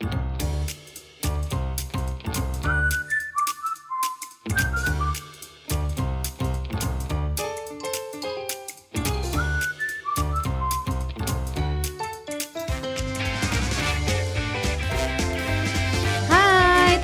Hai 0.00 0.08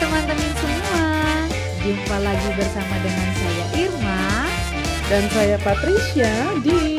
teman-teman 0.00 0.52
semua, 0.56 1.04
jumpa 1.84 2.16
lagi 2.24 2.48
bersama 2.56 2.96
dengan 3.04 3.28
saya 3.36 3.64
Irma 3.76 4.24
Dan 5.12 5.24
saya 5.36 5.60
Patricia 5.60 6.32
di 6.64 6.96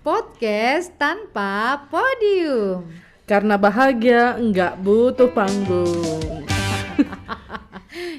podcast 0.00 0.96
tanpa 0.96 1.84
podium. 1.92 3.05
Karena 3.26 3.58
Bahagia 3.58 4.38
Nggak 4.38 4.78
Butuh 4.78 5.28
Panggung 5.28 6.46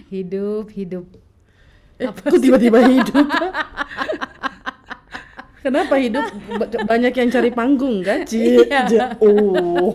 Hidup 0.07 0.71
hidup. 0.71 1.03
Eh, 1.97 2.07
kok 2.07 2.37
tiba-tiba 2.37 2.79
hidup? 2.79 3.27
Kenapa 5.59 5.99
hidup 5.99 6.23
ba- 6.55 6.71
banyak 6.87 7.11
yang 7.11 7.27
cari 7.27 7.51
panggung 7.51 7.99
kan? 7.99 8.23
Iya. 8.23 9.19
oh. 9.19 9.91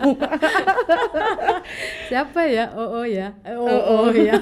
Siapa 2.06 2.44
ya? 2.44 2.68
Oh 2.76 3.00
oh 3.00 3.06
ya. 3.08 3.32
Eh, 3.40 3.56
Oh 3.56 3.64
Oh, 3.64 3.80
oh, 3.80 3.98
oh. 4.04 4.12
ya. 4.12 4.36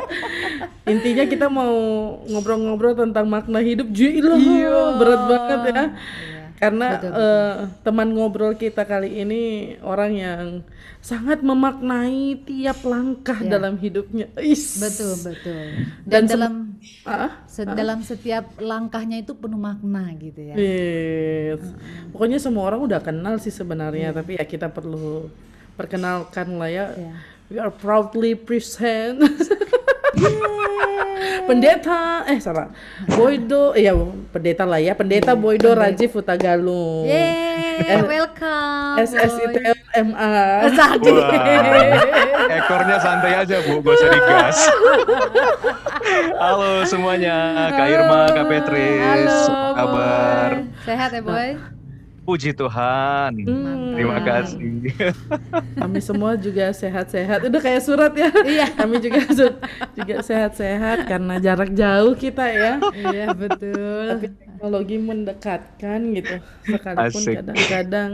Intinya 0.92 1.28
kita 1.28 1.52
mau 1.52 1.76
ngobrol-ngobrol 2.24 2.96
tentang 2.96 3.28
makna 3.28 3.60
hidup. 3.60 3.92
Gila, 3.92 4.32
Iya. 4.32 4.76
berat 4.96 5.22
banget 5.28 5.60
ya. 5.60 5.68
Iya. 5.68 5.84
Karena 6.56 6.96
Betul, 6.96 7.10
betul. 7.10 7.20
eh, 7.20 7.54
teman 7.82 8.08
ngobrol 8.10 8.52
kita 8.54 8.82
kali 8.82 9.20
ini 9.20 9.42
orang 9.80 10.12
yang 10.12 10.44
sangat 10.98 11.38
memaknai 11.40 12.40
tiap 12.42 12.80
langkah 12.82 13.36
Ya. 13.38 13.54
dalam 13.54 13.76
hidupnya. 13.76 14.32
Is. 14.36 14.76
Betul 14.76 15.12
betul. 15.22 15.62
Dan, 16.02 16.24
Dan 16.24 16.24
dalam 16.26 16.54
Ah, 17.04 17.44
se- 17.44 17.62
dalam 17.62 18.00
setiap 18.00 18.58
langkahnya 18.58 19.20
itu 19.20 19.32
penuh 19.32 19.56
makna 19.56 20.10
gitu 20.16 20.40
ya. 20.42 20.54
Yes. 20.54 21.62
Pokoknya 22.10 22.36
semua 22.36 22.66
orang 22.66 22.82
udah 22.82 22.98
kenal 22.98 23.36
sih 23.36 23.50
sebenarnya, 23.50 24.10
tapi 24.10 24.34
ya 24.34 24.44
kita 24.44 24.66
perlu 24.66 25.30
perkenalkan 25.74 26.56
lah 26.56 26.66
ya. 26.66 26.86
Iya. 26.90 27.14
We 27.46 27.56
are 27.58 27.70
proudly 27.70 28.34
present. 28.34 29.22
pendeta, 31.48 32.26
eh 32.26 32.38
salah, 32.42 32.72
Boydo, 33.12 33.72
iya 33.78 33.94
pendeta 34.32 34.64
lah 34.66 34.80
ya, 34.82 34.92
pendeta 34.92 35.32
Boydo 35.38 35.72
Rajiv 35.72 36.12
Utagalung. 36.16 37.06
Yeay, 37.06 38.02
welcome. 38.04 39.00
boy. 39.00 39.04
SSITLMA. 39.06 40.28
Tadi. 40.72 41.12
Wah, 41.12 42.50
ekornya 42.50 42.96
santai 43.00 43.32
aja 43.36 43.56
bu, 43.64 43.80
gak 43.84 43.94
usah 43.94 44.08
digas. 44.12 44.58
Halo 46.42 46.86
semuanya, 46.86 47.68
Kak 47.74 47.86
Irma, 47.88 48.20
Kak 48.30 48.46
Petris, 48.48 49.00
Halo, 49.02 49.40
apa 49.50 49.74
kabar? 49.76 50.50
Boy. 50.52 50.84
Sehat 50.86 51.10
ya, 51.12 51.22
Boy? 51.22 51.75
Puji 52.26 52.50
Tuhan, 52.58 53.30
Hmm, 53.46 53.94
terima 53.94 54.18
kasih. 54.18 54.90
Kami 55.80 55.98
semua 56.02 56.34
juga 56.34 56.74
sehat-sehat. 56.74 57.46
Udah 57.46 57.60
kayak 57.62 57.82
surat 57.86 58.10
ya. 58.18 58.34
Iya. 58.42 58.66
Kami 58.82 58.98
juga 58.98 59.22
juga 59.94 60.14
sehat-sehat 60.26 61.06
karena 61.06 61.38
jarak 61.38 61.70
jauh 61.70 62.18
kita 62.18 62.50
ya. 62.50 62.82
Iya, 62.90 63.30
betul. 63.30 64.18
tapi 64.18 64.26
teknologi 64.34 64.96
mendekatkan 64.98 66.00
gitu 66.18 66.34
sekalipun 66.66 67.22
Asik. 67.22 67.34
kadang-kadang 67.38 68.10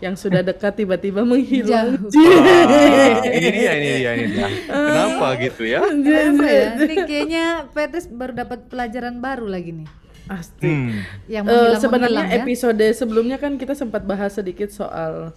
yang 0.00 0.16
sudah 0.16 0.40
dekat 0.40 0.80
tiba-tiba 0.80 1.20
menghilang 1.22 2.00
Jauh. 2.00 2.24
Wah, 2.40 3.20
ini 3.28 3.48
dia, 3.52 3.72
ini 3.76 3.88
dia, 4.00 4.10
ini 4.16 4.26
dia. 4.32 4.48
Kenapa 4.66 5.26
gitu 5.36 5.62
ya? 5.68 5.84
Kenapa 5.84 6.46
ya? 6.48 6.66
Ini 6.80 6.94
kayaknya 7.04 7.44
Petrus 7.70 8.08
baru 8.08 8.32
dapat 8.32 8.66
pelajaran 8.72 9.20
baru 9.20 9.44
lagi 9.46 9.84
nih. 9.84 9.99
Pasti. 10.30 10.62
Hmm, 10.62 10.94
Yang 11.26 11.42
Eh, 11.42 11.50
menghilang 11.50 11.82
sebenarnya 11.82 12.22
ya. 12.22 12.34
episode 12.38 12.84
sebelumnya 12.94 13.36
kan 13.36 13.58
kita 13.58 13.74
sempat 13.74 14.06
bahas 14.06 14.30
sedikit 14.30 14.70
soal 14.70 15.34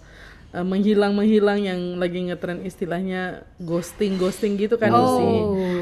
eh, 0.48 0.62
menghilang-menghilang 0.62 1.58
yang 1.58 1.80
lagi 1.98 2.22
ngetren 2.22 2.62
istilahnya 2.62 3.42
ghosting-ghosting 3.58 4.54
gitu 4.56 4.78
kan 4.78 4.86
Oh. 4.88 5.18
sih. 5.18 5.34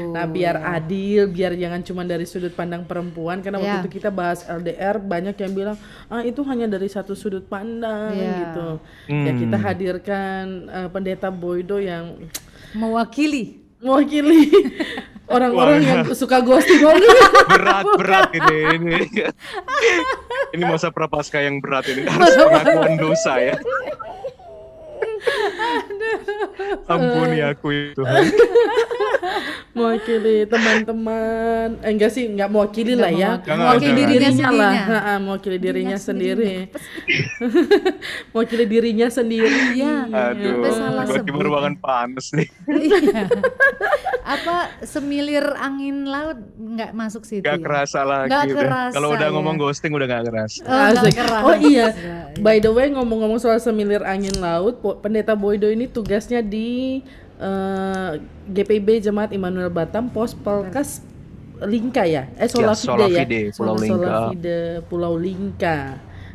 Nah, 0.09 0.25
biar 0.25 0.57
adil, 0.57 1.29
biar 1.29 1.53
jangan 1.53 1.81
cuma 1.81 2.01
dari 2.01 2.25
sudut 2.25 2.49
pandang 2.51 2.81
perempuan 2.81 3.37
karena 3.39 3.57
Ya. 3.57 3.63
waktu 3.77 3.85
itu 3.85 4.01
kita 4.01 4.09
bahas 4.09 4.41
LDR 4.43 4.97
banyak 4.97 5.37
yang 5.37 5.53
bilang, 5.53 5.77
"Ah, 6.07 6.21
itu 6.21 6.41
hanya 6.43 6.65
dari 6.65 6.89
satu 6.89 7.13
sudut 7.13 7.45
pandang." 7.45 8.17
Ya. 8.17 8.33
gitu. 8.49 8.67
Ya 9.07 9.29
Hmm. 9.29 9.39
kita 9.39 9.57
hadirkan 9.57 10.43
eh, 10.67 10.89
pendeta 10.89 11.29
Boydo 11.29 11.77
yang 11.77 12.17
Mewakili. 12.73 13.61
Mewakili 13.83 14.47
orang-orang 15.35 15.79
yang 15.83 16.01
suka 16.15 16.39
ghosting 16.39 16.83
berat, 17.51 17.85
berat 17.99 18.29
ini, 18.31 18.57
ini. 18.79 18.97
Ini 20.53 20.69
masa 20.69 20.93
prapaskah 20.93 21.41
yang 21.41 21.57
berat 21.57 21.89
ini 21.89 22.05
harus 22.13 22.37
pengakuan 22.37 22.93
dosa 22.93 23.41
ya. 23.41 23.57
Ampuni 26.85 27.39
aku 27.41 27.67
ya 27.69 27.83
Tuhan. 27.93 28.23
mewakili 29.73 30.45
teman-teman 30.45 31.81
eh, 31.81 31.89
enggak 31.89 32.13
sih 32.13 32.29
enggak 32.29 32.45
mewakili 32.45 32.93
lah 32.93 33.09
ya 33.09 33.41
mewakili. 33.41 34.05
Dirinya 34.05 34.13
dirinya 34.29 34.49
lah 34.51 34.73
mewakili 35.17 35.57
dirinya 35.57 35.97
sendiri 35.97 36.69
mewakili 38.31 38.65
dirinya 38.65 39.07
sendiri 39.09 39.73
Iya. 39.73 40.05
Aduh, 40.05 40.61
salah 40.69 41.03
tiba-tiba 41.03 41.33
sebut. 41.33 41.47
ruangan 41.47 41.73
panas 41.75 42.29
nih. 42.31 42.47
Iya. 42.67 43.25
Apa 44.33 44.55
semilir 44.83 45.43
angin 45.53 46.05
laut 46.05 46.37
nggak 46.53 46.93
masuk 46.93 47.23
situ 47.23 47.41
Gak 47.41 47.57
ya? 47.57 47.59
kerasa 47.59 47.99
lagi 48.03 48.29
Nggak 48.29 48.45
kerasa, 48.55 48.93
Kalau 48.93 49.09
udah 49.11 49.27
ya. 49.27 49.33
ngomong 49.33 49.55
ghosting 49.57 49.91
udah 49.91 50.05
gak 50.05 50.23
kerasa. 50.25 50.61
Oh, 50.61 50.69
nggak 50.69 51.01
Asik. 51.01 51.13
kerasa. 51.17 51.43
oh 51.43 51.55
iya 51.59 51.87
by 52.37 52.57
the 52.57 52.69
way 52.69 52.87
ngomong-ngomong 52.87 53.35
soal 53.35 53.57
semilir 53.57 54.01
angin 54.03 54.37
laut 54.37 54.79
pendeta 55.13 55.37
Boydo 55.37 55.69
ini 55.69 55.85
tugasnya 55.85 56.41
di 56.41 56.97
eh, 57.37 58.11
GPB 58.49 59.05
Jemaat 59.05 59.29
Immanuel 59.29 59.69
Batam 59.69 60.09
Pos 60.09 60.33
Pelkas 60.33 61.05
Lingka 61.61 62.01
ya? 62.09 62.25
Eh 62.41 62.49
Solafide 62.49 63.13
ya 63.13 63.21
Solafide, 63.21 63.39
Pulau 63.53 63.75
Lingka. 63.77 63.93
Solafide 64.09 64.57
Pulau 64.89 65.13
Lingka. 65.21 65.77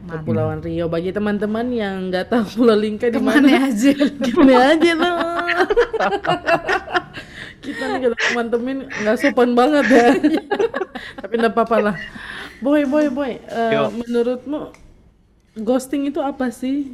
Kepulauan 0.08 0.62
Rio 0.62 0.86
bagi 0.86 1.10
teman-teman 1.10 1.66
yang 1.74 2.06
nggak 2.06 2.30
tahu 2.30 2.46
Pulau 2.62 2.78
Lingka 2.78 3.10
di 3.10 3.18
mana 3.18 3.34
Ke 3.34 3.50
mana 3.50 3.66
aja? 3.66 3.90
gimana 4.22 4.54
aja 4.70 4.90
lo 4.94 5.10
kita 7.58 7.84
nih 7.90 8.00
kalau 8.06 8.16
teman-teman 8.30 8.76
nggak 8.86 9.16
sopan 9.18 9.50
banget 9.58 9.84
ya. 9.90 10.08
Tapi 11.20 11.34
nggak 11.34 11.52
apa-apa 11.52 11.76
lah. 11.82 11.96
Boy 12.62 12.86
boy 12.86 13.10
boy. 13.10 13.42
Eh, 13.42 13.70
Yo. 13.74 13.90
menurutmu 13.90 14.70
ghosting 15.66 16.06
itu 16.06 16.22
apa 16.22 16.54
sih 16.54 16.88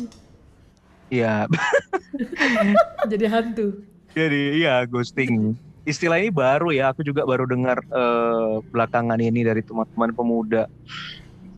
Iya, 1.13 1.47
Jadi 3.11 3.25
hantu. 3.29 3.67
jadi 4.15 4.41
iya 4.63 4.75
ghosting. 4.87 5.59
Istilah 5.85 6.17
ini 6.23 6.33
baru 6.33 6.73
ya, 6.73 6.95
aku 6.97 7.05
juga 7.05 7.27
baru 7.29 7.45
dengar 7.45 7.77
eh, 7.93 8.55
belakangan 8.73 9.21
ini 9.21 9.45
dari 9.45 9.61
teman-teman 9.61 10.11
pemuda. 10.17 10.65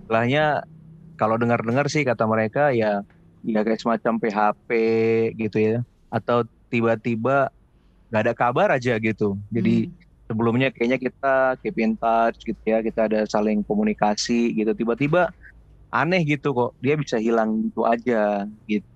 Istilahnya 0.03 0.65
kalau 1.21 1.37
dengar-dengar 1.39 1.87
sih 1.93 2.03
kata 2.03 2.25
mereka 2.27 2.71
ya 2.75 3.03
ya 3.47 3.61
kayak 3.62 3.79
semacam 3.79 4.12
PHP 4.19 4.69
gitu 5.39 5.57
ya 5.63 5.77
atau 6.11 6.43
tiba-tiba 6.73 7.51
nggak 8.11 8.23
ada 8.27 8.34
kabar 8.34 8.69
aja 8.75 8.99
gitu. 8.99 9.39
Jadi 9.55 9.91
sebelumnya 10.27 10.75
kayaknya 10.75 10.99
kita 10.99 11.34
keep 11.63 11.77
in 11.78 11.95
touch 11.99 12.39
gitu 12.43 12.59
ya, 12.67 12.83
kita 12.83 13.07
ada 13.11 13.21
saling 13.31 13.63
komunikasi 13.67 14.55
gitu. 14.59 14.73
Tiba-tiba 14.75 15.31
aneh 15.95 16.23
gitu 16.27 16.51
kok, 16.55 16.71
dia 16.83 16.95
bisa 16.99 17.17
hilang 17.23 17.63
gitu 17.71 17.87
aja 17.87 18.47
gitu. 18.67 18.87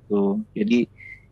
Jadi 0.53 0.91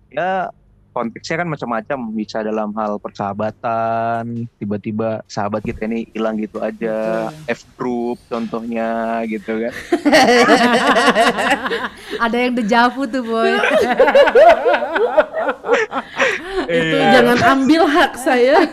ya 0.08 0.48
konteksnya 0.88 1.46
kan 1.46 1.48
macam-macam, 1.52 1.98
bisa 2.10 2.42
dalam 2.42 2.74
hal 2.74 2.98
persahabatan, 2.98 4.50
tiba-tiba 4.58 5.22
sahabat 5.30 5.62
kita 5.62 5.86
ini 5.86 6.10
hilang 6.10 6.34
gitu 6.42 6.58
aja, 6.58 7.30
F 7.46 7.62
group 7.78 8.18
contohnya 8.26 9.22
gitu 9.30 9.62
kan. 9.62 9.74
Ada 12.26 12.36
yang 12.36 12.58
dejavu 12.58 13.06
tuh 13.06 13.22
boy. 13.22 13.54
itu 16.68 16.96
Iya. 17.00 17.12
jangan 17.16 17.38
ambil 17.56 17.82
hak 17.88 18.12
saya 18.20 18.60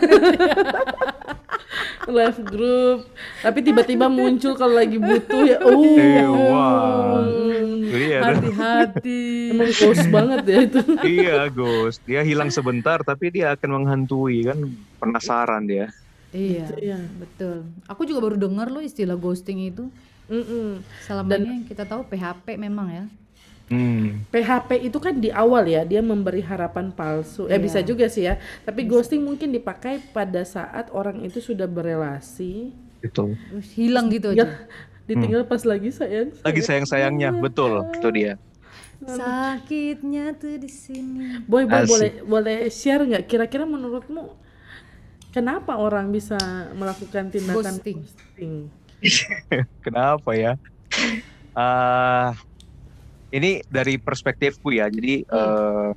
live 2.06 2.40
group 2.42 2.98
tapi 3.40 3.58
tiba-tiba 3.60 4.06
muncul 4.06 4.54
kalau 4.54 4.74
lagi 4.74 4.96
butuh 4.96 5.42
ya 5.42 5.58
oh 5.60 5.82
Eh, 5.96 6.22
wah. 6.22 7.22
Mm. 7.22 7.74
Iya. 7.86 8.18
Hati-hati. 8.20 9.22
emang 9.50 9.70
close 9.70 10.04
banget 10.14 10.40
ya 10.44 10.58
itu 10.62 10.80
iya 11.02 11.36
Ghost, 11.48 12.02
dia 12.02 12.20
hilang 12.20 12.50
sebentar 12.50 13.00
tapi 13.00 13.30
dia 13.30 13.52
akan 13.52 13.70
menghantui 13.74 14.44
kan 14.44 14.58
penasaran 14.96 15.64
dia. 15.64 15.88
Iya, 16.30 16.68
Iya. 16.76 16.98
betul. 17.16 17.64
Aku 17.86 18.04
juga 18.04 18.20
baru 18.22 18.36
dengar 18.36 18.68
loh 18.68 18.80
istilah 18.80 19.16
ghosting 19.16 19.64
itu. 19.64 19.88
Mm-mm. 20.26 20.82
Selama 21.00 21.38
ini 21.38 21.48
yang 21.54 21.64
kita 21.64 21.86
tahu 21.86 22.04
PHP 22.04 22.58
memang 22.58 22.90
ya. 22.90 23.04
Hmm. 23.66 24.22
PHP 24.30 24.86
itu 24.86 24.98
kan 25.02 25.18
di 25.18 25.34
awal 25.34 25.66
ya 25.66 25.82
dia 25.82 25.98
memberi 25.98 26.38
harapan 26.38 26.94
palsu. 26.94 27.50
Eh 27.50 27.58
Iya. 27.58 27.58
bisa 27.58 27.78
juga 27.82 28.06
sih 28.06 28.22
ya. 28.24 28.38
Tapi 28.62 28.86
ghosting 28.86 29.26
mungkin 29.26 29.50
dipakai 29.50 29.98
pada 30.14 30.46
saat 30.46 30.86
orang 30.94 31.26
itu 31.26 31.42
sudah 31.42 31.66
berelasi. 31.66 32.70
Terus 33.02 33.68
hilang 33.74 34.06
gitu 34.10 34.30
ya, 34.30 34.46
aja. 34.46 34.66
ditinggal 35.06 35.46
pas 35.46 35.62
lagi 35.62 35.90
sayang. 35.90 36.30
Lagi 36.42 36.62
sayang-sayangnya, 36.62 37.30
betul. 37.38 37.86
Itu 37.94 38.08
dia. 38.10 38.38
Sakitnya 38.98 40.32
tuh 40.34 40.56
di 40.56 40.70
sini. 40.70 41.42
Boy, 41.44 41.66
boy 41.66 41.84
Asik. 41.84 41.90
boleh 41.90 42.10
boleh 42.24 42.56
share 42.70 43.02
nggak? 43.04 43.24
Kira-kira 43.26 43.62
menurutmu 43.62 44.30
kenapa 45.30 45.76
orang 45.76 46.10
bisa 46.10 46.38
melakukan 46.72 47.28
tindakan 47.28 47.76
Ghosting. 47.76 47.98
ghosting? 48.02 48.54
Kenapa 49.84 50.32
ya? 50.32 50.56
Ah, 51.52 52.32
ini 53.30 53.62
dari 53.66 53.96
perspektifku 53.96 54.70
ya. 54.70 54.86
Jadi 54.86 55.22
eh, 55.22 55.88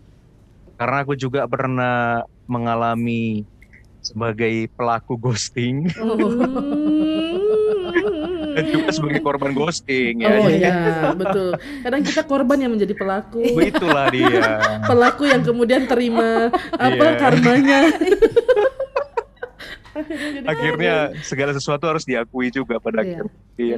karena 0.75 0.97
aku 1.03 1.13
juga 1.13 1.43
pernah 1.45 2.23
mengalami 2.45 3.43
sebagai 3.99 4.71
pelaku 4.79 5.19
ghosting 5.19 5.91
dan 8.55 8.63
juga 8.73 8.89
sebagai 8.89 9.19
korban 9.19 9.51
ghosting 9.51 10.23
ya. 10.23 10.27
Oh 10.31 10.47
iya, 10.47 10.73
betul. 11.21 11.51
Kadang 11.83 12.01
kita 12.07 12.21
korban 12.23 12.57
yang 12.57 12.71
menjadi 12.73 12.95
pelaku. 12.95 13.43
Itulah 13.59 14.07
dia. 14.09 14.55
Pelaku 14.89 15.27
yang 15.27 15.43
kemudian 15.43 15.83
terima 15.85 16.47
apa 16.73 17.05
Iya. 17.05 17.19
karmanya. 17.19 17.79
Akhirnya 20.47 20.93
segala 21.21 21.51
sesuatu 21.51 21.83
harus 21.83 22.07
diakui 22.07 22.49
juga 22.49 22.79
pada 22.79 23.03
Iya. 23.03 23.19
akhirnya. 23.19 23.35
Iya. 23.59 23.77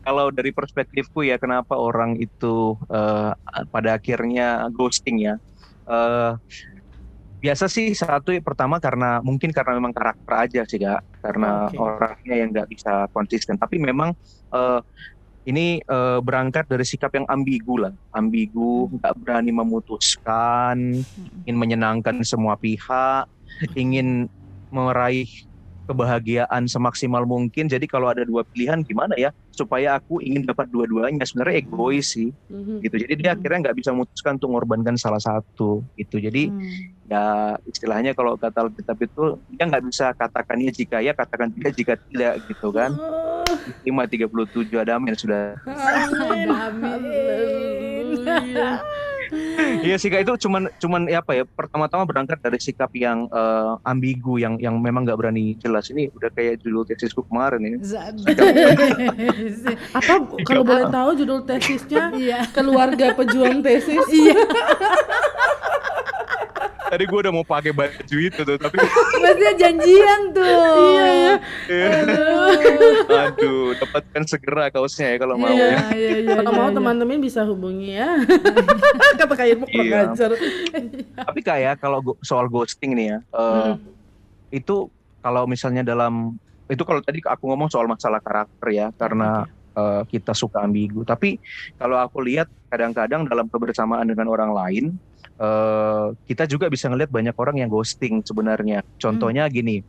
Kalau 0.00 0.32
dari 0.32 0.50
perspektifku 0.50 1.22
ya 1.28 1.36
kenapa 1.36 1.76
orang 1.76 2.16
itu 2.16 2.76
eh, 2.88 3.32
pada 3.68 3.90
akhirnya 4.00 4.66
ghosting 4.72 5.20
ya. 5.20 5.34
Eh, 5.90 6.32
biasa 7.40 7.72
sih 7.72 7.96
satu 7.96 8.36
pertama 8.44 8.76
karena 8.76 9.24
mungkin 9.24 9.48
karena 9.48 9.80
memang 9.80 9.96
karakter 9.96 10.34
aja 10.36 10.62
sih 10.64 10.80
kak. 10.80 11.00
Karena 11.20 11.68
Oke. 11.68 11.76
orangnya 11.76 12.34
yang 12.36 12.48
nggak 12.52 12.68
bisa 12.68 13.08
konsisten. 13.12 13.60
Tapi 13.60 13.76
memang 13.76 14.16
eh, 14.52 14.80
ini 15.48 15.80
eh, 15.80 16.18
berangkat 16.20 16.68
dari 16.68 16.84
sikap 16.84 17.12
yang 17.16 17.28
ambigu 17.28 17.80
lah. 17.80 17.92
Ambigu 18.16 18.92
nggak 18.96 19.14
berani 19.20 19.52
memutuskan 19.52 21.00
ingin 21.44 21.56
menyenangkan 21.56 22.20
semua 22.24 22.56
pihak 22.56 23.28
ingin 23.76 24.30
meraih 24.70 25.28
kebahagiaan 25.90 26.70
semaksimal 26.70 27.26
mungkin. 27.26 27.66
Jadi 27.66 27.90
kalau 27.90 28.06
ada 28.06 28.22
dua 28.22 28.46
pilihan 28.46 28.78
gimana 28.86 29.18
ya? 29.18 29.34
Supaya 29.50 29.98
aku 29.98 30.22
ingin 30.22 30.46
dapat 30.46 30.70
dua-duanya. 30.70 31.26
Sebenarnya 31.26 31.66
egois 31.66 32.14
sih. 32.14 32.30
Mhm. 32.46 32.80
gitu. 32.80 32.96
Jadi 33.02 33.14
dia 33.18 33.34
akhirnya 33.34 33.58
nggak 33.68 33.76
bisa 33.76 33.90
memutuskan 33.90 34.38
untuk 34.38 34.48
mengorbankan 34.54 34.94
salah 34.94 35.18
satu. 35.18 35.82
Gitu. 35.98 36.22
Jadi 36.22 36.48
Hmm. 36.48 36.62
ya 37.10 37.24
istilahnya 37.66 38.14
kalau 38.14 38.38
kata 38.38 38.70
Alkitab 38.70 38.96
itu 39.02 39.42
dia 39.50 39.66
nggak 39.66 39.84
bisa 39.90 40.14
katakannya 40.14 40.70
jika 40.70 41.02
ya 41.02 41.12
katakan 41.12 41.50
tidak 41.50 41.72
jika 41.74 41.92
tidak. 42.06 42.34
Gitu 42.46 42.68
kan? 42.70 42.94
Oh, 42.94 43.42
537 43.82 44.78
ada 44.78 44.96
amin. 44.96 45.12
Sudah. 45.18 45.58
Amin. 45.66 46.48
Amin. 46.54 48.14
iya 49.86 49.96
sih 49.96 50.10
Kak, 50.10 50.26
itu 50.26 50.46
cuman 50.46 50.68
cuman 50.76 51.06
ya 51.06 51.22
apa 51.22 51.32
ya 51.36 51.44
pertama-tama 51.46 52.04
berangkat 52.04 52.38
dari 52.40 52.58
sikap 52.58 52.90
yang 52.94 53.26
eh, 53.30 53.72
ambigu 53.86 54.36
yang 54.36 54.58
yang 54.58 54.76
memang 54.78 55.06
nggak 55.06 55.18
berani 55.18 55.54
jelas 55.58 55.88
ini 55.90 56.10
udah 56.12 56.30
kayak 56.32 56.60
judul 56.60 56.82
tesisku 56.84 57.22
kemarin 57.26 57.60
ya 57.62 57.70
Zabi. 57.80 58.22
Apa 59.98 60.14
kalau 60.44 60.62
boleh 60.62 60.86
tahu 60.88 61.10
judul 61.16 61.40
tesisnya 61.44 62.12
Iya. 62.14 62.38
keluarga 62.50 63.14
pejuang 63.14 63.62
tesis? 63.62 64.04
Iya. 64.10 64.36
Tadi 66.90 67.04
gue 67.06 67.18
udah 67.22 67.32
mau 67.32 67.46
pakai 67.46 67.70
baju 67.70 68.16
itu 68.18 68.40
tuh 68.40 68.56
tapi 68.58 68.76
Maksudnya 68.76 69.52
janjian 69.54 70.20
tuh. 70.34 70.74
Iya, 70.90 71.06
iya. 71.70 71.90
aduh 73.30 73.72
dapatkan 73.78 74.22
segera 74.26 74.68
kaosnya 74.68 75.14
ya 75.14 75.16
kalau 75.18 75.38
mau 75.38 75.48
Iya. 75.48 75.66
ya 75.66 75.78
iya, 75.94 76.10
iya. 76.20 76.32
Kalau 76.34 76.50
iya, 76.50 76.58
mau 76.58 76.68
teman-teman 76.68 77.22
bisa 77.22 77.46
hubungi 77.46 77.94
ya. 77.94 78.18
Kata 79.20 79.34
Irma 79.46 79.66
kurang 79.66 80.12
Iya. 80.12 80.26
tapi 81.14 81.40
kayak 81.40 81.78
kalau 81.78 82.02
go- 82.02 82.18
soal 82.20 82.50
ghosting 82.50 82.92
nih 82.92 83.06
ya 83.06 83.18
eh, 83.30 83.72
itu 84.50 84.90
kalau 85.20 85.46
misalnya 85.46 85.86
dalam 85.86 86.34
itu 86.66 86.82
kalau 86.82 86.98
tadi 87.00 87.18
aku 87.20 87.44
ngomong 87.46 87.68
soal 87.68 87.86
masalah 87.86 88.18
karakter 88.18 88.68
ya 88.70 88.86
karena 88.94 89.46
eh, 89.76 90.02
kita 90.08 90.32
suka 90.34 90.64
ambigu. 90.64 91.02
Tapi 91.06 91.38
kalau 91.78 91.98
aku 92.00 92.24
lihat 92.24 92.48
kadang-kadang 92.70 93.26
dalam 93.26 93.50
kebersamaan 93.50 94.06
dengan 94.06 94.30
orang 94.30 94.50
lain 94.54 94.84
eh, 95.40 96.06
kita 96.26 96.46
juga 96.46 96.70
bisa 96.70 96.86
ngelihat 96.90 97.10
banyak 97.10 97.36
orang 97.36 97.62
yang 97.62 97.70
ghosting 97.70 98.22
sebenarnya. 98.22 98.82
Contohnya 98.98 99.46
gini 99.50 99.82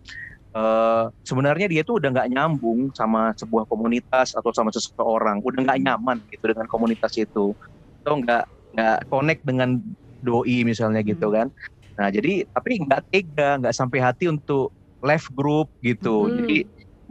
eh, 0.51 1.05
sebenarnya 1.23 1.67
dia 1.69 1.81
tuh 1.85 2.01
udah 2.01 2.09
nggak 2.11 2.29
nyambung 2.31 2.89
sama 2.93 3.31
sebuah 3.37 3.65
komunitas 3.69 4.33
atau 4.33 4.51
sama 4.53 4.73
seseorang. 4.73 5.41
Udah 5.41 5.59
nggak 5.65 5.79
nyaman 5.81 6.17
gitu 6.29 6.51
dengan 6.51 6.67
komunitas 6.69 7.13
itu. 7.17 7.53
Atau 8.01 8.21
nggak 8.21 8.43
nggak 8.71 8.97
connect 9.11 9.41
dengan 9.43 9.77
doi 10.21 10.63
misalnya 10.63 11.01
gitu 11.01 11.33
kan. 11.33 11.49
Nah 11.97 12.07
jadi 12.09 12.45
tapi 12.49 12.81
nggak 12.81 13.01
tega 13.09 13.49
nggak 13.59 13.75
sampai 13.75 13.99
hati 13.99 14.29
untuk 14.29 14.71
left 15.01 15.33
group 15.33 15.67
gitu. 15.81 16.29
Hmm. 16.29 16.45
jadi 16.45 16.57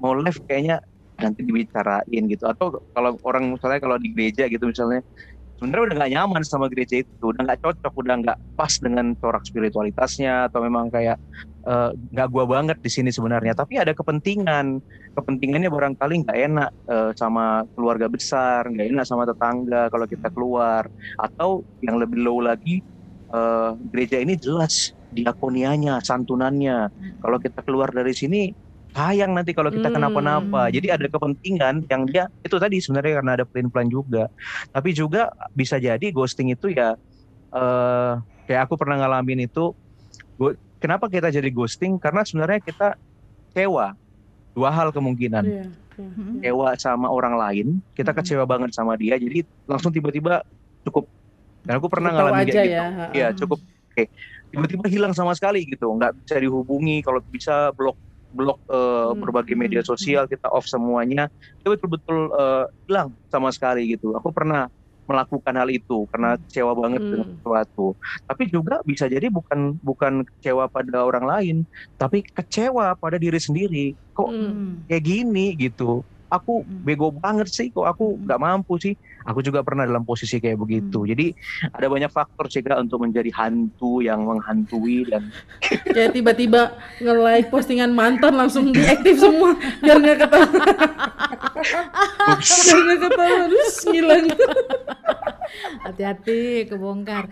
mau 0.01 0.17
left 0.17 0.41
kayaknya 0.49 0.81
nanti 1.21 1.41
dibicarain 1.45 2.23
gitu. 2.27 2.45
Atau 2.49 2.83
kalau 2.97 3.17
orang 3.23 3.53
misalnya 3.53 3.81
kalau 3.81 3.97
di 4.01 4.11
gereja 4.13 4.49
gitu 4.49 4.67
misalnya 4.67 5.05
sebenarnya 5.61 5.93
udah 5.93 5.97
nggak 6.01 6.13
nyaman 6.17 6.43
sama 6.43 6.67
gereja 6.73 7.05
itu. 7.05 7.13
Udah 7.21 7.45
nggak 7.45 7.61
cocok 7.61 7.93
udah 8.01 8.15
nggak 8.25 8.39
pas 8.57 8.73
dengan 8.81 9.13
corak 9.21 9.45
spiritualitasnya. 9.45 10.49
Atau 10.49 10.65
memang 10.65 10.89
kayak 10.89 11.21
eh, 11.69 11.91
nggak 11.95 12.29
gua 12.33 12.45
banget 12.49 12.81
di 12.81 12.91
sini 12.91 13.13
sebenarnya. 13.13 13.53
Tapi 13.53 13.77
ada 13.77 13.93
kepentingan. 13.93 14.81
Kepentingannya 15.15 15.69
barangkali 15.69 16.15
nggak 16.25 16.39
enak 16.51 16.71
eh, 16.89 17.11
sama 17.15 17.69
keluarga 17.77 18.09
besar 18.09 18.71
nggak 18.71 18.89
enak 18.95 19.05
sama 19.05 19.29
tetangga 19.29 19.93
kalau 19.93 20.07
kita 20.09 20.33
keluar. 20.33 20.89
Atau 21.21 21.69
yang 21.85 22.01
lebih 22.01 22.25
low 22.25 22.41
lagi 22.41 22.81
eh, 23.31 23.71
gereja 23.93 24.17
ini 24.17 24.35
jelas 24.41 24.97
diakonianya 25.11 26.01
santunannya. 26.01 26.89
Kalau 27.21 27.37
kita 27.43 27.61
keluar 27.67 27.91
dari 27.91 28.15
sini 28.15 28.70
sayang 28.91 29.33
nanti 29.37 29.55
kalau 29.55 29.71
kita 29.71 29.87
Hmm. 29.89 29.97
kenapa-napa 30.03 30.69
jadi 30.75 30.99
ada 30.99 31.07
kepentingan 31.07 31.87
yang 31.87 32.03
dia 32.11 32.27
itu 32.43 32.57
tadi 32.59 32.83
sebenarnya 32.83 33.23
karena 33.23 33.33
ada 33.39 33.45
plan-plan 33.47 33.87
juga 33.87 34.27
tapi 34.75 34.91
juga 34.93 35.31
bisa 35.55 35.79
jadi 35.79 36.03
ghosting 36.11 36.51
itu 36.51 36.75
ya 36.75 36.99
eh 37.55 38.13
kayak 38.47 38.63
aku 38.67 38.75
pernah 38.81 38.99
ngalamin 38.99 39.47
itu 39.47 39.75
kenapa 40.81 41.07
kita 41.07 41.29
jadi 41.31 41.49
ghosting 41.53 42.01
karena 42.01 42.25
sebenarnya 42.27 42.61
kita 42.65 42.97
kecewa 43.53 43.95
dua 44.55 44.71
hal 44.75 44.91
kemungkinan 44.91 45.45
Iya. 45.47 45.65
iya. 45.67 45.69
Mm-mm. 46.01 46.41
kecewa 46.41 46.69
sama 46.81 47.07
orang 47.13 47.35
lain 47.37 47.67
kita 47.93 48.11
Mm-mm. 48.11 48.19
kecewa 48.25 48.45
banget 48.49 48.71
sama 48.73 48.97
dia 48.97 49.15
jadi 49.21 49.45
langsung 49.69 49.93
tiba-tiba 49.93 50.41
cukup 50.83 51.07
dan 51.63 51.77
aku 51.79 51.89
pernah 51.93 52.11
Tahu 52.11 52.19
ngalamin 52.25 52.41
aja 52.49 52.53
kayak 52.57 52.67
gitu 52.67 52.75
ya. 52.75 52.85
Iya 53.13 53.27
cukup 53.37 53.59
oke 53.63 54.05
tiba-tiba 54.51 54.85
hilang 54.91 55.13
sama 55.15 55.33
sekali 55.37 55.63
gitu 55.69 55.87
nggak 55.93 56.13
bisa 56.25 56.35
dihubungi 56.41 57.05
kalau 57.05 57.21
bisa 57.29 57.71
blok 57.77 57.95
blok 58.31 58.59
eh, 58.71 59.11
Hmm, 59.11 59.21
berbagai 59.21 59.55
hmm, 59.55 59.61
media 59.61 59.83
sosial 59.85 60.27
kita 60.31 60.49
off 60.51 60.67
semuanya 60.71 61.27
itu 61.63 61.69
betul-betul 61.75 62.19
eh, 62.35 62.65
hilang 62.89 63.15
sama 63.31 63.51
sekali 63.55 63.91
gitu 63.95 64.15
aku 64.17 64.31
pernah 64.35 64.67
melakukan 65.11 65.55
hal 65.59 65.69
itu 65.75 66.07
karena 66.15 66.39
kecewa 66.47 66.73
banget 66.79 67.03
Hmm. 67.03 67.11
dengan 67.11 67.29
sesuatu 67.35 67.87
tapi 68.31 68.43
juga 68.47 68.79
bisa 68.87 69.11
jadi 69.11 69.27
bukan 69.27 69.75
bukan 69.83 70.23
kecewa 70.39 70.71
pada 70.71 71.03
orang 71.03 71.27
lain 71.27 71.57
tapi 71.99 72.23
kecewa 72.31 72.95
pada 72.95 73.19
diri 73.19 73.41
sendiri 73.43 73.99
kok 74.15 74.31
Hmm. 74.31 74.51
Hmm. 74.55 74.75
kayak 74.87 75.03
gini 75.03 75.59
gitu 75.59 76.07
aku 76.31 76.63
Hmm. 76.63 76.87
bego 76.87 77.11
banget 77.11 77.51
sih 77.51 77.69
kok 77.69 77.85
aku 77.85 78.15
Hmm. 78.15 78.25
nggak 78.25 78.41
mampu 78.41 78.79
sih 78.79 78.95
aku 79.21 79.43
juga 79.43 79.61
pernah 79.61 79.85
dalam 79.85 80.03
posisi 80.03 80.39
kayak 80.39 80.57
begitu 80.57 81.03
Hmm. 81.03 81.11
jadi 81.11 81.27
ada 81.71 81.87
banyak 81.87 82.09
faktor 82.09 82.47
sih 82.47 82.63
Kak, 82.63 82.79
untuk 82.81 83.03
menjadi 83.03 83.29
hantu 83.35 84.01
yang 84.01 84.23
menghantui 84.23 85.05
dan 85.05 85.29
Kayak 85.85 86.15
tiba-tiba 86.17 86.73
nge-like 86.99 87.51
postingan 87.51 87.91
mantan 87.91 88.39
langsung 88.39 88.71
diaktif 88.71 89.19
semua 89.19 89.53
biar 89.83 89.99
nggak 89.99 90.19
ketahuan. 90.23 90.55
biar 92.41 92.79
nggak 92.81 93.01
ketahuan 93.03 93.49
terus 93.51 93.77
ngilang. 93.85 94.27
Hati-hati 95.83 96.41
kebongkar. 96.67 97.27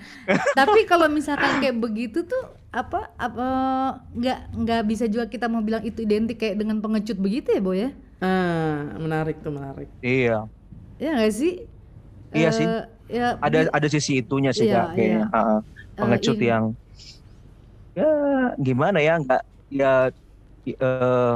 Tapi 0.53 0.81
kalau 0.85 1.07
misalkan 1.07 1.63
kayak 1.63 1.79
begitu 1.79 2.27
tuh 2.27 2.45
apa 2.69 3.09
apa 3.17 3.47
nggak 4.13 4.39
nggak 4.55 4.83
bisa 4.85 5.05
juga 5.09 5.25
kita 5.25 5.49
mau 5.49 5.65
bilang 5.65 5.81
itu 5.81 6.05
identik 6.05 6.37
kayak 6.37 6.59
dengan 6.59 6.83
pengecut 6.83 7.17
begitu 7.17 7.55
ya, 7.55 7.63
Boy 7.63 7.79
ya? 7.81 7.91
Ah, 8.21 8.95
menarik 9.05 9.37
tuh 9.45 9.53
menarik. 9.59 9.89
iya 10.03 10.49
Ya 11.03 11.09
nggak 11.15 11.33
sih? 11.39 11.53
Iya 12.37 12.49
Eh, 12.49 12.57
sih. 12.59 12.69
Ya, 13.17 13.25
ada 13.47 13.59
ada 13.77 13.89
sisi 13.95 14.13
itunya 14.23 14.51
sih 14.59 14.67
Iya, 14.67 14.73
Kak, 14.73 14.87
kayaknya 14.95 15.21
iya. 15.21 15.25
Ha-ha. 15.35 15.57
eh, 16.01 16.01
pengecut 16.01 16.37
ini. 16.37 16.47
yang 16.51 16.65
ya 17.97 18.05
gimana 18.67 18.99
ya 19.03 19.13
nggak 19.23 19.43
ya 19.73 19.91
eh, 20.69 21.35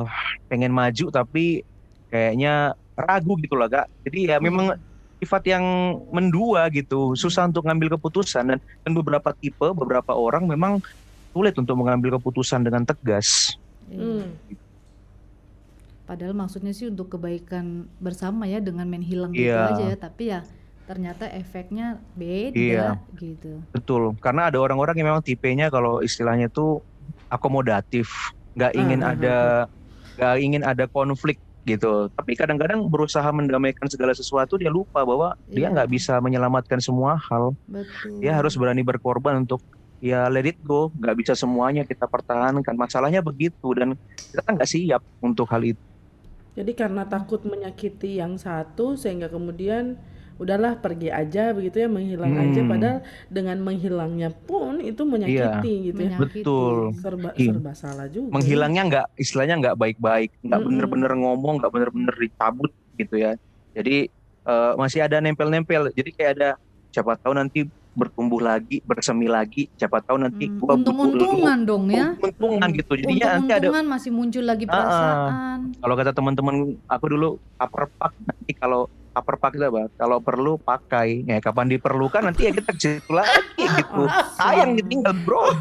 pengen 0.51 0.73
maju 0.75 1.05
tapi 1.15 1.65
kayaknya 2.13 2.77
ragu 2.97 3.33
gitu 3.43 3.55
lah 3.61 3.69
kak 3.73 3.87
jadi 4.07 4.19
ya 4.33 4.39
memang 4.43 4.77
sifat 5.23 5.43
yang 5.49 5.65
mendua 6.13 6.69
gitu, 6.75 7.17
susah 7.17 7.49
untuk 7.49 7.63
ngambil 7.65 7.97
keputusan 7.97 8.45
dan, 8.53 8.59
dan 8.85 8.93
beberapa 8.93 9.31
tipe, 9.39 9.65
beberapa 9.73 10.13
orang 10.19 10.45
memang 10.51 10.83
sulit 11.35 11.55
untuk 11.59 11.77
mengambil 11.81 12.19
keputusan 12.19 12.63
dengan 12.63 12.87
tegas. 12.89 13.51
Iya. 13.91 13.99
Hmm. 13.99 14.39
Padahal 16.13 16.37
maksudnya 16.37 16.77
sih 16.77 16.93
untuk 16.93 17.09
kebaikan 17.17 17.89
bersama 17.97 18.45
ya 18.45 18.61
dengan 18.61 18.85
main 18.85 19.01
hilang 19.01 19.33
gitu 19.33 19.49
Iya. 19.49 19.73
aja 19.73 19.85
ya, 19.89 19.97
tapi 19.97 20.23
ya 20.29 20.45
ternyata 20.85 21.25
efeknya 21.25 22.05
beda 22.13 22.53
Iya. 22.53 23.01
gitu. 23.17 23.65
Betul, 23.73 24.13
karena 24.21 24.53
ada 24.53 24.61
orang-orang 24.61 24.93
yang 25.01 25.09
memang 25.09 25.25
tipenya 25.25 25.73
kalau 25.73 26.05
istilahnya 26.05 26.53
tuh 26.53 26.85
akomodatif, 27.33 28.13
nggak 28.53 28.77
ingin 28.77 29.01
Ah, 29.01 29.09
ah, 29.09 29.15
ada 29.17 29.37
nggak 30.21 30.37
ingin 30.45 30.63
ada 30.69 30.85
konflik 30.85 31.41
gitu. 31.65 32.13
Tapi 32.13 32.37
kadang-kadang 32.37 32.85
berusaha 32.93 33.25
mendamaikan 33.33 33.89
segala 33.89 34.13
sesuatu 34.13 34.61
dia 34.61 34.69
lupa 34.69 35.01
bahwa 35.09 35.33
dia 35.49 35.73
Iya. 35.73 35.81
nggak 35.81 35.89
bisa 35.89 36.21
menyelamatkan 36.21 36.77
semua 36.85 37.17
hal. 37.33 37.57
Betul. 37.65 38.21
Dia 38.21 38.37
harus 38.37 38.53
berani 38.61 38.85
berkorban 38.85 39.41
untuk 39.41 39.65
ya 39.97 40.29
let 40.29 40.45
it 40.45 40.61
go. 40.61 40.93
Nggak 40.93 41.17
bisa 41.17 41.33
semuanya 41.33 41.89
kita 41.89 42.05
pertahankan. 42.05 42.77
Masalahnya 42.77 43.25
begitu 43.25 43.73
dan 43.73 43.97
kita 44.29 44.45
kan 44.45 44.61
nggak 44.61 44.69
siap 44.69 45.01
untuk 45.25 45.49
hal 45.49 45.65
itu. 45.65 45.81
Jadi 46.53 46.73
karena 46.73 47.03
takut 47.05 47.41
menyakiti 47.43 48.21
yang 48.21 48.37
satu 48.37 48.93
sehingga 48.93 49.27
kemudian 49.27 49.97
udahlah 50.37 50.75
pergi 50.75 51.07
aja 51.07 51.55
begitu 51.55 51.81
ya 51.81 51.89
menghilang 51.89 52.35
aja 52.35 52.61
Hmm. 52.61 52.69
padahal 52.69 52.99
dengan 53.31 53.57
menghilangnya 53.63 54.31
pun 54.35 54.81
itu 54.81 55.03
menyakiti 55.05 55.93
gitu 55.93 56.01
ya. 56.03 56.19
Betul. 56.19 56.91
Serba 56.93 57.31
Iya. 57.33 57.53
serba 57.53 57.73
salah 57.73 58.07
juga. 58.09 58.33
menghilangnya 58.33 58.83
nggak 58.85 59.07
istilahnya 59.17 59.55
nggak 59.61 59.77
baik-baik 59.77 60.31
nggak 60.43 60.59
Mm-mm. 60.59 60.67
bener-bener 60.67 61.13
ngomong 61.15 61.55
nggak 61.57 61.71
bener-bener 61.71 62.15
dicabut 62.19 62.73
gitu 62.97 63.15
ya 63.17 63.33
jadi 63.73 64.09
eh, 64.43 64.73
masih 64.75 65.01
ada 65.01 65.23
nempel-nempel 65.23 65.95
jadi 65.95 66.11
kayak 66.11 66.31
ada 66.35 66.51
siapa 66.91 67.15
tahu 67.17 67.33
nanti 67.33 67.71
bertumbuh 67.93 68.41
lagi 68.41 68.81
bersemi 68.83 69.29
lagi 69.29 69.69
siapa 69.77 70.01
tahu 70.01 70.17
nanti 70.17 70.49
Hmm, 70.49 70.59
gua 70.59 70.73
untung-untungan 70.81 71.59
dong 71.69 71.85
ya. 71.93 72.17
untung-untungan 72.17 72.69
gitu 72.73 72.93
jadinya 72.97 73.37
nanti 73.37 73.53
ada 73.53 73.69
masih 73.85 74.11
muncul 74.11 74.45
lagi 74.45 74.65
perasaan. 74.65 75.77
kalau 75.77 75.95
kata 75.95 76.11
teman-teman 76.17 76.55
aku 76.89 77.05
dulu 77.07 77.29
upper 77.61 77.85
pack 78.01 78.13
nanti 78.25 78.53
kalau 78.57 78.89
upper 79.13 79.37
pack 79.37 79.53
itu 79.53 79.65
apa 79.65 79.93
kalau 79.95 80.19
perlu 80.19 80.57
pakai 80.59 81.23
ya 81.23 81.39
kapan 81.39 81.69
diperlukan 81.69 82.23
nanti 82.23 82.47
ya 82.47 82.53
kita 82.53 82.73
situ 82.75 83.11
lagi 83.11 83.29
gitu 83.59 84.03
sayang 84.35 84.75
ditinggal 84.75 85.15
bro 85.23 85.53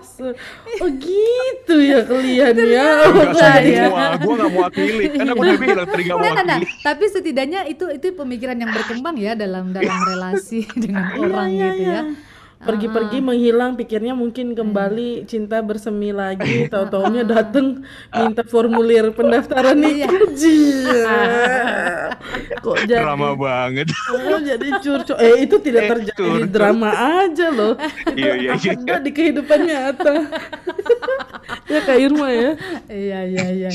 se- 0.00 0.36
oh 0.78 0.90
gitu 0.92 1.74
ya 1.78 2.00
kalian 2.02 2.54
ya. 2.54 2.84
Enggak 3.04 3.32
saya 3.34 3.60
ya. 3.60 3.84
semua 3.86 4.06
gue 4.16 4.34
nggak 4.34 4.50
mewakili 4.50 5.04
kan 5.10 5.26
aku 5.26 5.40
udah 5.40 5.58
bilang 5.58 5.86
tadi 5.86 6.02
nggak 6.02 6.16
Nah, 6.18 6.32
nah, 6.32 6.44
nah. 6.46 6.58
mewakili 6.58 6.80
Tapi 6.82 7.04
setidaknya 7.06 7.60
itu 7.66 7.84
itu 7.90 8.06
pemikiran 8.12 8.56
yang 8.56 8.70
berkembang 8.70 9.16
ya 9.16 9.32
dalam 9.34 9.70
dalam 9.70 9.98
relasi 10.06 10.64
dengan 10.82 11.04
orang 11.14 11.48
Iya, 11.48 11.66
gitu 11.70 11.82
iya. 11.82 11.92
ya. 11.92 12.02
Pergi-pergi 12.58 13.18
menghilang 13.18 13.72
pikirnya 13.72 14.12
mungkin 14.12 14.50
kembali 14.50 15.22
cinta 15.24 15.62
bersemi 15.62 16.10
lagi. 16.10 16.66
Tahu-taunya 16.72 17.22
dateng 17.22 17.86
minta 18.10 18.42
formulir 18.42 19.14
pendaftaran 19.14 19.78
Iya. 19.78 20.10
nikah. 20.10 21.06
Kok 22.64 22.76
jadi 22.82 22.98
drama 23.00 23.32
banget. 23.32 23.86
Oh, 24.10 24.38
jadi 24.38 24.68
curcol 24.76 25.16
eh 25.16 25.46
itu 25.46 25.56
tidak 25.58 25.82
Eh, 25.82 25.88
terjadi 25.88 26.18
di 26.18 26.18
curcol. 26.18 26.50
drama 26.50 26.90
aja 27.22 27.46
loh. 27.48 27.74
Iya, 28.10 28.32
iya, 28.34 28.52
iya. 28.54 28.72
ada 28.74 28.98
di 28.98 29.12
kehidupan 29.12 29.58
nyata. 29.62 30.14
Ya 31.64 31.80
Kak 31.80 31.96
Irma 31.96 32.28
ya? 32.28 32.56
Iya 32.88 33.18
iya 33.24 33.44
iya. 33.50 33.70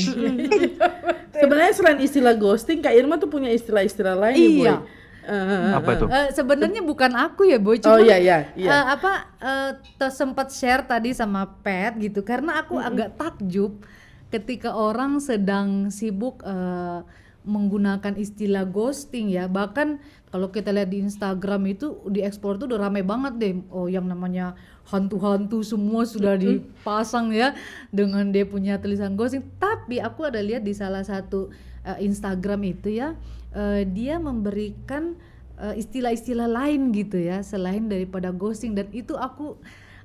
sebenarnya 1.32 1.72
selain 1.72 1.98
istilah 2.00 2.34
ghosting 2.34 2.78
Kak 2.78 2.90
Irma 2.92 3.16
tuh 3.16 3.26
punya 3.28 3.48
istilah-istilah 3.48 4.14
lain 4.14 4.34
ya, 4.34 4.42
Iya. 4.42 4.74
Boy 4.76 5.02
Eh, 5.24 5.72
apa 5.72 5.90
tuh 5.96 6.08
Eh, 6.08 6.28
sebenarnya 6.30 6.84
bukan 6.84 7.12
aku 7.16 7.48
ya 7.48 7.56
boy, 7.56 7.76
oh 7.76 7.80
cuma 7.80 7.98
iya 8.00 8.16
iya 8.20 8.38
iya. 8.54 8.68
eh, 8.70 8.84
apa 8.92 9.12
eh, 9.40 9.70
te- 9.96 10.12
sempat 10.12 10.52
share 10.52 10.84
tadi 10.84 11.16
sama 11.16 11.48
Pet 11.64 11.96
gitu. 11.98 12.20
Karena 12.20 12.60
aku 12.60 12.76
agak 12.76 13.16
takjub 13.16 13.80
ketika 14.28 14.76
orang 14.76 15.18
sedang 15.18 15.88
sibuk 15.88 16.44
eh, 16.44 17.00
menggunakan 17.44 18.16
istilah 18.16 18.64
ghosting 18.64 19.28
ya. 19.28 19.44
Bahkan 19.46 20.00
kalau 20.28 20.48
kita 20.50 20.72
lihat 20.72 20.90
di 20.90 21.04
Instagram 21.04 21.68
itu 21.68 22.00
di 22.08 22.24
ekspor 22.24 22.56
tuh 22.56 22.66
udah 22.72 22.88
rame 22.88 23.04
banget 23.04 23.32
deh. 23.36 23.52
Oh 23.68 23.86
yang 23.86 24.08
namanya 24.08 24.56
hantu-hantu 24.88 25.60
semua 25.64 26.04
sudah 26.04 26.36
dipasang 26.36 27.32
ya 27.32 27.52
dengan 27.88 28.28
dia 28.32 28.44
punya 28.44 28.80
tulisan 28.80 29.14
ghosting. 29.14 29.44
Tapi 29.60 30.00
aku 30.00 30.24
ada 30.24 30.40
lihat 30.40 30.64
di 30.64 30.72
salah 30.72 31.04
satu 31.04 31.52
eh, 31.84 32.00
Instagram 32.02 32.60
itu 32.64 32.96
ya 32.96 33.12
eh, 33.54 33.82
dia 33.88 34.18
memberikan 34.18 35.14
eh, 35.56 35.78
istilah-istilah 35.78 36.50
lain 36.50 36.90
gitu 36.92 37.16
ya 37.16 37.40
selain 37.40 37.86
daripada 37.86 38.34
ghosting. 38.34 38.74
Dan 38.74 38.90
itu 38.90 39.14
aku 39.14 39.56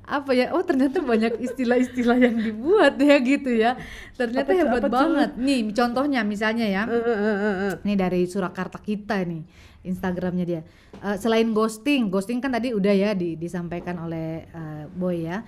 apa 0.09 0.33
ya 0.33 0.49
oh 0.57 0.65
ternyata 0.65 1.05
banyak 1.05 1.37
istilah-istilah 1.37 2.17
yang 2.17 2.37
dibuat 2.41 2.97
ya 2.97 3.17
gitu 3.21 3.51
ya. 3.53 3.77
Ternyata 4.17 4.49
Apa 4.49 4.57
hebat 4.57 4.83
apa 4.85 4.89
banget. 4.89 5.31
Nih 5.37 5.69
contohnya 5.73 6.25
misalnya 6.25 6.65
ya. 6.65 6.81
Eh. 6.89 7.77
ini 7.85 7.93
dari 7.93 8.25
Surakarta 8.25 8.81
kita 8.81 9.21
nih 9.21 9.45
Instagramnya 9.85 10.45
dia. 10.49 10.61
Eh, 11.05 11.17
selain 11.21 11.53
ghosting 11.53 12.09
ghosting 12.09 12.41
kan 12.41 12.49
tadi 12.49 12.73
udah 12.73 12.93
ya 12.93 13.13
di- 13.13 13.37
disampaikan 13.37 14.01
oleh 14.01 14.49
eh, 14.49 14.83
Boy 14.97 15.29
ya. 15.29 15.45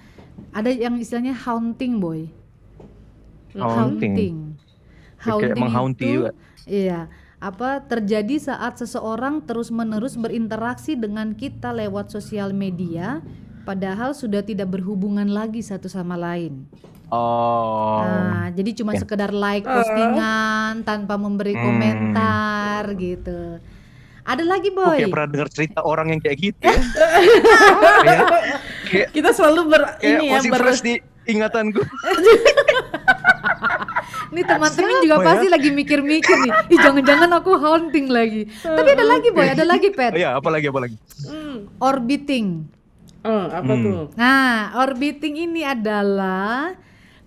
Ada 0.54 0.70
yang 0.70 0.94
istilahnya 1.02 1.34
haunting 1.34 1.98
Boy. 1.98 2.30
Haunting. 3.58 4.56
Kayak 5.22 5.58
menghaunti 5.58 6.06
itu, 6.06 6.14
juga. 6.22 6.32
Iya, 6.66 7.00
apa 7.42 7.82
terjadi 7.82 8.38
saat 8.38 8.78
seseorang 8.78 9.42
terus-menerus 9.42 10.14
berinteraksi 10.14 10.94
dengan 10.94 11.34
kita 11.34 11.74
lewat 11.74 12.14
sosial 12.14 12.54
media 12.54 13.18
padahal 13.66 14.14
sudah 14.14 14.46
tidak 14.46 14.70
berhubungan 14.70 15.26
lagi 15.26 15.60
satu 15.60 15.90
sama 15.90 16.14
lain. 16.14 16.70
oh 17.10 18.06
Nah, 18.06 18.54
jadi 18.54 18.78
cuma 18.78 18.94
Oke. 18.94 19.02
sekedar 19.02 19.34
like 19.34 19.66
postingan 19.66 20.82
tanpa 20.82 21.18
memberi 21.18 21.54
Hmm. 21.54 21.66
komentar 21.66 22.84
gitu. 22.96 23.58
Ada 24.22 24.46
lagi, 24.46 24.70
Boy. 24.70 25.02
kayak 25.02 25.10
pernah 25.10 25.28
dengar 25.28 25.50
cerita 25.50 25.82
orang 25.82 26.14
yang 26.14 26.22
kayak 26.22 26.38
gitu 26.40 26.62
ya 26.62 26.78
kayak, 28.86 29.08
kita 29.12 29.30
selalu 29.34 29.66
ber 29.68 29.82
kayak 29.98 30.14
ini 30.14 30.26
ya 30.30 30.34
masih 30.38 30.50
ber 30.54 30.62
fresh 30.62 30.82
di 30.86 30.94
ingatan 31.26 31.74
gue 31.74 31.82
Nih 34.32 34.44
teman-teman 34.44 35.04
juga 35.04 35.16
ya? 35.18 35.26
pasti 35.28 35.48
lagi 35.48 35.70
mikir-mikir 35.70 36.36
nih. 36.40 36.52
Ih, 36.68 36.80
jangan-jangan 36.80 37.30
aku 37.36 37.52
haunting 37.54 38.08
lagi. 38.08 38.48
Tapi 38.64 38.90
ada 38.90 39.04
lagi, 39.04 39.28
Boy, 39.30 39.44
ada 39.46 39.64
lagi, 39.64 39.88
Pet. 39.92 40.12
oh, 40.12 40.20
ya 40.20 40.30
apalagi 40.34 40.66
apalagi 40.66 40.96
Hmm. 41.28 41.68
Orbiting. 41.78 42.64
Oh, 43.22 43.46
apa 43.46 43.70
Hmm. 43.70 43.84
tuh? 43.84 44.02
Nah, 44.16 44.50
orbiting 44.80 45.36
ini 45.46 45.62
adalah 45.62 46.74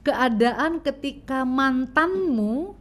keadaan 0.00 0.80
ketika 0.80 1.44
mantanmu 1.44 2.74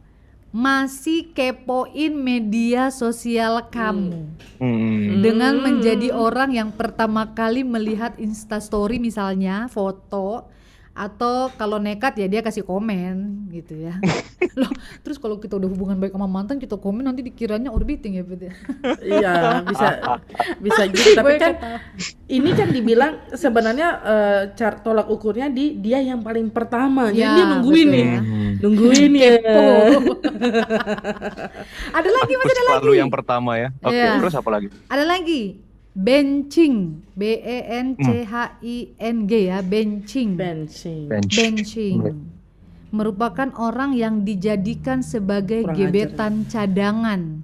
masih 0.50 1.30
kepoin 1.30 2.14
media 2.14 2.86
sosial 2.88 3.66
kamu 3.68 4.22
Hmm. 4.56 5.18
dengan 5.18 5.58
menjadi 5.58 6.10
orang 6.10 6.54
yang 6.54 6.70
pertama 6.70 7.26
kali 7.28 7.60
melihat 7.60 8.14
instastory 8.16 8.96
misalnya 8.96 9.66
foto 9.66 10.46
atau 10.94 11.50
kalau 11.52 11.76
nekat 11.76 12.14
ya 12.16 12.26
dia 12.28 12.38
kasih 12.38 12.62
komen 12.62 13.50
gitu 13.50 13.74
ya 13.76 13.98
loh 14.60 14.70
terus 15.02 15.18
kalau 15.18 15.36
kita 15.36 15.54
udah 15.54 15.66
hubungan 15.66 15.98
baik 15.98 16.10
sama 16.10 16.24
mantan 16.24 16.56
kita 16.56 16.74
komen 16.74 17.02
nanti 17.02 17.20
dikiranya 17.20 17.68
orbiting 17.68 18.14
ya 18.14 18.22
Bet 18.22 18.40
ya? 18.40 18.52
Iya, 19.18 19.32
bisa 19.64 19.86
bisa 20.60 20.82
gitu. 20.94 21.08
Tapi 21.12 21.34
kan 21.36 21.52
ini 22.26 22.50
kan 22.52 22.68
dibilang 22.68 23.12
sebenarnya 23.28 23.88
eh, 24.00 24.42
car 24.54 24.78
tolak 24.80 25.06
ukurnya 25.06 25.50
di 25.50 25.74
dia 25.76 25.98
yang 25.98 26.22
paling 26.22 26.48
pertama. 26.48 27.10
Jadi 27.10 27.20
Ya, 27.20 27.34
dia 27.34 27.44
nungguin 27.50 27.74
betul 27.84 27.94
nih. 27.94 28.04
ya. 28.06 28.18
Hmm. 28.20 28.52
Nungguin 28.62 29.12
ya. 29.12 29.32
Ada 31.90 32.08
lagi 32.08 32.32
masih 32.34 32.52
ada 32.52 32.62
Selalu 32.64 32.86
lagi 32.86 33.00
yang 33.00 33.10
pertama 33.10 33.50
ya 33.56 33.68
oke 33.80 33.94
Iya. 33.94 34.18
terus 34.18 34.34
apa 34.34 34.48
lagi 34.48 34.68
Ada 34.86 35.04
lagi 35.04 35.42
benching, 35.94 36.76
B 37.14 37.22
E 37.36 37.58
N 37.72 37.94
C 37.96 38.22
H 38.22 38.34
I 38.60 38.76
N 38.96 39.16
G 39.24 39.46
ya, 39.46 39.62
benching. 39.62 40.34
Benching. 40.34 41.06
bench 41.06 41.30
benching 41.32 41.98
merupakan 42.90 43.50
orang 43.56 43.90
yang 43.92 44.22
dijadikan 44.22 45.02
sebagai 45.02 45.66
Kurang 45.66 45.74
gebetan 45.76 46.34
cadangan 46.46 47.42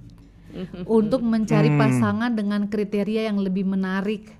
untuk 0.87 1.19
mencari 1.19 1.67
Hmm. 1.67 1.75
pasangan 1.77 2.31
dengan 2.31 2.67
kriteria 2.67 3.27
yang 3.27 3.35
lebih 3.37 3.63
menarik. 3.63 4.31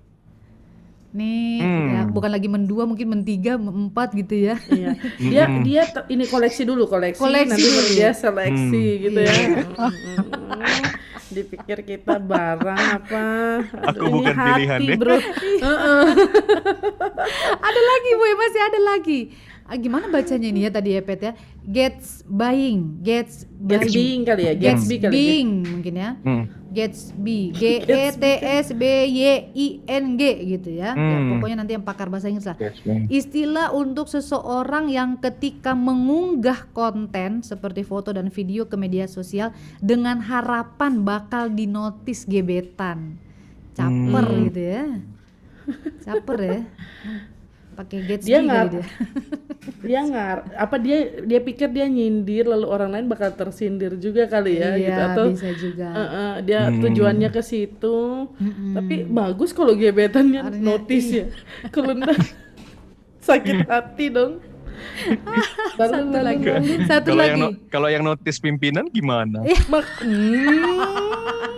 Nih, 1.12 1.60
Hmm. 1.60 1.88
ya, 1.90 2.02
bukan 2.08 2.32
lagi 2.32 2.48
mendua, 2.48 2.88
mungkin 2.88 3.12
mentiga, 3.12 3.56
empat 3.56 4.16
gitu 4.16 4.32
ya. 4.42 4.56
Iya. 4.66 4.96
Dia 5.20 5.44
dia 5.60 5.84
te- 5.86 6.08
ini 6.08 6.24
koleksi 6.24 6.64
dulu 6.64 6.88
koleksi, 6.88 7.20
Koleksi 7.20 7.52
nanti 7.52 7.64
dulu. 7.66 7.90
dia 7.92 8.12
seleksi 8.14 8.84
Hmm. 8.88 9.02
gitu 9.02 9.20
ya. 9.20 9.34
Iya. 9.34 9.48
Hmm. 9.68 10.84
Dipikir 11.32 11.80
kita 11.88 12.20
barang 12.20 12.84
apa? 13.00 13.26
Aku 13.96 14.04
ini 14.04 14.14
bukan 14.20 14.36
hati, 14.36 14.50
pilihan 14.52 14.80
ya. 14.84 14.96
Bro. 15.00 15.16
Heeh. 15.64 16.04
ada 17.56 17.82
lagi, 17.82 18.12
boy, 18.20 18.34
masih 18.36 18.62
ada 18.68 18.80
lagi. 18.84 19.20
Ah, 19.72 19.80
gimana 19.80 20.06
bacanya 20.06 20.44
ini 20.46 20.60
ya 20.62 20.70
tadi 20.70 20.92
ya 20.92 21.02
Pet 21.02 21.22
ya? 21.22 21.32
Gets 21.64 22.28
buying, 22.28 23.00
gets 23.00 23.48
Gets 23.58 23.88
buying. 23.88 23.96
being 23.96 24.22
kali 24.22 24.44
ya, 24.44 24.54
Gets 24.54 24.68
Gatsby 24.84 24.96
kali 24.98 25.08
ya. 25.08 25.12
being 25.12 25.50
mungkin 25.64 25.94
ya. 25.96 26.10
Hmm. 26.20 26.44
Gatsby, 26.70 27.40
G 27.60 27.62
E 27.82 28.04
T 28.12 28.24
S 28.42 28.68
B 28.72 28.84
Y 29.06 29.20
I 29.50 29.68
N 29.86 30.16
G 30.16 30.22
gitu 30.50 30.72
ya. 30.72 30.92
Ya, 30.92 31.18
Hmm. 31.18 31.32
pokoknya 31.34 31.58
nanti 31.58 31.72
yang 31.72 31.84
pakar 31.84 32.08
bahasa 32.08 32.28
Inggris 32.28 32.46
lah. 32.46 32.56
Istilah 33.08 33.72
untuk 33.72 34.08
seseorang 34.08 34.88
yang 34.88 35.16
ketika 35.18 35.72
mengunggah 35.72 36.68
konten 36.70 37.40
seperti 37.42 37.82
foto 37.82 38.12
dan 38.12 38.28
video 38.28 38.64
ke 38.66 38.76
media 38.76 39.04
sosial 39.06 39.52
dengan 39.80 40.20
harapan 40.20 41.00
bakal 41.02 41.48
dinotis 41.48 42.24
gebetan. 42.24 43.16
Caper 43.72 44.26
Hmm. 44.28 44.44
gitu 44.48 44.62
ya. 44.62 44.84
Caper 46.02 46.38
ya. 46.42 46.60
Pakai 47.72 48.00
Gatsby 48.02 48.28
Dia 48.28 48.40
nggak- 48.40 48.70
dia. 48.70 48.84
dia 49.84 50.02
ngar 50.04 50.38
apa 50.56 50.76
dia 50.76 50.98
dia 51.22 51.40
pikir 51.40 51.68
dia 51.68 51.86
nyindir 51.86 52.44
lalu 52.44 52.66
orang 52.66 52.90
lain 52.92 53.06
bakal 53.06 53.30
tersindir 53.32 53.94
juga 53.96 54.26
kali 54.26 54.58
ya 54.58 54.74
Iya, 54.74 54.78
gitu 54.80 55.02
atau 55.04 55.26
bisa 55.30 55.50
juga. 55.54 55.88
eh, 55.88 56.02
eh, 56.02 56.34
dia 56.44 56.60
Hmm. 56.64 56.82
tujuannya 56.82 57.30
ke 57.30 57.42
situ 57.42 57.98
Mm-mm. 58.32 58.74
tapi 58.74 58.96
bagus 59.06 59.50
kalau 59.52 59.74
gebetannya 59.74 60.42
notice 60.56 61.10
ya 61.12 61.26
kalau 61.68 61.94
sakit 63.22 63.66
hati 63.66 64.10
dong 64.10 64.42
Satu 65.78 65.94
lalu- 66.10 66.26
lagi. 66.26 66.46
lalu- 66.48 66.82
Satu 66.84 67.08
Kalau 67.08 67.22
lagi. 67.22 67.30
yang 67.30 67.40
no- 67.40 67.58
kalau 67.70 67.88
yang 67.88 68.04
notice 68.04 68.38
pimpinan 68.40 68.86
gimana? 68.88 69.46
Mak- 69.68 70.02
Hmm. 70.02 71.51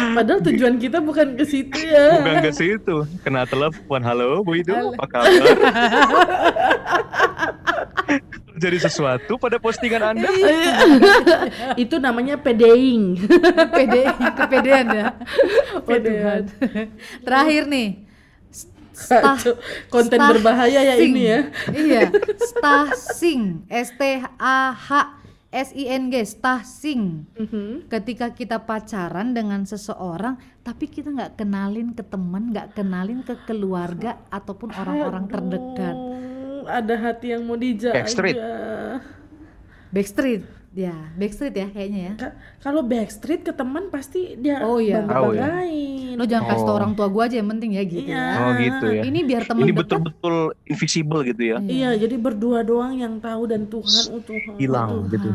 Padahal 0.16 0.40
tujuan 0.42 0.76
kita 0.76 0.98
bukan 0.98 1.36
ke 1.36 1.44
situ 1.44 1.78
ya. 1.78 2.18
Bukan 2.18 2.36
ke 2.42 2.52
situ. 2.52 2.96
Kena 3.20 3.44
telepon, 3.44 4.00
halo 4.00 4.40
Bu 4.40 4.56
Ido, 4.56 4.94
apa 4.94 5.06
kabar? 5.06 5.30
Jadi 8.60 8.76
sesuatu 8.76 9.40
pada 9.40 9.56
postingan 9.56 10.12
Anda? 10.12 10.28
Itu 11.82 11.96
namanya 11.96 12.36
pedeing. 12.36 13.16
Pede, 13.72 14.04
kepedean 14.36 14.86
ya. 14.92 15.06
Oh, 15.72 15.80
Pedean. 15.80 16.44
Tuhan. 16.44 16.86
Terakhir 17.24 17.62
nih. 17.64 17.88
Stah, 18.92 19.40
Konten 19.88 20.20
stah- 20.20 20.28
berbahaya 20.28 20.84
ya 20.84 20.94
sing. 21.00 21.16
ini 21.16 21.22
ya. 21.24 21.40
Iya, 21.72 22.00
stasing, 22.36 23.64
S 23.64 23.96
T 23.96 24.20
A 24.36 24.76
H 24.76 24.90
S 25.50 25.74
I 25.74 25.90
N 25.90 26.14
G, 26.14 26.22
stasing. 26.22 27.26
Mhm. 27.34 27.90
Ketika 27.90 28.30
kita 28.30 28.62
pacaran 28.62 29.34
dengan 29.34 29.66
seseorang, 29.66 30.38
tapi 30.62 30.86
kita 30.86 31.10
nggak 31.10 31.42
kenalin 31.42 31.90
ke 31.90 32.06
teman, 32.06 32.54
nggak 32.54 32.78
kenalin 32.78 33.26
ke 33.26 33.34
keluarga 33.50 34.22
ataupun 34.30 34.70
orang-orang 34.70 35.26
terdekat. 35.26 35.96
Ada 36.70 36.94
hati 37.02 37.34
yang 37.34 37.42
mau 37.50 37.58
dijaga. 37.58 37.98
Backstreet. 37.98 38.38
Backstreet, 39.90 40.46
ya, 40.72 40.94
Backstreet 41.12 41.50
ya 41.52 41.66
kayaknya 41.66 42.00
ya. 42.00 42.12
Ka- 42.16 42.34
Kalau 42.60 42.80
backstreet 42.80 43.42
ke 43.42 43.50
teman 43.50 43.88
pasti 43.88 44.34
dia 44.34 44.62
Oh, 44.62 44.76
iya. 44.76 45.02
Tahu 45.02 45.34
ya. 45.34 45.42
bangga-banggain. 45.42 46.14
Lo 46.14 46.24
jangan 46.24 46.44
kasih 46.46 46.62
tau 46.62 46.70
Oh. 46.70 46.78
orang 46.78 46.92
tua 46.92 47.06
gua 47.06 47.24
aja 47.24 47.36
yang 47.36 47.48
penting 47.48 47.70
ya 47.72 47.82
gitu 47.82 48.06
Iya. 48.06 48.14
ya. 48.16 48.38
Oh 48.38 48.50
gitu 48.54 48.86
ya. 48.88 49.02
Ini 49.02 49.18
biar 49.24 49.42
temen 49.44 49.62
Ini 49.62 49.72
betul-betul 49.72 50.34
invisible 50.64 51.20
gitu 51.24 51.42
ya. 51.44 51.56
Iya, 51.58 51.90
jadi 51.96 52.14
berdua 52.16 52.62
doang 52.62 52.94
yang 52.94 53.18
tahu 53.18 53.42
dan 53.46 53.66
Tuhan, 53.66 54.02
oh 54.10 54.20
Tuhan. 54.20 54.54
Hilang 54.56 54.88
oh 54.88 54.96
Tuhan. 55.00 55.10
gitu. 55.10 55.28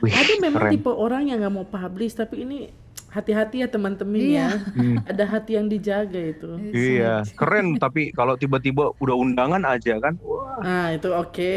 Wih, 0.00 0.12
Ada 0.12 0.32
memang 0.38 0.60
keren. 0.60 0.72
tipe 0.74 0.90
orang 0.90 1.22
yang 1.24 1.38
nggak 1.38 1.54
mau 1.54 1.64
publish, 1.64 2.12
tapi 2.12 2.44
ini 2.44 2.68
hati-hati 3.14 3.62
ya 3.62 3.68
teman-teman 3.68 4.18
Iya. 4.18 4.34
ya. 4.34 4.48
Hmm. 4.74 4.96
Ada 5.06 5.24
hati 5.24 5.54
yang 5.54 5.66
dijaga 5.66 6.18
itu. 6.18 6.50
Iya, 6.68 7.22
keren 7.32 7.78
tapi 7.78 8.10
kalau 8.10 8.34
tiba-tiba 8.34 8.90
udah 8.96 9.14
undangan 9.14 9.62
aja 9.62 9.96
kan. 9.98 10.18
Wah. 10.18 10.58
Nah, 10.58 10.86
itu 10.90 11.08
oke. 11.08 11.50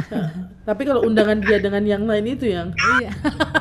Tapi 0.68 0.82
kalau 0.82 1.04
undangan 1.04 1.38
dia 1.38 1.58
dengan 1.58 1.84
yang 1.84 2.02
lain 2.02 2.24
itu 2.26 2.48
yang 2.48 2.70
Iya. 2.72 3.10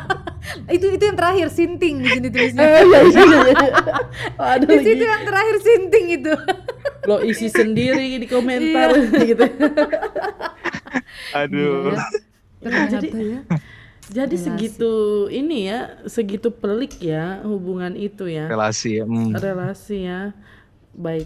itu 0.76 0.86
itu 0.90 1.04
yang 1.04 1.14
terakhir 1.14 1.48
sinting 1.50 2.00
di 2.00 2.08
sini 2.08 2.28
tulisnya. 2.28 2.64
Eh, 2.64 2.82
iya, 2.82 3.00
iya, 3.04 3.40
iya. 3.44 3.70
Oh, 4.40 4.48
ada 4.48 4.64
Di 4.64 4.72
lagi. 4.72 4.86
situ 4.88 5.04
yang 5.04 5.24
terakhir 5.24 5.56
sinting 5.60 6.06
itu. 6.14 6.34
Lo 7.04 7.20
isi 7.20 7.48
sendiri 7.50 8.16
di 8.16 8.26
komentar 8.26 8.94
gitu. 9.20 9.46
Aduh. 11.34 11.92
Iya. 11.92 12.04
Ternyata 12.62 12.92
Jadi- 12.96 13.12
ya. 13.12 13.40
Jadi 14.14 14.36
Relasi. 14.36 14.46
segitu 14.46 14.92
ini 15.28 15.66
ya, 15.66 15.80
segitu 16.06 16.48
pelik 16.48 17.02
ya 17.02 17.42
hubungan 17.42 17.94
itu 17.94 18.30
ya. 18.30 18.46
Relasi 18.46 19.02
ya. 19.02 19.04
hmm. 19.04 19.34
Relasi 19.36 19.98
ya. 20.04 20.38
Baik. 20.94 21.26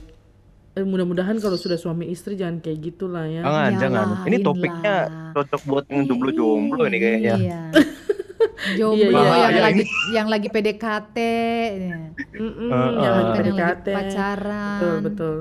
Eh, 0.72 0.86
mudah-mudahan 0.86 1.36
kalau 1.38 1.56
sudah 1.56 1.76
suami 1.76 2.08
istri 2.08 2.34
jangan 2.34 2.58
kayak 2.58 2.80
gitulah 2.86 3.26
ya. 3.26 3.42
Jangan, 3.42 3.52
Nyalahin 3.68 3.76
jangan. 3.78 4.06
Ini 4.24 4.38
lah. 4.38 4.46
topiknya 4.46 4.96
cocok 5.34 5.62
buat 5.66 5.86
yang 5.88 6.02
jomblo-jomblo 6.06 6.84
ini 6.86 6.98
kayaknya. 6.98 7.36
Iya. 7.36 7.62
Jomblo 8.78 8.94
Iya, 8.96 9.10
iya. 9.10 9.18
yang 9.18 9.26
Bahaya 9.26 9.60
lagi 9.64 9.82
ini. 9.82 10.14
yang 10.14 10.28
lagi 10.28 10.48
PDKT, 10.48 11.18
ya. 11.18 11.98
Eh, 11.98 11.98
jangan 12.38 12.54
eh. 12.62 12.70
Kan 12.70 12.94
yang 12.98 13.14
lagi 13.16 13.32
PDKT. 13.34 13.88
pacaran. 13.90 14.78
Betul, 14.78 14.96
betul. 15.02 15.38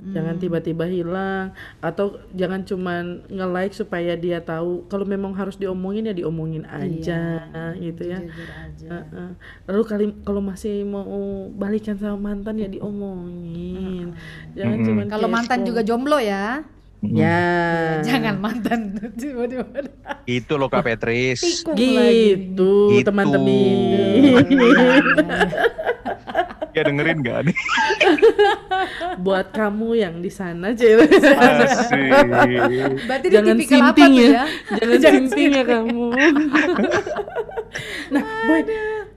Jangan 0.00 0.40
tiba-tiba 0.40 0.88
hilang 0.88 1.52
atau 1.84 2.16
jangan 2.32 2.64
cuman 2.64 3.20
nge-like 3.28 3.76
supaya 3.76 4.16
dia 4.16 4.40
tahu 4.40 4.88
kalau 4.88 5.04
memang 5.04 5.36
harus 5.36 5.60
diomongin 5.60 6.08
ya 6.08 6.14
diomongin 6.16 6.64
aja 6.64 7.44
gitu 7.76 8.02
ya. 8.08 8.18
Aja. 8.24 8.88
Heeh. 8.88 9.30
Lalu 9.68 9.82
kali 9.84 10.04
kalau 10.24 10.40
masih 10.40 10.88
mau 10.88 11.46
balikan 11.52 12.00
sama 12.00 12.16
mantan 12.32 12.56
ya 12.58 12.68
diomongin. 12.72 14.16
Jangan 14.56 14.76
Mm-mm. 14.80 14.86
cuman 14.88 15.06
Kalau 15.12 15.28
mantan 15.28 15.58
juga 15.68 15.84
jomblo 15.84 16.16
ya. 16.16 16.64
Hmm. 17.00 17.16
Ya. 17.16 17.40
Jangan 18.04 18.36
mantan 18.40 18.92
tiba-tiba 19.16 19.64
Itu 20.28 20.60
loh 20.60 20.68
Kak 20.68 20.84
Petris. 20.84 21.40
Gitu, 21.40 21.72
Gitu. 22.92 23.00
teman-teman. 23.08 24.44
Ya 26.70 26.82
dengerin 26.86 27.18
gak 27.26 27.38
nih? 27.50 27.56
Buat 29.24 29.50
kamu 29.50 29.98
yang 29.98 30.22
di 30.22 30.30
sana. 30.30 30.70
Asik. 30.70 32.10
Berarti 33.06 33.26
Jangan 33.30 33.56
tipikal 33.58 33.80
apa 33.80 33.88
simping 33.90 34.12
tuh 34.14 34.22
ya. 34.22 34.44
ya? 34.78 34.96
Jangan 34.98 35.24
simping 35.26 35.50
ya 35.50 35.64
kamu. 35.66 36.06
nah, 38.14 38.22
Boy, 38.46 38.60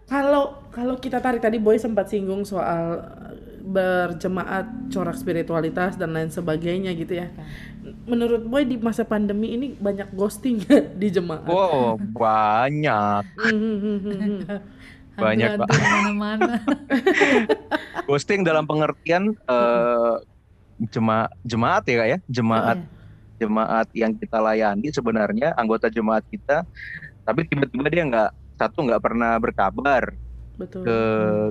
kalau 0.10 0.44
kalau 0.74 0.96
kita 0.98 1.22
tarik 1.22 1.42
tadi 1.42 1.62
Boy 1.62 1.78
sempat 1.78 2.10
singgung 2.10 2.42
soal 2.42 3.06
berjemaat, 3.64 4.92
corak 4.92 5.16
spiritualitas 5.16 5.96
dan 5.96 6.12
lain 6.12 6.28
sebagainya 6.28 6.92
gitu 6.98 7.16
ya. 7.16 7.32
Menurut 8.04 8.44
Boy 8.44 8.68
di 8.68 8.76
masa 8.76 9.08
pandemi 9.08 9.56
ini 9.56 9.78
banyak 9.78 10.12
ghosting 10.12 10.60
di 11.02 11.08
jemaat? 11.08 11.48
Wow, 11.48 11.96
banyak. 12.12 13.24
Banyak, 15.16 15.50
Pak. 15.58 15.68
Mana-mana. 15.70 16.56
Ghosting 18.10 18.42
dalam 18.42 18.66
pengertian 18.66 19.34
eh, 19.36 20.16
jema 20.90 21.30
jemaat 21.44 21.84
ya 21.86 21.96
Kak 21.96 22.08
ya. 22.10 22.18
Jemaat 22.28 22.78
Iya. 22.80 22.92
jemaat 23.44 23.88
yang 23.92 24.14
kita 24.16 24.38
layani 24.40 24.88
sebenarnya 24.88 25.52
anggota 25.54 25.92
jemaat 25.92 26.24
kita 26.32 26.64
tapi 27.24 27.44
tiba-tiba 27.44 27.88
dia 27.88 28.04
nggak 28.06 28.30
satu 28.56 28.88
nggak 28.88 29.04
pernah 29.04 29.36
berkabar 29.36 30.16
Betul. 30.56 30.86
ke 30.88 30.98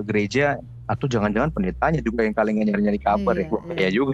gereja 0.07 0.57
atau 0.89 1.05
jangan-jangan 1.05 1.53
pendetanya 1.53 2.01
juga 2.01 2.25
yang 2.25 2.33
kali 2.33 2.49
nyari-nyari 2.55 2.97
kabar 2.97 3.35
Iya, 3.37 3.45
ya 3.45 3.51
Wah, 3.51 3.61
iya. 3.77 3.89
juga 3.93 4.13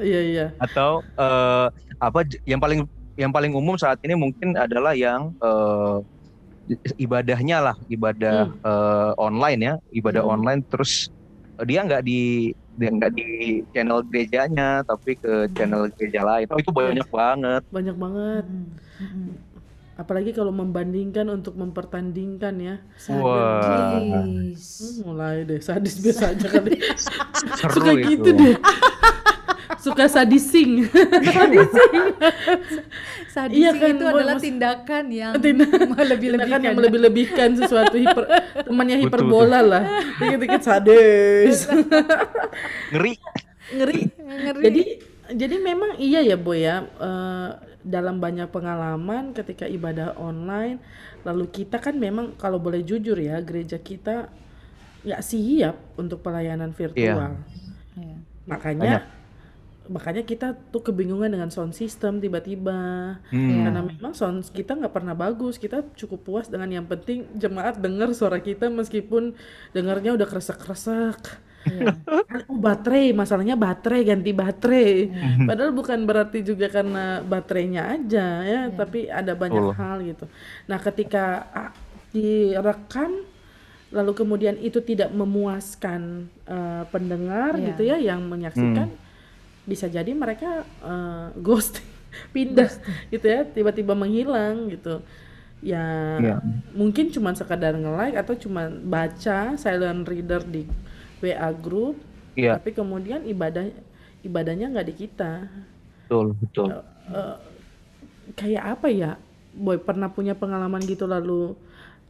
Iya 0.00 0.20
iya. 0.26 0.46
atau 0.58 1.04
eh, 1.04 1.66
apa 2.02 2.18
yang 2.48 2.58
paling 2.58 2.82
yang 3.14 3.30
paling 3.30 3.52
umum 3.54 3.78
saat 3.78 4.02
ini 4.02 4.18
mungkin 4.18 4.58
adalah 4.58 4.96
yang 4.96 5.30
eh, 5.38 5.96
ibadahnya 6.96 7.60
lah 7.60 7.76
ibadah 7.86 8.48
eh, 8.50 9.12
online 9.20 9.60
ya 9.60 9.74
ibadah 9.92 10.22
Hmm. 10.24 10.34
online 10.40 10.60
terus 10.64 11.12
eh, 11.60 11.64
dia 11.68 11.84
nggak 11.84 12.02
di 12.02 12.50
dia 12.74 12.90
nggak 12.90 13.12
di 13.14 13.28
channel 13.70 14.02
gerejanya 14.10 14.82
tapi 14.82 15.14
ke 15.14 15.46
channel 15.54 15.86
gereja 15.94 16.26
lain 16.26 16.50
oh 16.50 16.58
itu 16.58 16.74
banyak 16.74 17.06
banget 17.06 17.62
Banyak 17.70 17.96
banget. 17.96 18.44
Mm, 18.50 18.66
mm, 18.98 19.32
Apalagi 19.94 20.34
kalau 20.34 20.50
membandingkan 20.50 21.30
untuk 21.30 21.54
mempertandingkan 21.54 22.58
ya. 22.58 22.76
Wah. 23.14 23.62
Sadis. 23.62 24.64
Hmm, 24.82 25.06
mulai 25.06 25.46
deh 25.46 25.62
sadis 25.62 26.02
biasa 26.02 26.34
aja 26.34 26.50
kali. 26.50 26.82
seru 27.62 27.78
Suka 27.78 27.92
itu 27.94 28.18
gitu 28.18 28.28
deh. 28.34 28.54
Suka 29.80 30.08
sadising. 30.08 30.84
Sadis 33.34 33.58
Iya 33.58 33.70
kan, 33.74 33.98
itu 33.98 34.04
adalah 34.06 34.36
tindakan 34.38 35.04
yang 35.10 35.34
Tindak- 35.42 35.90
melebih-lebihkan. 35.90 36.46
Tindakan 36.46 36.60
yang 36.62 36.76
melebih-lebihkan 36.78 37.48
sesuatu 37.58 37.96
hiper 37.98 38.24
temannya 38.62 39.02
Betul, 39.02 39.06
hiperbola 39.10 39.60
lah. 39.60 39.82
Dikit-dikit 40.22 40.62
sadis. 40.62 41.66
ngeri 42.94 43.18
Ngeri. 43.74 44.00
Ngeri. 44.22 44.62
Jadi 44.62 44.82
jadi 45.34 45.56
memang 45.58 45.98
iya 45.98 46.20
ya 46.20 46.36
Boy 46.36 46.62
ya 46.62 46.84
eh, 46.84 47.48
dalam 47.82 48.22
banyak 48.22 48.46
pengalaman 48.54 49.34
ketika 49.34 49.66
ibadah 49.66 50.14
online 50.20 50.78
lalu 51.24 51.48
kita 51.48 51.80
kan 51.80 51.96
memang 51.96 52.36
kalau 52.36 52.60
boleh 52.60 52.84
jujur 52.84 53.16
ya 53.16 53.40
gereja 53.40 53.80
kita 53.80 54.28
nggak 55.04 55.22
siap 55.24 55.76
untuk 56.00 56.24
pelayanan 56.24 56.72
virtual. 56.72 57.36
Iya. 57.96 58.16
Makanya 58.44 59.08
makanya 59.84 60.22
kita 60.22 60.56
tuh 60.72 60.80
kebingungan 60.80 61.28
dengan 61.28 61.48
sound 61.48 61.72
system 61.72 62.16
tiba-tiba 62.16 62.76
Hmm. 63.28 63.68
karena 63.68 63.80
memang 63.84 64.12
sound 64.12 64.40
kita 64.48 64.72
nggak 64.72 64.90
pernah 64.90 65.12
bagus 65.12 65.56
kita 65.56 65.84
cukup 65.92 66.20
puas 66.22 66.46
dengan 66.48 66.72
yang 66.72 66.84
penting 66.84 67.28
jemaat 67.34 67.76
dengar 67.76 68.08
suara 68.10 68.38
kita 68.38 68.68
meskipun 68.68 69.36
dengarnya 69.70 70.16
udah 70.16 70.24
kresek-kresek 70.24 71.20
Iya. 71.64 71.96
oh 72.52 72.60
baterai 72.60 73.12
masalahnya 73.12 73.56
baterai 73.56 74.04
ganti 74.04 74.32
baterai 74.32 75.08
padahal 75.42 75.72
bukan 75.72 76.04
berarti 76.04 76.44
juga 76.44 76.68
karena 76.68 77.20
baterainya 77.20 77.88
aja 77.88 78.26
ya 78.40 78.60
tapi 78.68 79.08
ada 79.08 79.32
banyak 79.32 79.64
Betul. 79.64 79.76
hal 79.80 79.96
gitu 80.02 80.24
nah 80.64 80.76
ketika 80.76 81.24
ah, 81.50 81.72
direkam 82.10 83.24
lalu 83.88 84.12
kemudian 84.12 84.56
itu 84.58 84.80
tidak 84.80 85.08
memuaskan 85.08 86.28
eh, 86.44 86.84
pendengar 86.88 87.56
Iya. 87.56 87.64
gitu 87.72 87.82
ya 87.84 87.96
yang 87.98 88.20
menyaksikan 88.24 88.92
bisa 89.64 89.88
jadi 89.88 90.08
mereka 90.12 90.62
eh, 90.80 91.26
ghosting 91.40 91.88
pindah 92.34 92.70
gitu 93.10 93.26
ya 93.26 93.42
tiba-tiba 93.44 93.92
menghilang 93.92 94.68
gitu. 94.70 95.00
Ya 95.64 95.80
Iya. 96.20 96.36
mungkin 96.76 97.08
cuma 97.08 97.32
sekadar 97.32 97.72
nge-like 97.72 98.20
atau 98.20 98.36
cuma 98.36 98.68
baca 98.68 99.56
silent 99.56 100.04
reader 100.04 100.44
di 100.44 100.68
WA 101.24 101.48
group 101.56 101.96
Iya, 102.34 102.58
tapi 102.58 102.74
kemudian 102.74 103.22
ibadah 103.24 103.70
ibadahnya 104.20 104.68
nggak 104.68 104.88
di 104.90 104.94
kita. 105.06 105.46
Betul, 106.04 106.34
betul. 106.36 106.68
Eh, 107.08 107.36
kayak 108.34 108.64
apa 108.76 108.88
ya? 108.90 109.16
Boy 109.54 109.78
pernah 109.78 110.10
punya 110.10 110.34
pengalaman 110.34 110.82
gitu 110.82 111.06
lalu 111.06 111.54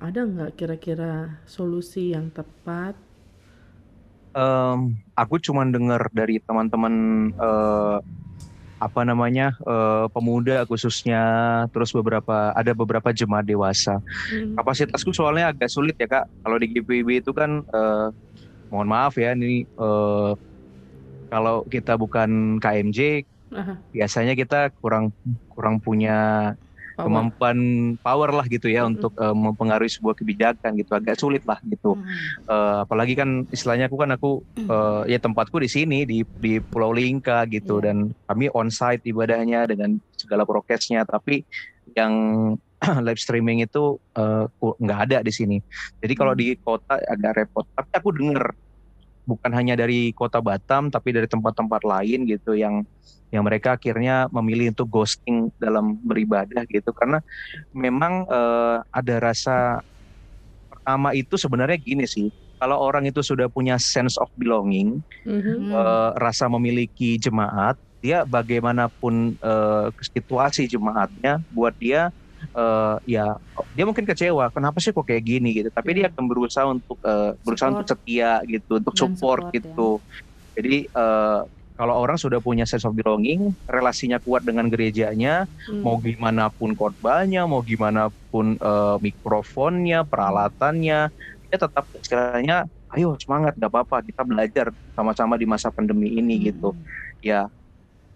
ada 0.01 0.25
nggak 0.25 0.57
kira-kira 0.57 1.38
solusi 1.45 2.17
yang 2.17 2.33
tepat 2.33 2.97
Em, 4.35 4.79
aku 5.14 5.38
cuma 5.38 5.62
dengar 5.62 6.11
dari 6.11 6.42
teman-teman 6.42 6.94
eh, 7.31 7.99
apa 8.83 9.01
namanya 9.07 9.55
eh, 9.62 10.07
pemuda 10.11 10.66
khususnya, 10.66 11.23
terus 11.70 11.94
beberapa 11.94 12.51
ada 12.51 12.75
beberapa 12.75 13.14
jemaat 13.14 13.47
dewasa. 13.47 14.03
Hmm. 14.03 14.59
Kapasitasku 14.59 15.14
soalnya 15.14 15.55
agak 15.55 15.70
sulit 15.70 15.94
ya 15.94 16.11
kak. 16.11 16.27
Kalau 16.42 16.57
di 16.59 16.66
GPIB 16.75 17.23
itu 17.23 17.31
kan, 17.31 17.62
eh, 17.62 18.09
mohon 18.75 18.90
maaf 18.90 19.14
ya, 19.14 19.38
ini 19.38 19.62
eh, 19.64 20.33
kalau 21.31 21.62
kita 21.70 21.94
bukan 21.94 22.59
KMJ, 22.59 23.23
Aha, 23.55 23.75
biasanya 23.94 24.35
kita 24.35 24.75
kurang 24.83 25.14
kurang 25.47 25.79
punya 25.79 26.51
power. 26.94 27.07
kemampuan 27.11 27.59
power 28.00 28.30
lah 28.30 28.46
gitu 28.46 28.70
ya 28.70 28.87
Mm-mm. 28.87 28.96
untuk 28.96 29.12
eh, 29.18 29.35
mempengaruhi 29.35 29.90
sebuah 29.90 30.14
kebijakan 30.14 30.78
gitu. 30.78 30.94
Agak 30.94 31.18
sulit 31.18 31.42
lah 31.44 31.59
gitu. 31.66 31.98
Hmm. 31.98 32.07
Eh, 32.46 32.78
apalagi 32.87 33.14
kan 33.14 33.44
istilahnya 33.50 33.90
aku 33.90 33.96
kan 33.98 34.11
aku 34.14 34.30
eh, 34.57 35.02
ya 35.11 35.18
tempatku 35.18 35.59
di 35.59 35.68
sini 35.68 36.07
di 36.07 36.22
di 36.35 36.62
Pulau 36.62 36.94
Lingka 36.94 37.44
gitu 37.50 37.83
Iya. 37.83 37.90
dan 37.90 37.96
kami 38.24 38.48
onsite 38.50 39.02
ibadahnya 39.04 39.66
dengan 39.66 39.98
segala 40.14 40.46
prokesnya 40.46 41.02
tapi 41.04 41.42
yang 41.92 42.12
live 43.07 43.20
streaming 43.20 43.64
itu 43.64 43.96
nggak 44.61 45.00
ada 45.11 45.18
di 45.24 45.33
sini. 45.33 45.57
Jadi 46.00 46.12
kalau 46.14 46.33
Hmm. 46.33 46.40
di 46.40 46.48
kota 46.61 46.96
agak 47.00 47.33
repot. 47.42 47.64
Tapi 47.70 47.90
aku 47.96 48.09
dengar 48.12 48.52
bukan 49.24 49.50
hanya 49.56 49.74
dari 49.76 50.12
kota 50.12 50.40
Batam 50.44 50.92
tapi 50.92 51.16
dari 51.16 51.28
tempat-tempat 51.28 51.82
lain 51.84 52.28
gitu 52.28 52.54
yang 52.56 52.84
yang 53.32 53.42
mereka 53.42 53.74
akhirnya 53.74 54.30
memilih 54.30 54.70
untuk 54.76 54.88
ghosting 54.92 55.50
dalam 55.58 55.98
beribadah 56.04 56.62
gitu 56.70 56.92
karena 56.94 57.18
memang 57.74 58.28
eh, 58.28 58.78
ada 58.92 59.16
rasa 59.18 59.80
pertama 60.70 61.16
itu 61.16 61.34
sebenarnya 61.40 61.78
gini 61.80 62.04
sih 62.06 62.28
kalau 62.60 62.78
orang 62.80 63.08
itu 63.08 63.20
sudah 63.20 63.48
punya 63.50 63.76
sense 63.80 64.16
of 64.20 64.28
belonging 64.38 65.00
Mhm. 65.24 65.40
Hmm. 65.40 65.72
eh, 65.72 66.10
rasa 66.20 66.46
memiliki 66.52 67.16
jemaat 67.16 67.76
dia 68.04 68.28
bagaimanapun 68.28 69.37
eh, 69.40 69.87
situasi 70.12 70.68
jemaatnya 70.68 71.40
buat 71.48 71.72
dia 71.80 72.12
eh, 72.52 72.96
ya 73.09 73.26
dia 73.72 73.85
mungkin 73.88 74.04
kecewa 74.04 74.50
kenapa 74.52 74.78
sih 74.83 74.90
kok 74.92 75.07
kayak 75.07 75.24
gini 75.24 75.50
gitu 75.57 75.68
tapi 75.72 75.96
dia 75.96 76.11
akan 76.12 76.24
berusaha 76.28 76.66
untuk 76.68 76.98
eh, 77.04 77.33
berusaha 77.42 77.68
Support. 77.70 77.83
untuk 77.83 77.88
setia 77.98 78.33
gitu 78.44 78.72
untuk 78.83 78.94
Dan 78.94 79.00
support, 79.00 79.42
support, 79.42 79.46
ya. 79.48 79.57
gitu 79.59 79.90
jadi 80.54 80.76
eh, 80.87 81.40
kalau 81.74 81.94
orang 81.98 82.14
sudah 82.14 82.38
punya 82.38 82.62
sense 82.70 82.87
of 82.87 82.94
belonging 82.94 83.50
relasinya 83.66 84.22
kuat 84.22 84.46
dengan 84.46 84.70
gerejanya 84.70 85.50
Hmm. 85.66 85.80
mau 85.83 85.96
gimana 85.98 86.52
pun 86.54 86.76
khotbahnya, 86.76 87.48
mau 87.48 87.64
gimana 87.64 88.12
pun 88.30 88.54
eh, 88.61 88.96
mikrofonnya, 89.00 90.04
peralatannya, 90.07 91.09
dia 91.48 91.57
tetap 91.59 91.88
istilahnya, 91.96 92.68
ayo 92.94 93.16
semangat, 93.18 93.57
gak 93.57 93.70
apa-apa, 93.72 94.04
kita 94.04 94.22
belajar 94.28 94.66
sama-sama 94.94 95.35
di 95.40 95.46
masa 95.48 95.72
pandemi 95.72 96.14
ini 96.20 96.37
Hmm. 96.38 96.46
gitu. 96.52 96.68
Ya, 97.24 97.48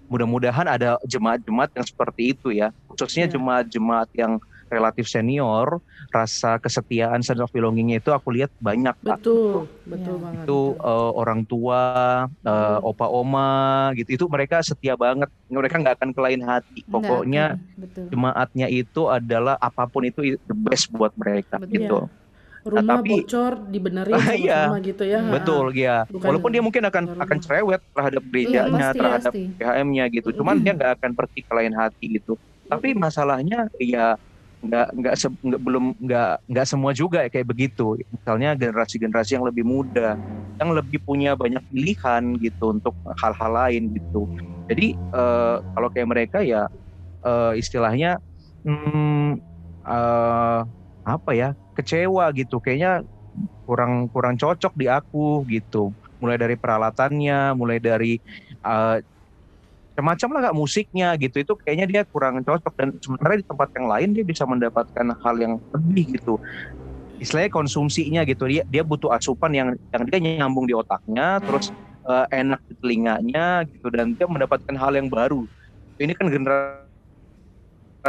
mudah-mudahan 0.09 0.67
ada 0.67 0.97
jemaat-jemaat 1.05 1.71
yang 1.77 1.87
seperti 1.87 2.23
itu 2.35 2.49
ya, 2.53 2.73
khususnya 2.89 3.29
Iya. 3.29 3.37
jemaat-jemaat 3.37 4.09
yang 4.17 4.41
relatif 4.69 5.09
senior, 5.09 5.81
rasa 6.13 6.61
kesetiaan 6.61 7.25
sense 7.25 7.41
of 7.41 7.49
belongingnya 7.53 8.05
itu 8.05 8.13
aku 8.13 8.37
lihat 8.37 8.53
banyak 8.61 8.93
betul 9.01 9.73
betul 9.85 10.17
Iya. 10.21 10.25
banget 10.29 10.45
Itu 10.45 10.59
eh, 10.77 11.11
orang 11.17 11.41
tua, 11.49 11.81
eh, 12.29 12.53
Hmm. 12.53 12.85
opa-oma 12.85 13.49
gitu, 13.97 14.11
itu 14.17 14.25
mereka 14.29 14.61
setia 14.61 14.93
banget, 14.97 15.29
mereka 15.49 15.81
nggak 15.81 15.97
akan 16.01 16.11
kelain 16.13 16.41
hati, 16.45 16.85
pokoknya 16.89 17.57
betul. 17.77 18.13
jemaatnya 18.13 18.67
itu 18.69 19.03
adalah 19.09 19.57
apa 19.57 19.89
pun 19.89 20.05
itu 20.05 20.37
the 20.45 20.57
best 20.57 20.93
buat 20.93 21.13
mereka 21.17 21.57
Betul. 21.61 21.73
gitu. 21.73 21.99
Rumah 22.65 22.99
tapi- 22.99 23.11
bocor 23.15 23.53
dibenerin 23.67 24.15
Ah, 24.19 24.35
iya. 24.35 24.61
sama-sama 24.67 24.79
gitu 24.81 25.03
ya 25.05 25.19
Betul 25.29 25.67
ya. 25.73 25.97
Bukan 26.07 26.27
Walaupun 26.27 26.51
dia 26.51 26.63
mungkin 26.63 26.83
akan 26.85 27.05
rumah. 27.07 27.25
akan 27.25 27.39
cerewet 27.39 27.81
terhadap 27.91 28.23
Iya, 28.23 28.29
gerejanya, 28.29 28.87
pasti, 28.87 28.99
terhadap 28.99 29.33
pasti. 29.33 29.43
PHM-nya 29.57 30.05
gitu. 30.11 30.29
Cuman 30.35 30.57
dia 30.59 30.73
nggak 30.73 30.93
akan 30.99 31.11
pergi 31.15 31.41
ke 31.43 31.53
lain 31.53 31.73
hati 31.73 32.07
gitu. 32.15 32.33
Tapi 32.65 32.89
masalahnya 32.93 33.59
ya 33.77 34.17
nggak 34.59 34.87
nggak 34.93 35.15
se- 35.15 35.39
nggak- 35.39 35.63
belum 35.63 35.85
nggak 35.97 36.33
nggak 36.45 36.67
semua 36.67 36.91
juga 36.93 37.23
ya 37.23 37.31
kayak 37.31 37.47
begitu. 37.47 37.95
Misalnya 38.09 38.53
generasi-generasi 38.53 39.39
yang 39.39 39.47
lebih 39.47 39.63
muda, 39.63 40.19
yang 40.59 40.71
lebih 40.73 40.99
punya 41.01 41.33
banyak 41.33 41.63
pilihan 41.69 42.23
gitu 42.37 42.65
untuk 42.71 42.93
hal-hal 43.17 43.51
lain 43.55 43.95
gitu. 43.95 44.27
Jadi 44.67 44.93
eh, 44.95 45.57
kalau 45.63 45.89
kayak 45.89 46.09
mereka 46.09 46.39
ya 46.43 46.67
eh, 47.23 47.53
istilahnya 47.55 48.19
hmm, 48.63 49.39
eh, 49.85 50.61
apa 51.09 51.33
ya 51.33 51.49
kecewa 51.79 52.31
gitu. 52.35 52.59
Kayaknya 52.59 53.07
kurang 53.63 54.09
kurang 54.11 54.35
cocok 54.41 54.73
di 54.75 54.87
aku 54.91 55.47
gitu. 55.47 55.95
Mulai 56.19 56.41
dari 56.41 56.57
peralatannya, 56.59 57.55
mulai 57.55 57.79
dari 57.79 58.19
eh, 58.65 58.99
macam 59.99 60.29
lah 60.35 60.51
gak 60.51 60.59
musiknya 60.59 61.15
gitu. 61.19 61.43
Itu 61.43 61.53
kayaknya 61.59 61.87
dia 61.87 62.03
kurang 62.09 62.43
cocok. 62.43 62.73
Dan 62.75 62.89
sementara 62.99 63.39
di 63.39 63.47
tempat 63.47 63.69
yang 63.79 63.87
lain 63.87 64.09
dia 64.15 64.25
bisa 64.27 64.43
mendapatkan 64.47 65.07
hal 65.23 65.35
yang 65.39 65.55
lebih 65.75 66.19
gitu. 66.19 66.39
Istilahnya 67.19 67.51
konsumsinya 67.51 68.23
gitu. 68.27 68.47
Dia 68.47 68.63
dia 68.67 68.83
butuh 68.83 69.11
asupan 69.15 69.55
yang 69.55 69.69
yang 69.95 70.03
dia 70.07 70.19
nyambung 70.43 70.67
di 70.67 70.75
otaknya 70.75 71.39
terus 71.43 71.71
eh, 72.07 72.27
enak 72.35 72.61
di 72.67 72.75
telinganya 72.79 73.67
gitu. 73.71 73.87
Dan 73.91 74.15
dia 74.19 74.27
mendapatkan 74.27 74.75
hal 74.75 74.99
yang 74.99 75.07
baru. 75.11 75.47
Ini 75.99 76.15
kan 76.15 76.31
generasi 76.31 76.87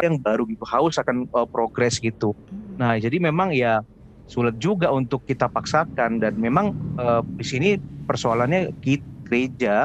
yang 0.05 0.21
baru 0.21 0.45
gitu. 0.45 0.65
Haus 0.69 0.97
akan 1.01 1.25
eh, 1.25 1.47
progres 1.49 1.97
gitu 2.01 2.33
nah 2.80 2.96
jadi 2.96 3.18
memang 3.20 3.52
ya 3.52 3.84
sulit 4.24 4.56
juga 4.56 4.94
untuk 4.94 5.26
kita 5.28 5.52
paksakan 5.52 6.22
dan 6.22 6.34
memang 6.39 6.72
eh, 6.96 7.22
di 7.36 7.46
sini 7.46 7.70
persoalannya 8.08 8.72
kita 8.80 9.04
gereja 9.30 9.76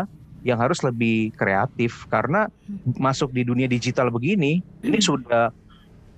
yang 0.41 0.57
harus 0.57 0.81
lebih 0.81 1.33
kreatif 1.37 2.09
karena 2.09 2.49
masuk 2.97 3.29
di 3.29 3.45
dunia 3.45 3.69
digital 3.69 4.09
begini 4.09 4.61
ini 4.81 4.99
sudah 5.01 5.53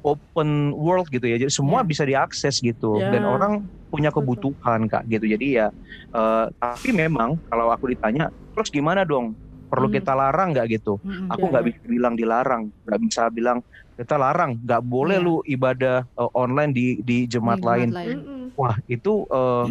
open 0.07 0.71
world 0.77 1.11
gitu 1.11 1.27
ya 1.27 1.37
jadi 1.41 1.51
semua 1.51 1.83
Ya. 1.83 1.89
bisa 1.89 2.03
diakses 2.07 2.63
gitu 2.63 3.03
Ya. 3.03 3.11
dan 3.11 3.27
orang 3.27 3.53
punya 3.91 4.15
kebutuhan 4.15 4.87
kak 4.87 5.07
gitu 5.11 5.27
jadi 5.27 5.47
ya 5.47 5.67
eh, 6.15 6.47
tapi 6.59 6.91
memang 6.95 7.39
kalau 7.51 7.71
aku 7.75 7.91
ditanya 7.91 8.31
terus 8.55 8.71
gimana 8.71 9.03
dong 9.03 9.35
perlu 9.67 9.91
Hmm. 9.91 9.97
kita 9.99 10.13
larang 10.15 10.55
nggak 10.55 10.67
gitu 10.79 11.03
Mm-mm. 11.03 11.27
aku 11.31 11.43
Ya, 11.43 11.51
nggak 11.51 11.65
ya. 11.65 11.69
bisa 11.75 11.83
bilang 11.91 12.15
dilarang 12.15 12.63
nggak 12.87 13.01
bisa 13.03 13.23
bilang 13.35 13.59
kita 13.97 14.15
larang 14.21 14.61
nggak 14.61 14.83
boleh 14.85 15.17
Iya. 15.19 15.25
lu 15.27 15.35
ibadah 15.45 15.97
eh, 16.05 16.31
online 16.37 16.73
di 16.73 16.87
di 17.01 17.25
jemaat 17.27 17.61
Di 17.61 17.67
lain 17.67 17.89
Mm-mm. 17.93 18.43
wah 18.57 18.77
itu 18.87 19.25
eh, 19.29 19.67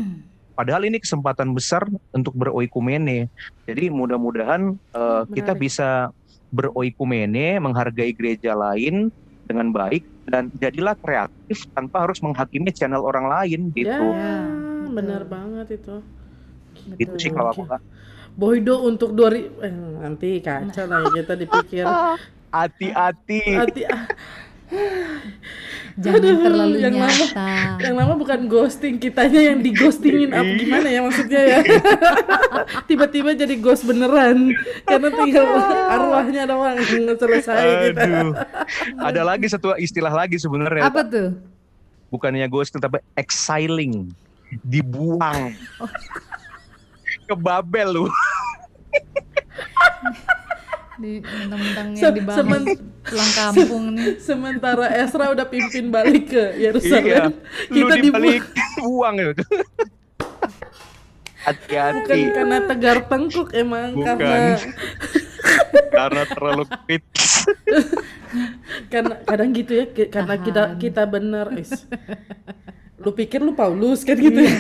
padahal 0.56 0.84
ini 0.88 0.98
kesempatan 0.98 1.52
besar 1.54 1.86
untuk 2.12 2.34
beroikumene 2.34 3.30
jadi 3.70 3.90
mudah-mudahan 3.94 4.62
eh, 4.74 5.24
kita 5.34 5.54
bisa 5.54 6.10
beroikumene 6.50 7.60
menghargai 7.62 8.14
gereja 8.16 8.56
lain 8.56 9.12
dengan 9.46 9.70
baik 9.70 10.02
dan 10.26 10.50
jadilah 10.58 10.98
kreatif 10.98 11.70
tanpa 11.78 12.10
harus 12.10 12.18
menghakimi 12.26 12.74
channel 12.74 13.06
orang 13.06 13.30
lain 13.30 13.70
ya 13.78 13.78
gitu 13.78 14.10
Ya, 14.10 14.90
benar 14.90 15.22
betul. 15.22 15.34
banget 15.34 15.68
itu 15.78 15.96
Betul. 16.86 17.02
itu 17.02 17.16
sih 17.22 17.32
kalau 17.34 17.50
aku. 17.54 17.64
Boydo 18.36 18.84
untuk 18.84 19.16
dua 19.16 19.30
ri- 19.32 19.48
eh, 19.64 19.72
nanti 19.72 20.44
kaca 20.44 20.84
lah 20.90 21.00
ya 21.08 21.24
kita 21.24 21.34
dipikir 21.40 21.86
hati-hati 22.56 23.42
hati 23.60 23.84
jangan 26.04 26.36
terlalu 26.42 26.78
yang 26.82 26.98
lama. 26.98 27.14
nyata. 27.14 27.78
Yang 27.80 27.96
lama 27.96 28.14
bukan 28.18 28.40
ghosting, 28.50 28.96
kitanya 28.98 29.54
yang 29.54 29.60
di 29.62 29.72
ghostingin 29.72 30.34
apa 30.34 30.52
gimana 30.58 30.88
ya 30.90 31.00
maksudnya 31.06 31.42
ya? 31.46 31.60
Tiba-tiba 32.90 33.38
jadi 33.38 33.56
ghost 33.62 33.86
beneran 33.86 34.52
karena 34.84 35.10
tinggal 35.14 35.46
arwahnya 35.88 36.44
doang 36.50 36.82
yang 36.82 37.16
selesai 37.16 37.94
gitu. 37.94 38.02
Aduh. 38.02 38.34
Ada 39.00 39.22
lagi 39.22 39.48
satu 39.48 39.78
istilah 39.78 40.12
lagi 40.12 40.42
sebenarnya. 40.42 40.90
Apa 40.90 41.06
tuh? 41.06 41.38
Bukannya 42.10 42.50
ghosting 42.50 42.82
tapi 42.82 43.00
exiling. 43.16 44.10
Dibuang. 44.66 45.54
Ke 47.30 47.36
Babel 47.38 48.02
lu. 48.02 48.06
Di 50.96 51.20
mentang-mentang 51.20 51.88
Se- 51.92 52.02
yang 52.02 52.16
dibangun 52.16 52.40
semen- 52.40 52.80
pulang 53.02 53.32
kampung 53.34 53.84
nih. 53.94 54.14
Sementara 54.18 54.86
Esra 54.90 55.30
udah 55.30 55.44
pimpin 55.44 55.88
balik 55.88 56.30
ke 56.30 56.44
Iya. 56.54 56.72
Yerusalem, 56.72 57.32
Lu 57.68 57.76
kita 57.84 57.96
dibalik 58.00 58.42
dibuang 58.42 59.16
buang 59.16 59.16
itu. 59.22 59.44
bukan 59.46 59.64
Hati-hati. 61.46 62.22
karena 62.32 62.58
tegar 62.64 62.98
tengkuk 63.06 63.54
emang 63.54 63.94
Bukan. 63.94 64.18
karena 64.18 64.58
Karena 65.88 66.24
terlalu 66.26 66.64
fit. 66.86 67.04
karena 68.90 69.16
kadang 69.22 69.54
gitu 69.54 69.72
ya 69.74 69.86
karena 70.08 70.36
kita 70.38 70.64
kita 70.76 71.04
bener 71.06 71.54
is. 71.56 71.86
lu 72.98 73.14
pikir 73.14 73.38
lu 73.38 73.54
Paulus 73.54 74.02
kan 74.02 74.18
gitu 74.18 74.42
ya 74.42 74.50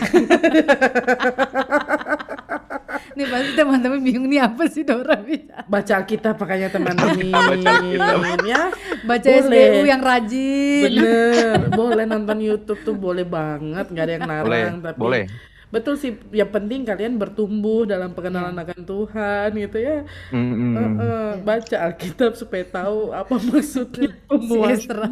Nih 3.15 3.25
pasti 3.25 3.51
teman-teman 3.53 3.99
bingung 3.99 4.25
nih 4.25 4.41
apa 4.41 4.63
sih 4.65 4.83
Dora 4.83 5.15
bisa. 5.17 5.63
baca 5.65 5.93
Alkitab 5.95 6.35
makanya 6.35 6.67
teman-teman 6.69 7.15
Baca 7.51 7.69
Alkitab. 7.73 8.17
ya 8.43 8.61
Baca 9.01 9.27
Boleh. 9.29 9.41
SBU 9.41 9.81
yang 9.85 10.01
rajin. 10.01 10.83
bener 10.85 11.59
boleh 11.79 12.05
nonton 12.05 12.37
YouTube 12.37 12.81
tuh 12.81 12.93
boleh 12.93 13.23
banget 13.23 13.85
nggak 13.87 14.03
ada 14.03 14.13
yang 14.13 14.23
Boleh, 14.25 14.43
larang 14.61 14.77
tapi 14.81 14.97
boleh. 14.97 15.23
betul 15.65 15.95
sih 15.95 16.11
yang 16.31 16.47
penting 16.47 16.83
kalian 16.83 17.15
bertumbuh 17.15 17.83
dalam 17.83 18.11
pengenalan 18.11 18.53
akan 18.53 18.81
Tuhan 18.81 19.49
gitu 19.57 19.77
ya 19.77 19.97
Mm-mm. 20.29 20.73
Eh, 20.73 20.91
eh, 21.01 21.31
baca 21.41 21.77
Alkitab 21.85 22.31
supaya 22.33 22.63
tahu 22.63 23.11
apa 23.11 23.33
maksudnya 23.33 24.11
Si 24.47 24.57
Esra. 24.61 25.07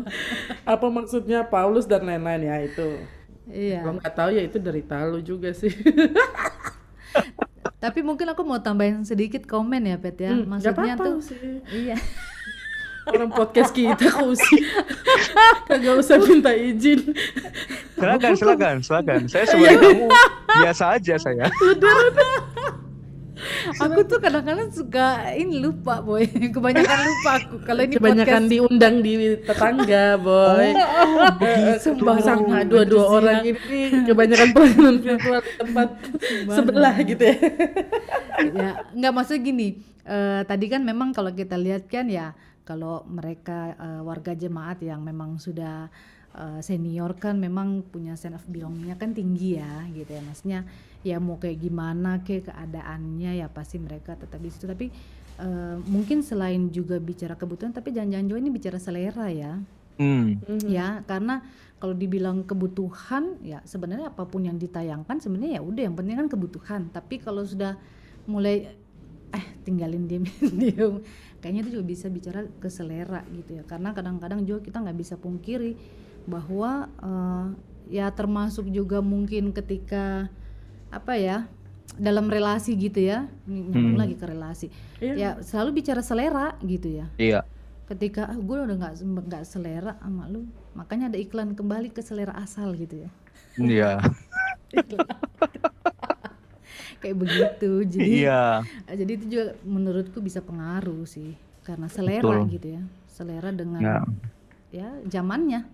apa 0.64 0.88
maksudnya 0.88 1.40
Paulus 1.44 1.84
dan 1.84 2.04
lain-lain 2.04 2.44
ya 2.44 2.58
itu 2.62 2.90
Iya. 3.46 3.80
kalau 3.82 3.96
nggak 3.98 4.14
tahu 4.14 4.30
ya 4.32 4.42
itu 4.42 4.56
derita 4.58 5.04
lu 5.04 5.20
juga 5.20 5.52
sih 5.52 5.68
Tapi 7.84 8.00
mungkin 8.00 8.32
aku 8.32 8.48
mau 8.48 8.64
tambahin 8.64 9.04
sedikit 9.04 9.44
komen 9.44 9.84
ya 9.84 10.00
Pet 10.00 10.16
ya. 10.16 10.32
Hmm, 10.32 10.48
Maksudnya 10.48 10.96
tuh 10.96 11.20
sih 11.20 11.60
iya. 11.68 12.00
orang 13.12 13.36
podcast 13.36 13.76
kita 13.76 14.08
kok 14.08 14.32
sih 14.40 14.64
kagak 15.68 16.00
usah 16.00 16.16
minta 16.24 16.56
izin 16.56 17.12
Silakan, 18.00 18.32
silakan, 18.36 18.76
silakan. 18.80 19.20
Saya 19.28 19.44
sebagai 19.48 19.80
kamu 19.80 20.08
biasa 20.60 20.84
aja 21.00 21.16
saya. 21.20 21.48
aku 23.82 24.00
tuh 24.06 24.20
kadang-kadang 24.22 24.70
suka 24.70 25.34
ini 25.34 25.58
lupa 25.58 26.00
boy. 26.00 26.26
Kebanyakan 26.56 27.00
lupa 27.02 27.32
aku 27.42 27.56
kalau 27.66 27.82
ini 27.82 27.94
kebanyakan 27.98 28.44
podcast. 28.46 28.52
diundang 28.54 28.96
di 29.02 29.14
tetangga 29.42 30.06
boy. 30.22 30.70
Eh, 31.42 31.76
Sumpah, 31.82 32.18
sama 32.22 32.62
dua-dua 32.66 33.04
sih, 33.04 33.16
orang 33.18 33.38
ini 33.44 33.54
kebanyakan 34.06 34.48
pelayanan 34.54 34.96
virtual 35.02 35.40
di 35.42 35.54
tempat 35.58 35.90
sebelah 36.50 36.96
gitu 37.02 37.24
ya. 37.24 37.38
Ya 38.44 38.72
nggak 38.92 39.14
maksud 39.14 39.40
gini 39.46 39.78
eh, 40.04 40.42
tadi 40.44 40.66
kan 40.68 40.82
memang 40.84 41.16
kalau 41.16 41.32
kita 41.32 41.56
lihat 41.56 41.88
kan 41.88 42.10
ya 42.10 42.36
kalau 42.68 43.06
mereka 43.08 43.78
eh, 43.78 44.02
warga 44.04 44.36
jemaat 44.36 44.84
yang 44.84 45.00
memang 45.06 45.40
sudah 45.40 45.88
eh, 46.34 46.60
senior 46.60 47.16
kan 47.16 47.40
memang 47.40 47.86
punya 47.88 48.18
sense 48.20 48.36
of 48.36 48.44
belongingnya 48.50 48.98
kan 49.00 49.14
tinggi 49.16 49.62
ya 49.62 49.86
gitu 49.94 50.12
ya. 50.12 50.22
Maksudnya 50.26 50.60
ya 51.04 51.20
mau 51.20 51.36
kayak 51.38 51.60
gimana 51.60 52.24
kayak 52.24 52.50
keadaannya 52.50 53.44
ya 53.44 53.48
pasti 53.52 53.78
mereka 53.78 54.16
tetap 54.16 54.40
di 54.40 54.50
situ. 54.50 54.66
Tapi 54.66 54.88
eh, 55.40 55.78
mungkin 55.86 56.24
selain 56.24 56.72
juga 56.72 56.98
bicara 56.98 57.36
kebutuhan 57.36 57.76
tapi 57.76 57.92
jangan-jangan 57.92 58.28
juga 58.28 58.40
ini 58.40 58.52
bicara 58.52 58.80
selera 58.80 59.28
ya. 59.30 59.60
Hmm. 59.94 60.42
ya 60.66 61.06
karena 61.06 61.46
kalau 61.78 61.94
dibilang 61.94 62.42
kebutuhan 62.50 63.38
ya 63.46 63.62
sebenarnya 63.62 64.10
apa 64.10 64.26
pun 64.26 64.42
yang 64.42 64.58
ditayangkan 64.58 65.22
sebenarnya 65.22 65.60
ya 65.60 65.62
udah 65.62 65.84
yang 65.86 65.96
penting 66.00 66.16
kan 66.18 66.30
kebutuhan. 66.32 66.82
Tapi 66.90 67.22
kalau 67.22 67.46
sudah 67.46 67.78
mulai 68.26 68.74
eh 69.34 69.46
tinggalin 69.62 70.10
diem 70.10 70.26
diem 70.62 71.04
kayaknya 71.44 71.68
itu 71.68 71.78
juga 71.78 71.86
bisa 71.86 72.08
bicara 72.08 72.48
ke 72.48 72.72
selera 72.72 73.22
gitu 73.36 73.60
ya. 73.60 73.64
Karena 73.68 73.92
kadang-kadang 73.92 74.48
juga 74.48 74.64
kita 74.64 74.80
nggak 74.80 74.98
bisa 74.98 75.16
pungkiri 75.20 75.76
bahwa 76.24 76.88
eh, 77.04 77.48
ya 77.92 78.08
termasuk 78.16 78.72
juga 78.72 79.04
mungkin 79.04 79.52
ketika 79.52 80.32
apa 80.94 81.14
ya 81.14 81.38
dalam 81.94 82.26
relasi 82.26 82.74
gitu 82.74 83.00
ya 83.00 83.30
Ini 83.44 83.70
nyambung 83.70 83.94
Hmm. 83.94 84.02
lagi 84.02 84.16
ke 84.16 84.26
relasi 84.26 84.68
Iya. 84.98 85.14
ya 85.14 85.30
selalu 85.40 85.70
bicara 85.76 86.02
selera 86.02 86.58
gitu 86.62 86.90
ya 86.90 87.06
Iya. 87.16 87.42
ketika 87.86 88.26
ah, 88.26 88.38
gue 88.40 88.58
udah 88.60 88.76
nggak 88.76 88.94
nggak 89.02 89.44
selera 89.44 89.94
sama 89.98 90.26
lu 90.26 90.46
makanya 90.74 91.10
ada 91.10 91.18
iklan 91.18 91.54
kembali 91.54 91.90
ke 91.90 92.02
selera 92.02 92.34
asal 92.36 92.74
gitu 92.74 93.04
ya 93.04 93.10
Iya. 93.56 93.92
kayak 96.98 97.18
begitu 97.20 97.70
jadi 97.86 98.10
Iya. 98.24 98.44
eh, 98.88 98.96
jadi 98.96 99.12
itu 99.14 99.26
juga 99.28 99.46
menurutku 99.62 100.18
bisa 100.18 100.40
pengaruh 100.40 101.04
sih 101.04 101.36
karena 101.62 101.88
selera 101.88 102.24
Betul. 102.24 102.50
gitu 102.50 102.68
ya 102.72 102.82
selera 103.06 103.50
dengan 103.52 103.82
Ya. 103.82 103.98
ya 104.72 104.88
zamannya 105.06 105.68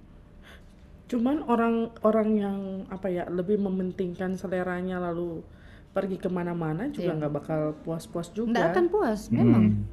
cuman 1.09 1.41
orang-orang 1.43 2.29
yang 2.37 2.59
apa 2.87 3.09
ya 3.09 3.25
lebih 3.25 3.57
mementingkan 3.57 4.37
seleranya 4.37 5.01
lalu 5.01 5.41
pergi 5.89 6.15
ke 6.15 6.29
mana-mana 6.29 6.85
juga 6.87 7.11
Iya. 7.11 7.17
nggak 7.17 7.33
bakal 7.33 7.61
puas-puas 7.81 8.29
juga. 8.29 8.53
Nggak 8.53 8.67
akan 8.69 8.85
puas 8.87 9.21
memang. 9.29 9.63
Hmm. 9.73 9.83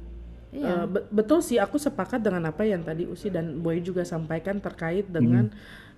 iya. 0.53 0.69
Eh, 0.71 0.85
be- 0.87 1.07
betul 1.09 1.41
sih 1.41 1.57
aku 1.57 1.75
sepakat 1.75 2.21
dengan 2.21 2.45
apa 2.45 2.63
yang 2.63 2.85
tadi 2.85 3.03
Usi 3.03 3.27
dan 3.27 3.59
Boy 3.59 3.81
juga 3.81 4.05
sampaikan 4.05 4.61
terkait 4.61 5.09
dengan 5.09 5.49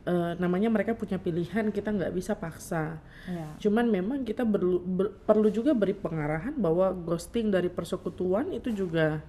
eh, 0.01 0.31
namanya 0.39 0.71
mereka 0.71 0.95
punya 0.95 1.19
pilihan 1.19 1.67
kita 1.69 1.91
nggak 1.91 2.15
bisa 2.15 2.31
paksa. 2.33 3.03
Iya. 3.27 3.59
Cuman 3.59 3.91
memang 3.91 4.23
kita 4.23 4.47
ber- 4.47 4.79
perlu 5.27 5.51
juga 5.51 5.75
beri 5.75 5.93
pengarahan 5.93 6.55
bahwa 6.55 6.95
ghosting 6.95 7.51
dari 7.51 7.67
persekutuan 7.67 8.49
itu 8.49 8.71
juga 8.71 9.19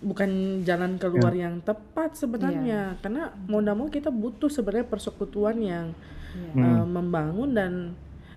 bukan 0.00 0.30
jalan 0.62 0.96
keluar 0.96 1.30
yang 1.30 1.60
tepat 1.60 2.16
sebenarnya 2.16 2.96
karena 2.98 3.28
mau 3.44 3.60
nggak 3.60 3.76
mau 3.76 3.86
kita 3.86 4.08
butuh 4.08 4.48
sebenarnya 4.48 4.86
persekutuan 4.86 5.56
yang 5.56 5.86
iya 6.56 6.80
eh, 6.80 6.84
membangun 6.86 7.50
dan 7.52 7.72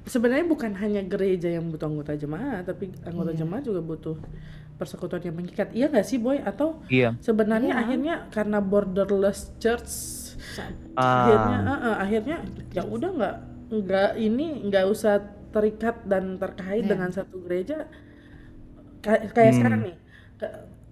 sebenarnya 0.03 0.43
bukan 0.43 0.75
hanya 0.75 0.99
gereja 1.01 1.47
yang 1.47 1.71
butuh 1.71 1.87
anggota 1.87 2.13
jemaat 2.13 2.65
tapi 2.65 2.91
anggota 3.03 3.31
jemaat 3.31 3.63
juga 3.63 3.79
butuh 3.79 4.19
persekutuan 4.73 5.23
yang 5.23 5.35
mengikat 5.35 5.71
iya 5.71 5.87
nggak 5.87 6.03
sih 6.03 6.17
boy 6.17 6.35
atau 6.37 6.83
Iya. 6.89 7.15
sebenarnya 7.17 7.71
Iya. 7.71 7.81
akhirnya 7.81 8.15
karena 8.27 8.59
borderless 8.59 9.55
church 9.57 9.91
Ah. 10.93 11.23
akhirnya 11.23 11.57
eh, 11.63 11.79
eh, 11.79 11.95
akhirnya 11.97 12.37
ya 12.71 12.83
udah 12.83 13.09
nggak 13.13 13.35
nggak 13.71 14.11
ini 14.19 14.67
nggak 14.67 14.85
usah 14.85 15.23
terikat 15.49 16.03
dan 16.03 16.35
terkait 16.35 16.83
Iya. 16.83 16.91
dengan 16.91 17.09
satu 17.09 17.39
gereja 17.39 17.87
Kay- 18.99 19.29
kayak 19.29 19.47
Hmm. 19.47 19.57
sekarang 19.57 19.81
nih 19.83 19.95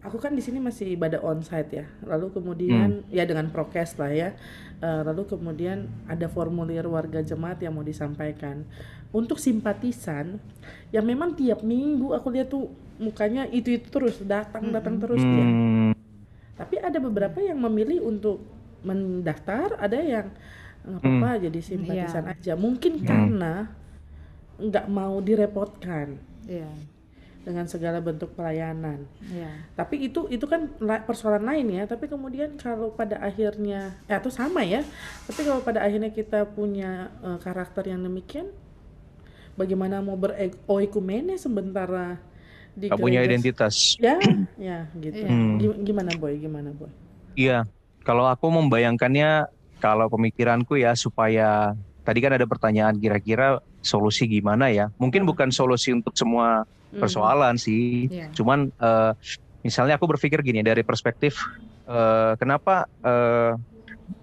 aku 0.02 0.18
kan 0.18 0.34
di 0.34 0.42
sini 0.42 0.58
masih 0.58 0.98
ibadah 0.98 1.22
onsite 1.22 1.72
ya. 1.72 1.86
Lalu 2.06 2.34
kemudian 2.34 3.06
ya 3.14 3.24
dengan 3.26 3.50
prokes 3.54 3.98
lah 4.02 4.12
ya. 4.12 4.30
Eh, 4.82 5.02
lalu 5.06 5.30
kemudian 5.30 5.86
ada 6.10 6.26
formulir 6.26 6.86
warga 6.90 7.22
jemaat 7.22 7.62
yang 7.62 7.78
mau 7.78 7.86
disampaikan. 7.86 8.66
Untuk 9.14 9.38
simpatisan 9.38 10.42
yang 10.90 11.06
memang 11.06 11.38
tiap 11.38 11.62
minggu 11.62 12.18
aku 12.18 12.34
lihat 12.34 12.50
tuh 12.50 12.74
mukanya 12.98 13.46
itu 13.50 13.78
itu 13.78 13.88
terus 13.90 14.22
datang 14.22 14.70
datang 14.74 15.02
terus 15.02 15.22
dia. 15.22 15.46
Hmm. 15.46 15.94
tapi 16.62 16.78
ada 16.78 17.02
beberapa 17.02 17.42
yang 17.42 17.58
memilih 17.58 18.06
untuk 18.06 18.38
mendaftar, 18.86 19.82
ada 19.82 19.98
yang 19.98 20.30
nggak 20.86 21.02
apa-apa 21.02 21.50
jadi 21.50 21.58
simpatisan 21.58 22.30
aja. 22.30 22.54
Mungkin 22.54 23.02
karena 23.02 23.74
nggak 24.62 24.86
mau 24.86 25.18
direpotkan. 25.26 26.22
Iya 26.46 26.70
dengan 27.42 27.66
segala 27.66 27.98
bentuk 27.98 28.38
pelayanan. 28.38 29.02
iya 29.26 29.50
Tapi 29.74 30.06
itu 30.06 30.30
itu 30.30 30.46
kan 30.46 30.70
la- 30.78 31.02
persoalan 31.02 31.42
lain 31.42 31.68
ya. 31.74 31.84
Tapi 31.86 32.06
kemudian 32.06 32.54
kalau 32.56 32.94
pada 32.94 33.18
akhirnya, 33.18 33.98
eh 34.06 34.16
atau 34.16 34.30
sama 34.30 34.62
ya. 34.62 34.86
Tapi 35.26 35.42
kalau 35.42 35.62
pada 35.62 35.82
akhirnya 35.82 36.14
kita 36.14 36.46
punya 36.48 37.10
eh, 37.22 37.40
karakter 37.42 37.90
yang 37.90 38.06
demikian, 38.06 38.50
bagaimana 39.58 40.00
mau 40.00 40.16
beroikumene 40.16 41.36
sementara 41.36 42.22
di 42.72 42.88
Gak 42.88 43.02
punya 43.02 43.20
identitas. 43.26 44.00
Ya, 44.00 44.16
ya 44.56 44.88
gitu. 44.96 45.26
Iya. 45.26 45.30
Gim- 45.60 45.80
Gimana 45.84 46.12
boy? 46.16 46.38
Gimana 46.40 46.70
boy? 46.72 46.88
Iya. 47.36 47.68
Kalau 48.02 48.26
aku 48.26 48.50
membayangkannya, 48.50 49.46
kalau 49.78 50.10
pemikiranku 50.10 50.78
ya 50.78 50.94
supaya 50.94 51.74
tadi 52.02 52.18
kan 52.18 52.34
ada 52.34 52.46
pertanyaan 52.46 52.98
kira-kira 52.98 53.62
solusi 53.82 54.26
gimana 54.26 54.70
ya? 54.70 54.90
Mungkin 54.98 55.26
bukan 55.26 55.50
solusi 55.50 55.94
untuk 55.94 56.14
semua 56.14 56.66
persoalan 56.96 57.56
sih. 57.56 58.12
Iya. 58.12 58.28
Cuman 58.36 58.68
eh, 58.72 59.12
misalnya 59.64 59.96
aku 59.96 60.10
berpikir 60.10 60.42
gini 60.42 60.66
dari 60.66 60.84
perspektif 60.84 61.40
eh, 61.88 62.34
kenapa 62.36 62.90
eh, 63.04 63.54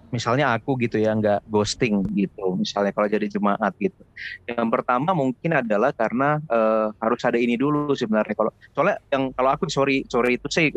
misalnya 0.09 0.57
aku 0.57 0.73
gitu 0.81 0.97
ya 0.97 1.13
nggak 1.13 1.45
ghosting 1.45 2.01
gitu 2.17 2.57
misalnya 2.57 2.91
kalau 2.93 3.05
jadi 3.05 3.29
jemaat 3.29 3.73
gitu 3.77 4.01
yang 4.49 4.67
pertama 4.73 5.13
mungkin 5.13 5.61
adalah 5.61 5.93
karena 5.93 6.41
uh, 6.49 6.89
harus 6.97 7.21
ada 7.21 7.37
ini 7.37 7.53
dulu 7.53 7.93
sebenarnya 7.93 8.33
kalau 8.33 8.51
soalnya 8.73 8.97
yang 9.13 9.29
kalau 9.37 9.49
aku 9.53 9.69
sorry 9.69 10.01
sorry 10.09 10.41
itu 10.41 10.49
sih 10.49 10.73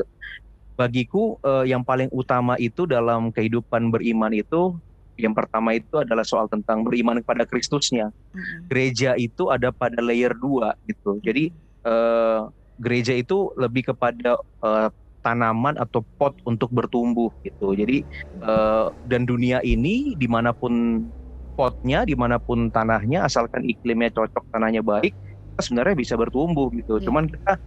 bagiku 0.77 1.41
uh, 1.45 1.65
yang 1.65 1.81
paling 1.81 2.13
utama 2.13 2.61
itu 2.61 2.85
dalam 2.85 3.33
kehidupan 3.33 3.89
beriman 3.89 4.33
itu 4.37 4.77
yang 5.21 5.37
pertama 5.37 5.77
itu 5.77 6.01
adalah 6.01 6.25
soal 6.25 6.49
tentang 6.49 6.83
beriman 6.83 7.21
kepada 7.21 7.45
Kristusnya. 7.45 8.09
Mm-hmm. 8.11 8.61
Gereja 8.73 9.11
itu 9.21 9.53
ada 9.53 9.69
pada 9.69 10.01
layer 10.01 10.33
dua 10.33 10.73
gitu. 10.89 11.21
Jadi 11.21 11.53
uh, 11.87 12.51
gereja 12.79 13.15
itu 13.15 13.53
lebih 13.55 13.95
kepada 13.95 14.39
uh, 14.65 14.89
tanaman 15.23 15.79
atau 15.79 16.03
pot 16.19 16.35
untuk 16.43 16.69
bertumbuh 16.75 17.31
gitu. 17.47 17.73
Jadi 17.79 18.03
uh, 18.43 18.91
dan 19.07 19.23
dunia 19.23 19.63
ini 19.63 20.19
di 20.19 20.27
mana 20.27 20.51
pun 20.51 21.07
potnya, 21.55 22.03
di 22.03 22.19
mana 22.19 22.43
pun 22.43 22.73
tanahnya, 22.73 23.29
asalkan 23.29 23.63
iklimnya 23.63 24.11
cocok, 24.11 24.51
tanahnya 24.51 24.83
baik, 24.83 25.15
kita 25.15 25.61
sebenarnya 25.63 25.95
bisa 25.95 26.15
bertumbuh 26.19 26.73
gitu. 26.75 26.99
Yeah. 26.99 27.07
Cuman 27.07 27.31
kita 27.31 27.61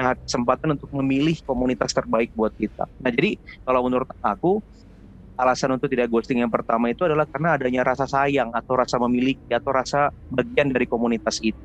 punya 0.00 0.16
kesempatan 0.22 0.68
untuk 0.78 0.90
memilih 0.96 1.36
komunitas 1.44 1.90
terbaik 1.92 2.30
buat 2.32 2.54
kita. 2.54 2.86
Nah 3.02 3.10
jadi 3.10 3.36
kalau 3.66 3.84
menurut 3.84 4.08
aku 4.22 4.62
alasan 5.40 5.72
untuk 5.72 5.88
tidak 5.88 6.12
ghosting 6.12 6.44
yang 6.44 6.52
pertama 6.52 6.92
itu 6.92 7.04
adalah 7.08 7.24
karena 7.24 7.56
adanya 7.56 7.80
rasa 7.80 8.04
sayang 8.04 8.52
atau 8.52 8.76
rasa 8.76 9.00
memiliki 9.00 9.48
atau 9.48 9.72
rasa 9.72 10.12
bagian 10.28 10.68
dari 10.68 10.84
komunitas 10.84 11.40
itu. 11.40 11.56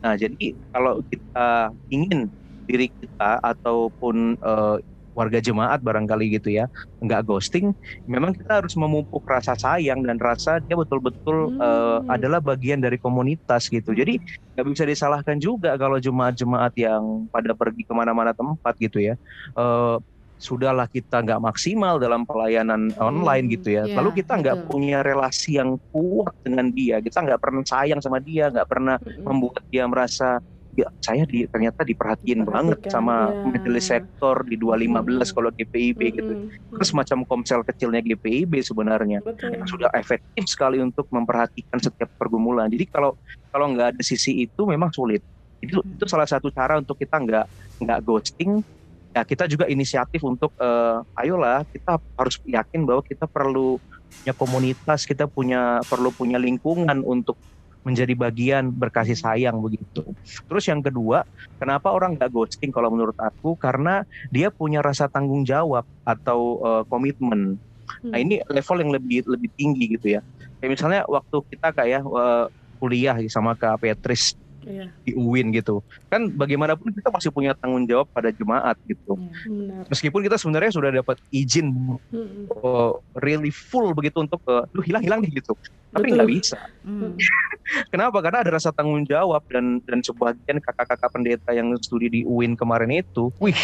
Nah 0.00 0.14
jadi 0.16 0.56
kalau 0.72 1.04
kita 1.06 1.70
ingin 1.92 2.28
diri 2.68 2.86
kita 3.02 3.42
ataupun 3.42 4.38
uh, 4.40 4.78
warga 5.10 5.42
jemaat 5.42 5.82
barangkali 5.82 6.38
gitu 6.38 6.54
ya 6.54 6.70
nggak 7.02 7.26
ghosting 7.26 7.74
memang 8.06 8.30
kita 8.32 8.62
harus 8.62 8.78
memupuk 8.78 9.26
rasa 9.26 9.58
sayang 9.58 10.06
dan 10.06 10.16
rasa 10.22 10.62
dia 10.62 10.78
betul-betul 10.78 11.50
hmm. 11.50 11.60
uh, 11.60 11.98
adalah 12.06 12.38
bagian 12.38 12.78
dari 12.78 12.96
komunitas 12.96 13.66
gitu 13.66 13.90
jadi 13.90 14.16
nggak 14.56 14.66
bisa 14.70 14.84
disalahkan 14.86 15.36
juga 15.42 15.74
kalau 15.76 15.98
jemaat-jemaat 15.98 16.72
yang 16.78 17.26
pada 17.28 17.52
pergi 17.58 17.82
ke 17.82 17.92
mana-mana 17.92 18.30
tempat 18.32 18.74
gitu 18.78 19.02
ya 19.02 19.14
uh, 19.58 19.98
sudahlah 20.40 20.88
kita 20.88 21.20
nggak 21.20 21.40
maksimal 21.44 22.00
dalam 22.00 22.24
pelayanan 22.24 22.88
hmm, 22.90 22.98
online 22.98 23.46
gitu 23.52 23.76
ya. 23.76 23.84
Yeah, 23.84 24.00
Lalu 24.00 24.24
kita 24.24 24.40
nggak 24.40 24.72
punya 24.72 25.04
relasi 25.04 25.60
yang 25.60 25.76
kuat 25.92 26.32
dengan 26.42 26.72
dia, 26.72 26.98
kita 26.98 27.20
nggak 27.20 27.40
pernah 27.40 27.62
sayang 27.62 28.00
sama 28.00 28.18
dia, 28.18 28.48
nggak 28.48 28.66
pernah 28.66 28.96
hmm. 28.96 29.22
membuat 29.22 29.62
dia 29.68 29.84
merasa 29.84 30.40
ya 30.78 30.86
saya 31.02 31.26
di, 31.26 31.44
ternyata 31.50 31.82
diperhatiin 31.82 32.46
banget 32.46 32.78
sama 32.88 33.34
ya. 33.34 33.58
majelis 33.58 33.90
sektor 33.90 34.46
di 34.46 34.54
215 34.54 34.86
hmm. 34.86 35.22
kalau 35.34 35.50
GPIB 35.52 36.00
hmm. 36.00 36.14
gitu. 36.16 36.32
Terus 36.78 36.88
semacam 36.88 37.18
komsel 37.26 37.60
kecilnya 37.66 38.00
GPIB 38.00 38.64
sebenarnya 38.64 39.18
Betul. 39.20 39.60
yang 39.60 39.66
sudah 39.66 39.90
efektif 39.92 40.48
sekali 40.48 40.78
untuk 40.80 41.10
memperhatikan 41.12 41.78
setiap 41.82 42.08
pergumulan. 42.16 42.70
Jadi 42.70 42.86
kalau 42.88 43.18
kalau 43.50 43.66
nggak 43.74 43.98
ada 43.98 44.02
sisi 44.02 44.46
itu 44.46 44.62
memang 44.64 44.88
sulit. 44.94 45.20
Itu 45.60 45.84
itu 45.84 46.04
salah 46.08 46.24
satu 46.24 46.48
cara 46.48 46.80
untuk 46.80 46.96
kita 46.96 47.20
nggak 47.20 47.46
nggak 47.84 47.98
ghosting. 48.06 48.64
Ya 49.10 49.26
kita 49.26 49.50
juga 49.50 49.66
inisiatif 49.66 50.22
untuk 50.22 50.54
uh, 50.62 51.02
ayolah 51.18 51.66
kita 51.66 51.98
harus 52.14 52.38
yakin 52.46 52.86
bahwa 52.86 53.02
kita 53.02 53.26
perlu 53.26 53.82
punya 54.10 54.34
komunitas, 54.34 55.02
kita 55.02 55.26
punya 55.26 55.82
perlu 55.86 56.14
punya 56.14 56.38
lingkungan 56.38 57.02
untuk 57.02 57.34
menjadi 57.80 58.12
bagian 58.12 58.68
berkasih 58.70 59.16
sayang 59.16 59.58
begitu. 59.64 60.04
Terus 60.46 60.64
yang 60.68 60.84
kedua, 60.84 61.24
kenapa 61.56 61.90
orang 61.90 62.14
nggak 62.14 62.30
ghosting 62.30 62.70
kalau 62.70 62.92
menurut 62.92 63.16
aku? 63.16 63.56
Karena 63.56 64.04
dia 64.28 64.52
punya 64.52 64.84
rasa 64.84 65.08
tanggung 65.08 65.42
jawab 65.48 65.88
atau 66.04 66.60
uh, 66.60 66.82
komitmen. 66.86 67.56
Nah 68.04 68.18
hmm. 68.20 68.24
ini 68.28 68.34
level 68.46 68.76
yang 68.84 68.92
lebih 68.94 69.26
lebih 69.26 69.50
tinggi 69.56 69.96
gitu 69.96 70.20
ya. 70.20 70.20
Kayak 70.60 70.70
misalnya 70.76 71.00
waktu 71.08 71.36
kita 71.50 71.68
kayak 71.72 72.02
uh, 72.04 72.46
kuliah 72.78 73.16
sama 73.32 73.56
Kak 73.56 73.80
Petris 73.80 74.36
iya. 74.66 74.86
di 75.06 75.12
UIN 75.16 75.52
gitu. 75.54 75.84
Kan 76.08 76.32
bagaimanapun 76.34 76.92
kita 76.92 77.08
masih 77.12 77.30
punya 77.32 77.52
tanggung 77.56 77.84
jawab 77.86 78.08
pada 78.10 78.32
jemaat 78.34 78.76
gitu. 78.88 79.16
Ya, 79.46 79.86
Meskipun 79.88 80.20
kita 80.24 80.36
sebenarnya 80.36 80.72
sudah 80.72 80.90
dapat 80.90 81.16
izin 81.30 81.70
hmm. 82.10 82.50
uh, 82.60 82.96
really 83.20 83.52
full 83.52 83.92
begitu 83.96 84.20
untuk 84.24 84.40
uh, 84.48 84.66
lu 84.74 84.82
hilang-hilang 84.84 85.24
nih 85.24 85.40
gitu. 85.40 85.56
Tapi 85.90 86.14
nggak 86.14 86.28
bisa. 86.30 86.58
Hmm. 86.82 87.16
Kenapa? 87.92 88.18
Karena 88.22 88.42
ada 88.46 88.50
rasa 88.54 88.70
tanggung 88.74 89.06
jawab 89.06 89.42
dan 89.50 89.78
dan 89.86 90.02
sebagian 90.02 90.58
kakak-kakak 90.62 91.10
pendeta 91.10 91.50
yang 91.54 91.74
studi 91.78 92.08
di 92.10 92.20
UIN 92.26 92.54
kemarin 92.58 92.90
itu, 92.90 93.30
wih 93.38 93.58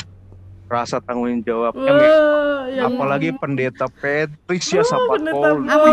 rasa 0.67 0.99
tanggung 0.99 1.39
jawabnya 1.47 1.93
uh, 1.95 2.67
ya, 2.67 2.91
apalagi 2.91 3.31
ya. 3.31 3.39
pendeta 3.39 3.87
Petris 3.87 4.67
ya 4.75 4.83
uh, 4.83 4.87
Sama 4.87 5.15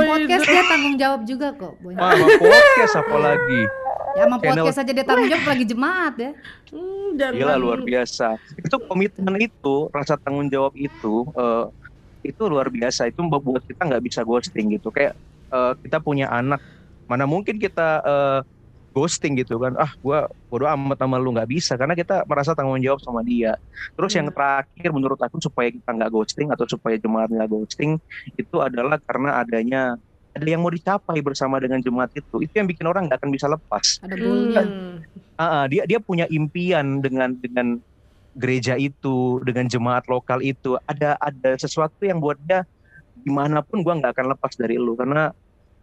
podcast 0.09 0.45
dia 0.49 0.63
tanggung 0.65 0.95
jawab 0.97 1.21
juga 1.29 1.47
kok. 1.53 1.73
Sama 1.77 2.27
podcast 2.41 2.95
apalagi. 2.97 3.61
Ya 4.13 4.29
sama 4.29 4.37
podcast 4.37 4.79
aja 4.79 4.91
dia 4.93 5.05
tanggung 5.05 5.29
jawab 5.29 5.45
lagi 5.49 5.65
jemaat 5.65 6.13
ya. 6.21 6.31
Hmm, 6.69 7.17
Gila 7.17 7.55
luar 7.57 7.79
biasa. 7.81 8.37
Itu 8.61 8.77
komitmen 8.85 9.35
itu, 9.41 9.89
rasa 9.89 10.13
tanggung 10.21 10.49
jawab 10.53 10.73
itu 10.77 11.25
uh, 11.33 11.73
itu 12.21 12.41
luar 12.45 12.69
biasa. 12.69 13.09
Itu 13.09 13.25
membuat 13.25 13.65
kita 13.65 13.81
nggak 13.89 14.03
bisa 14.05 14.21
ghosting 14.21 14.77
gitu. 14.77 14.93
Kayak 14.93 15.17
uh, 15.49 15.73
kita 15.81 15.97
punya 15.97 16.29
anak, 16.29 16.61
mana 17.09 17.25
mungkin 17.25 17.57
kita 17.57 18.05
uh, 18.05 18.39
ghosting 18.93 19.33
gitu 19.33 19.57
kan? 19.57 19.73
Ah, 19.81 19.97
gua 19.97 20.29
bodo 20.45 20.69
amat 20.69 21.01
sama 21.01 21.17
lu 21.17 21.33
nggak 21.33 21.49
bisa 21.49 21.73
karena 21.73 21.97
kita 21.97 22.21
merasa 22.29 22.53
tanggung 22.53 22.77
jawab 22.85 23.01
sama 23.01 23.25
dia. 23.25 23.57
Terus 23.97 24.13
hmm. 24.13 24.19
yang 24.21 24.27
terakhir 24.29 24.89
menurut 24.93 25.17
aku 25.17 25.41
supaya 25.41 25.73
kita 25.73 25.89
nggak 25.89 26.11
ghosting 26.13 26.53
atau 26.53 26.69
supaya 26.69 27.01
jemaat 27.01 27.33
nggak 27.33 27.49
ghosting 27.49 27.97
itu 28.37 28.57
adalah 28.61 29.01
karena 29.01 29.41
adanya 29.41 29.97
ada 30.33 30.47
yang 30.49 30.61
mau 30.65 30.73
dicapai 30.73 31.21
bersama 31.21 31.61
dengan 31.61 31.77
jemaat 31.79 32.09
itu. 32.17 32.41
Itu 32.41 32.53
yang 32.57 32.65
bikin 32.65 32.89
orang 32.89 33.05
nggak 33.05 33.21
akan 33.21 33.31
bisa 33.31 33.45
lepas. 33.45 34.01
Ada 34.01 34.15
hmm. 34.17 34.93
uh, 35.37 35.65
dia 35.69 35.83
dia 35.85 35.99
punya 36.01 36.25
impian 36.33 36.99
dengan 37.05 37.37
dengan 37.37 37.77
gereja 38.33 38.73
itu 38.73 39.37
dengan 39.45 39.69
jemaat 39.69 40.09
lokal 40.09 40.41
itu. 40.41 40.75
Ada 40.89 41.21
ada 41.21 41.53
sesuatu 41.55 42.01
yang 42.01 42.17
buat 42.17 42.41
dia 42.41 42.65
di 43.21 43.29
mana 43.29 43.61
pun 43.61 43.85
gua 43.85 43.93
nggak 44.01 44.17
akan 44.17 44.27
lepas 44.33 44.57
dari 44.57 44.81
lu. 44.81 44.97
Karena 44.97 45.29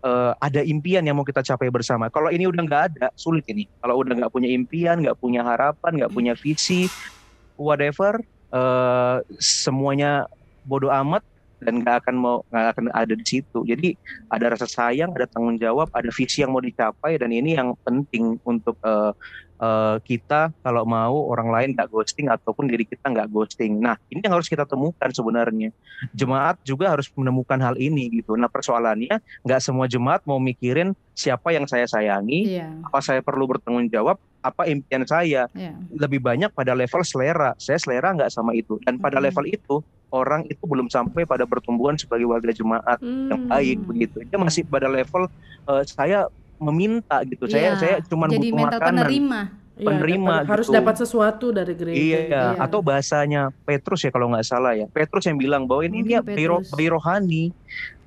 uh, 0.02 0.34
ada 0.42 0.66
impian 0.66 1.06
yang 1.06 1.14
mau 1.14 1.26
kita 1.26 1.46
capai 1.46 1.70
bersama. 1.70 2.10
Kalau 2.10 2.34
ini 2.34 2.50
udah 2.50 2.62
nggak 2.66 2.82
ada 2.94 3.06
sulit 3.14 3.46
ini. 3.46 3.70
Kalau 3.78 4.02
udah 4.02 4.18
nggak 4.18 4.32
punya 4.34 4.50
impian 4.50 4.98
nggak 4.98 5.18
punya 5.22 5.46
harapan 5.46 6.02
nggak 6.02 6.12
punya 6.12 6.34
visi 6.34 6.90
whatever 7.54 8.18
uh, 8.50 9.22
semuanya 9.38 10.26
bodoh 10.66 10.90
amat 10.90 11.22
dan 11.60 11.84
nggak 11.84 12.04
akan 12.04 12.14
mau 12.16 12.36
nggak 12.48 12.66
akan 12.76 12.84
ada 12.96 13.14
di 13.14 13.26
situ. 13.26 13.62
Jadi 13.64 13.94
ada 14.32 14.52
rasa 14.52 14.66
sayang, 14.66 15.12
ada 15.14 15.28
tanggung 15.28 15.60
jawab, 15.60 15.88
ada 15.92 16.08
visi 16.12 16.42
yang 16.42 16.52
mau 16.52 16.64
dicapai 16.64 17.20
dan 17.20 17.30
ini 17.30 17.56
yang 17.56 17.76
penting 17.84 18.40
untuk 18.44 18.76
uh, 18.84 19.12
uh, 19.60 19.96
kita 20.02 20.50
kalau 20.64 20.82
mau 20.88 21.28
orang 21.28 21.48
lain 21.52 21.68
nggak 21.76 21.92
ghosting 21.92 22.32
ataupun 22.32 22.66
diri 22.66 22.88
kita 22.88 23.12
nggak 23.12 23.28
ghosting. 23.28 23.78
Nah 23.78 24.00
ini 24.08 24.24
yang 24.24 24.34
harus 24.34 24.48
kita 24.48 24.64
temukan 24.64 25.12
sebenarnya. 25.12 25.70
Jemaat 26.16 26.58
juga 26.64 26.90
harus 26.90 27.06
menemukan 27.12 27.60
hal 27.60 27.76
ini 27.76 28.08
gitu. 28.20 28.34
Nah 28.34 28.48
persoalannya 28.48 29.20
nggak 29.44 29.60
semua 29.60 29.86
jemaat 29.86 30.24
mau 30.24 30.40
mikirin 30.40 30.96
siapa 31.12 31.52
yang 31.52 31.68
saya 31.68 31.84
sayangi, 31.84 32.56
yeah. 32.56 32.72
apa 32.88 33.04
saya 33.04 33.20
perlu 33.20 33.44
bertanggung 33.44 33.92
jawab, 33.92 34.16
apa 34.40 34.64
impian 34.64 35.04
saya. 35.04 35.46
Yeah. 35.52 35.76
Lebih 35.92 36.24
banyak 36.24 36.50
pada 36.56 36.72
level 36.72 37.04
selera. 37.04 37.52
Saya 37.60 37.76
selera 37.76 38.16
nggak 38.16 38.32
sama 38.32 38.56
itu. 38.56 38.80
Dan 38.80 38.96
pada 38.96 39.20
mm 39.20 39.28
-hmm. 39.28 39.28
level 39.28 39.46
itu 39.52 39.76
orang 40.10 40.46
itu 40.50 40.62
belum 40.66 40.90
sampai 40.90 41.24
pada 41.24 41.46
pertumbuhan 41.46 41.94
sebagai 41.94 42.26
warga 42.26 42.50
jemaat 42.50 42.98
hmm. 42.98 43.28
yang 43.30 43.40
baik 43.46 43.78
begitu. 43.86 44.16
Dia 44.26 44.38
masih 44.38 44.66
pada 44.66 44.90
level 44.90 45.30
uh, 45.66 45.82
saya 45.86 46.26
meminta 46.60 47.24
gitu. 47.24 47.48
Saya 47.48 47.74
iya. 47.74 47.80
saya 47.80 47.94
cuma 48.04 48.28
butuh 48.28 48.52
makanan. 48.52 49.06
penerima. 49.06 49.40
Iya, 49.80 49.86
penerima 49.88 50.28
ya, 50.28 50.40
gitu. 50.44 50.52
harus 50.52 50.68
dapat 50.68 50.94
sesuatu 51.00 51.46
dari 51.56 51.72
gereja. 51.72 51.96
Iya, 51.96 52.18
iya, 52.28 52.42
atau 52.60 52.84
bahasanya 52.84 53.48
Petrus 53.64 54.04
ya 54.04 54.12
kalau 54.12 54.28
nggak 54.28 54.44
salah 54.44 54.76
ya. 54.76 54.84
Petrus 54.92 55.24
yang 55.24 55.40
bilang 55.40 55.64
bahwa 55.64 55.88
ini 55.88 56.04
dia 56.04 56.20
bayi, 56.20 56.44
bayi 56.52 56.88
rohani. 56.92 57.44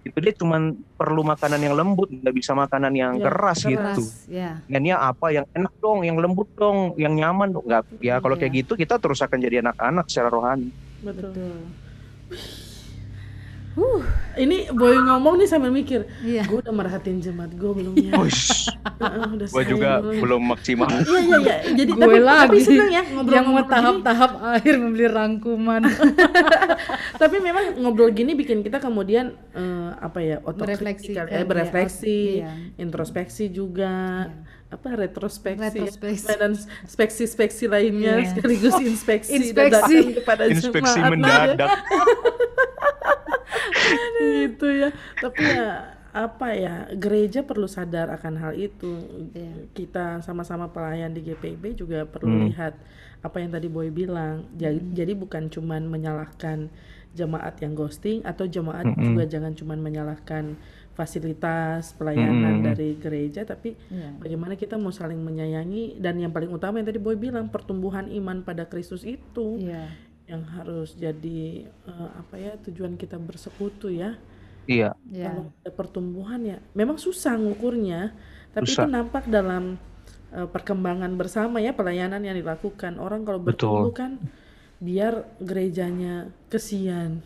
Itu 0.03 0.19
dia 0.19 0.35
cuma 0.35 0.59
perlu 0.99 1.23
makanan 1.23 1.63
yang 1.63 1.73
lembut, 1.73 2.11
nggak 2.11 2.35
bisa 2.35 2.51
makanan 2.53 2.93
yang 2.93 3.17
ya, 3.17 3.25
keras, 3.25 3.63
keras 3.63 3.97
gitu. 3.97 4.03
Ya. 4.29 4.61
Dan 4.69 4.85
ya 4.85 5.01
apa 5.01 5.33
yang 5.33 5.47
enak 5.55 5.73
dong, 5.79 6.05
yang 6.05 6.19
lembut 6.19 6.51
dong, 6.59 6.93
yang 6.99 7.15
nyaman 7.17 7.55
dong. 7.55 7.65
Nggak, 7.65 7.89
ya 8.03 8.21
kalau 8.21 8.35
ya. 8.37 8.45
kayak 8.45 8.53
gitu 8.53 8.77
kita 8.77 9.01
terus 9.01 9.23
akan 9.25 9.39
jadi 9.41 9.65
anak-anak 9.65 10.05
secara 10.11 10.29
rohani. 10.29 10.69
Betul. 11.01 11.57
Uh, 13.74 14.06
ini 14.38 14.69
boy 14.69 14.93
ngomong 14.93 15.41
nih 15.41 15.50
sambil 15.50 15.74
mikir, 15.74 16.06
iya. 16.22 16.46
gue 16.46 16.62
udah 16.62 16.69
merhatiin 16.69 17.17
jemaat 17.26 17.58
gue 17.58 17.74
belum 17.74 17.98
ya? 17.98 18.13
uh, 18.13 19.34
gue 19.34 19.63
juga 19.65 19.98
belum, 19.98 20.22
belum 20.22 20.41
maksimal. 20.54 20.86
Iya 20.94 21.19
iya 21.25 21.38
iya. 21.42 21.56
Jadi 21.81 21.92
gue 21.98 22.06
tapi, 22.06 22.21
lagi 22.21 22.50
tapi 22.54 22.60
seneng 22.62 22.90
ya 22.94 23.02
ngobrol 23.02 23.34
yang 23.34 23.46
mau 23.50 23.65
tahap-tahap 23.65 24.31
akhir 24.46 24.73
membeli 24.77 25.10
rangkuman. 25.10 25.81
tapi 27.21 27.36
memang 27.42 27.81
ngobrol 27.81 28.13
gini 28.13 28.38
bikin 28.38 28.62
kita 28.62 28.77
kemudian 28.77 29.34
uh, 29.58 29.98
apa 29.98 30.21
ya 30.21 30.38
berefleksi, 30.46 31.17
eh, 31.17 31.42
berefleksi, 31.42 32.46
iya. 32.46 32.54
introspeksi 32.77 33.50
juga. 33.50 34.29
Iya 34.29 34.52
apa 34.74 34.90
retrospeksi, 34.98 35.80
retrospeksi. 35.80 36.34
dan 36.34 36.52
speksi-speksi 36.90 37.65
lainnya 37.69 38.19
yeah. 38.19 38.30
sekaligus 38.34 38.76
inspeksi 38.82 39.54
inspeksi 39.54 40.17
kepada 40.17 40.44
inspeksi 40.50 41.00
mendadak 41.06 41.69
gitu 44.21 44.67
ya 44.69 44.90
tapi 45.21 45.44
ya 45.46 45.94
apa 46.13 46.54
ya 46.54 46.76
gereja 46.94 47.42
perlu 47.42 47.65
sadar 47.65 48.13
akan 48.13 48.34
hal 48.38 48.54
itu 48.54 49.02
Iya. 49.34 49.74
kita 49.74 50.21
sama-sama 50.21 50.69
pelayan 50.69 51.10
di 51.10 51.26
GPB 51.26 51.74
juga 51.74 52.06
perlu 52.06 52.38
Hmm. 52.38 52.46
lihat 52.54 52.78
apa 53.26 53.42
yang 53.42 53.50
tadi 53.50 53.65
Boy 53.65 53.90
bilang 53.90 54.46
jadi, 54.54 54.78
jadi 54.94 55.17
bukan 55.17 55.50
cuman 55.50 55.90
menyalahkan 55.90 56.69
jemaat 57.13 57.58
yang 57.62 57.74
ghosting 57.74 58.21
atau 58.26 58.46
jemaat 58.50 58.90
Mm-mm. 58.90 59.02
juga 59.13 59.24
jangan 59.30 59.54
cuman 59.54 59.80
menyalahkan 59.82 60.58
fasilitas 60.94 61.94
pelayanan 61.94 62.62
Mm-mm. 62.62 62.67
dari 62.69 62.96
gereja 62.98 63.41
tapi 63.44 63.73
Iya. 63.89 64.13
bagaimana 64.17 64.54
kita 64.54 64.77
mau 64.77 64.94
saling 64.94 65.17
menyayangi 65.17 65.98
dan 65.98 66.21
yang 66.21 66.29
paling 66.29 66.50
utama 66.50 66.77
yang 66.77 66.87
tadi 66.87 67.02
Boy 67.02 67.17
bilang 67.17 67.50
pertumbuhan 67.50 68.10
iman 68.13 68.41
pada 68.41 68.65
Kristus 68.65 69.02
itu 69.02 69.58
Iya. 69.58 69.89
yang 70.29 70.46
harus 70.54 70.94
jadi 70.94 71.65
eh, 71.67 72.10
apa 72.13 72.35
ya 72.37 72.54
tujuan 72.62 72.96
kita 72.96 73.17
bersekutu 73.17 73.89
ya 73.89 74.15
Iya, 74.63 74.96
Iya. 75.12 75.27
kalau 75.27 75.44
ada 75.60 75.71
pertumbuhan 75.73 76.39
ya 76.41 76.58
memang 76.71 76.96
susah 76.96 77.35
ngukurnya 77.35 78.13
tapi 78.54 78.69
Susah. 78.69 78.85
itu 78.85 78.94
nampak 78.94 79.25
dalam 79.27 79.75
eh, 80.31 80.48
perkembangan 80.48 81.10
bersama 81.13 81.58
ya 81.58 81.73
pelayanan 81.73 82.21
yang 82.21 82.37
dilakukan 82.37 82.96
orang 82.98 83.25
kalau 83.25 83.41
Betul. 83.41 83.50
bertumbuh 83.89 83.94
kan 83.94 84.12
biar 84.77 85.25
gerejanya 85.39 86.27
kesian 86.48 87.23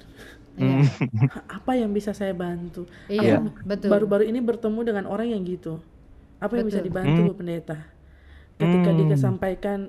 Iya. 0.58 0.82
apa 1.58 1.72
yang 1.74 1.93
bisa 1.93 2.12
saya 2.12 2.34
bantu 2.34 2.89
Iya, 3.05 3.38
Aku 3.39 3.53
betul. 3.64 3.89
baru-baru 3.89 4.26
ini 4.26 4.41
bertemu 4.41 4.80
dengan 4.84 5.05
orang 5.05 5.30
yang 5.30 5.41
gitu 5.41 5.78
apa 6.38 6.53
yang 6.53 6.66
bisa 6.66 6.82
Betul. 6.82 6.89
dibantu 6.89 7.20
Hmm. 7.20 7.30
Bu 7.30 7.34
pendeta 7.36 7.78
ketika 8.58 8.89
Hmm. 8.89 9.05
dia 9.05 9.18
sampaikan 9.18 9.80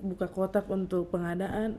buka 0.00 0.28
kotak 0.28 0.64
untuk 0.66 1.08
pengadaan 1.08 1.76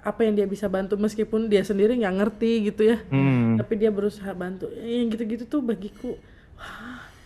apa 0.00 0.20
yang 0.20 0.34
dia 0.34 0.44
bisa 0.44 0.68
bantu 0.68 0.94
meskipun 0.94 1.48
dia 1.48 1.62
sendiri 1.62 1.96
nggak 1.96 2.14
ngerti 2.14 2.52
gitu 2.68 2.82
ya 2.84 2.98
Hmm. 3.08 3.56
tapi 3.56 3.74
dia 3.74 3.88
berusaha 3.88 4.30
bantu 4.32 4.68
yang 4.76 5.08
gitu-gitu 5.08 5.46
tuh 5.46 5.62
bagiku 5.62 6.18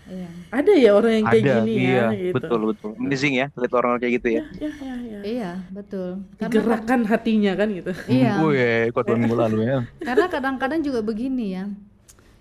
Iya. 0.08 0.28
ada 0.48 0.72
ya 0.72 0.90
orang 0.96 1.12
yang 1.20 1.26
kayak 1.28 1.44
Ada, 1.44 1.54
gini 1.60 1.72
iya, 1.76 1.92
ya 1.92 2.06
gitu 2.16 2.34
betul 2.40 2.60
betul. 2.72 2.90
Amazing 2.96 3.34
ya, 3.36 3.46
lihat 3.52 3.72
orang 3.76 3.90
kayak 4.00 4.12
gitu 4.16 4.28
ya. 4.32 4.42
ya 4.56 4.70
ya 4.72 4.94
ya 4.96 5.20
Iya, 5.20 5.50
betul. 5.68 6.10
Karena 6.40 6.52
digerakkan 6.56 7.00
hatinya 7.04 7.52
kan 7.52 7.68
gitu 7.68 7.92
Iya. 8.08 8.32
Wih, 8.40 8.88
kuat 8.96 9.06
minggu 9.12 9.36
lalu 9.36 9.58
ya. 9.68 9.78
Karena 10.00 10.26
kadang-kadang 10.26 10.80
juga 10.80 11.00
begini 11.04 11.46
ya. 11.52 11.64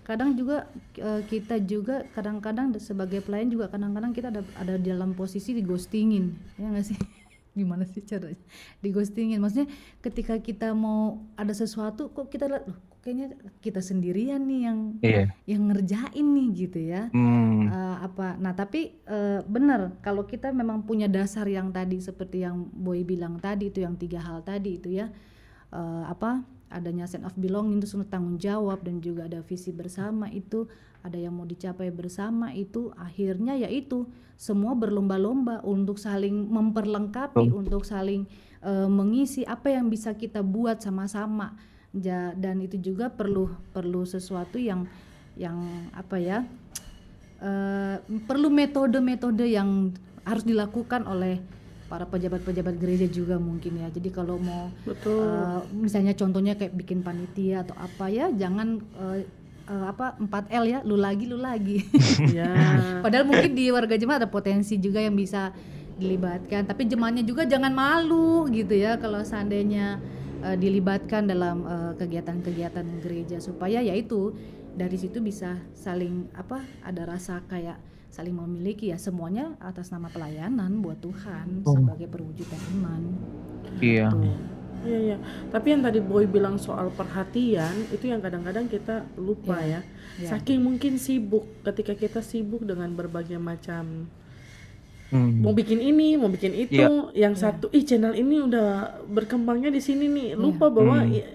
Kadang 0.08 0.32
juga 0.32 0.64
eh, 0.96 1.20
kita 1.28 1.60
juga 1.60 2.08
kadang-kadang 2.16 2.72
sebagai 2.80 3.20
pelayan 3.20 3.52
juga 3.52 3.68
kadang-kadang 3.68 4.16
kita 4.16 4.32
ada 4.32 4.40
ada 4.56 4.74
di 4.80 4.88
dalam 4.88 5.12
posisi 5.12 5.52
di 5.52 5.60
ghostingin. 5.60 6.32
Ya 6.56 6.72
nggak 6.72 6.86
sih? 6.88 6.96
Gimana 7.58 7.84
sih 7.84 8.00
caranya? 8.00 8.40
Di 8.80 8.88
ghostingin. 8.88 9.36
Maksudnya 9.36 9.68
ketika 10.00 10.40
kita 10.40 10.72
mau 10.72 11.20
ada 11.36 11.52
sesuatu 11.52 12.08
kok 12.08 12.32
kita 12.32 12.48
lihat 12.48 12.64
"Loh, 12.64 12.78
kayaknya 13.00 13.34
kita 13.62 13.80
sendirian 13.80 14.42
nih 14.44 14.60
yang 14.68 14.78
Iya. 15.00 15.24
yang 15.46 15.62
ngerjain 15.70 16.26
nih 16.34 16.48
gitu 16.54 16.78
ya. 16.82 17.02
Hmm. 17.14 17.70
Eh, 17.70 17.96
apa 18.02 18.36
nah 18.38 18.52
tapi 18.52 18.98
eh, 19.06 19.40
benar 19.46 19.96
kalau 20.02 20.24
kita 20.24 20.50
memang 20.50 20.82
punya 20.82 21.06
dasar 21.06 21.46
yang 21.46 21.70
tadi 21.70 21.98
seperti 21.98 22.42
yang 22.42 22.68
Boy 22.70 23.02
bilang 23.02 23.38
tadi 23.38 23.70
itu 23.70 23.80
yang 23.82 23.94
tiga 23.96 24.18
hal 24.20 24.42
tadi 24.42 24.78
itu 24.78 24.92
ya 24.92 25.08
Eh, 25.68 26.04
apa 26.08 26.48
adanya 26.72 27.04
sense 27.04 27.28
of 27.28 27.36
belonging 27.36 27.76
itu 27.84 27.92
tanggung 28.08 28.40
jawab 28.40 28.80
dan 28.80 29.04
juga 29.04 29.28
ada 29.28 29.44
visi 29.44 29.68
bersama 29.68 30.32
itu 30.32 30.64
ada 31.04 31.20
yang 31.20 31.36
mau 31.36 31.44
dicapai 31.44 31.92
bersama 31.92 32.56
itu 32.56 32.88
akhirnya 32.96 33.52
yaitu 33.52 34.08
semua 34.40 34.72
berlomba-lomba 34.72 35.60
untuk 35.68 36.00
saling 36.00 36.48
memperlengkapi 36.48 37.52
untuk 37.52 37.84
saling 37.84 38.24
eh, 38.64 38.88
mengisi 38.88 39.44
apa 39.44 39.76
yang 39.76 39.92
bisa 39.92 40.16
kita 40.16 40.40
buat 40.40 40.80
sama-sama 40.80 41.52
Ja- 41.96 42.36
dan 42.36 42.60
itu 42.60 42.76
juga 42.76 43.08
perlu 43.08 43.48
perlu 43.72 44.04
sesuatu 44.04 44.60
yang 44.60 44.84
yang 45.38 45.56
apa 45.94 46.20
ya 46.20 46.44
eh, 47.40 47.96
perlu 48.26 48.50
metode-metode 48.50 49.46
yang 49.46 49.94
harus 50.26 50.44
dilakukan 50.44 51.06
oleh 51.08 51.40
para 51.88 52.04
pejabat-pejabat 52.04 52.76
gereja 52.76 53.08
juga 53.08 53.40
mungkin 53.40 53.80
ya. 53.80 53.88
Jadi 53.88 54.12
kalau 54.12 54.36
mau 54.36 54.68
betul 54.84 55.24
eh, 55.24 55.60
misalnya 55.72 56.12
contohnya 56.12 56.54
kayak 56.60 56.76
bikin 56.76 57.00
panitia 57.00 57.64
atau 57.64 57.74
apa 57.80 58.12
ya, 58.12 58.28
jangan 58.28 58.76
eh, 59.00 59.24
eh, 59.72 59.84
apa 59.88 60.20
4L 60.20 60.64
ya, 60.68 60.78
lu 60.84 61.00
lagi 61.00 61.24
lu 61.24 61.40
lagi. 61.40 61.80
ya 62.36 62.52
Padahal 63.00 63.24
mungkin 63.24 63.56
di 63.56 63.72
warga 63.72 63.96
jemaat 63.96 64.28
ada 64.28 64.28
potensi 64.28 64.76
juga 64.76 65.00
yang 65.00 65.16
bisa 65.16 65.56
dilibatkan, 65.98 66.62
tapi 66.68 66.86
jemaatnya 66.86 67.26
juga 67.26 67.42
jangan 67.42 67.74
malu 67.74 68.46
gitu 68.54 68.70
ya 68.70 69.00
kalau 69.02 69.18
seandainya 69.24 69.98
eh, 70.42 70.56
dilibatkan 70.56 71.26
dalam 71.26 71.64
eh, 71.64 71.92
kegiatan-kegiatan 71.96 72.86
gereja 73.00 73.38
supaya 73.38 73.80
yaitu 73.80 74.34
dari 74.72 74.94
situ 74.94 75.18
bisa 75.18 75.58
saling 75.74 76.30
apa 76.32 76.62
ada 76.86 77.02
rasa 77.02 77.42
kayak 77.46 77.78
saling 78.08 78.32
memiliki 78.32 78.88
ya 78.88 78.96
semuanya 78.96 79.52
atas 79.60 79.90
nama 79.90 80.08
pelayanan 80.08 80.80
buat 80.80 80.98
Tuhan 80.98 81.62
Oh. 81.62 81.76
sebagai 81.76 82.08
perwujudan 82.08 82.60
iman. 82.78 83.02
Iya. 83.82 84.08
Tuh. 84.08 84.56
Iya 84.78 84.98
iya. 85.12 85.16
Tapi 85.50 85.74
yang 85.74 85.82
tadi 85.82 85.98
Boy 85.98 86.30
bilang 86.30 86.54
soal 86.56 86.94
perhatian 86.94 87.90
itu 87.90 88.06
yang 88.06 88.22
kadang-kadang 88.22 88.70
kita 88.70 89.02
lupa 89.18 89.58
ya. 89.58 89.82
Iya. 90.16 90.38
Saking 90.38 90.62
mungkin 90.62 90.96
sibuk 90.96 91.44
ketika 91.66 91.98
kita 91.98 92.22
sibuk 92.22 92.62
dengan 92.62 92.94
berbagai 92.94 93.36
macam 93.42 94.06
Hmm. 95.08 95.40
mau 95.40 95.52
bikin 95.52 95.80
ini, 95.80 96.14
mau 96.14 96.28
bikin 96.28 96.52
itu, 96.52 96.76
yang 97.12 97.32
satu 97.32 97.68
ih 97.70 97.80
channel 97.80 98.12
ini 98.12 98.42
udah 98.42 98.68
berkembangnya 99.06 99.68
di 99.68 99.80
sini 99.80 100.04
nih. 100.04 100.28
Lupa 100.34 100.68
bahwa 100.68 101.00
Hmm. 101.00 101.10
i- 101.10 101.28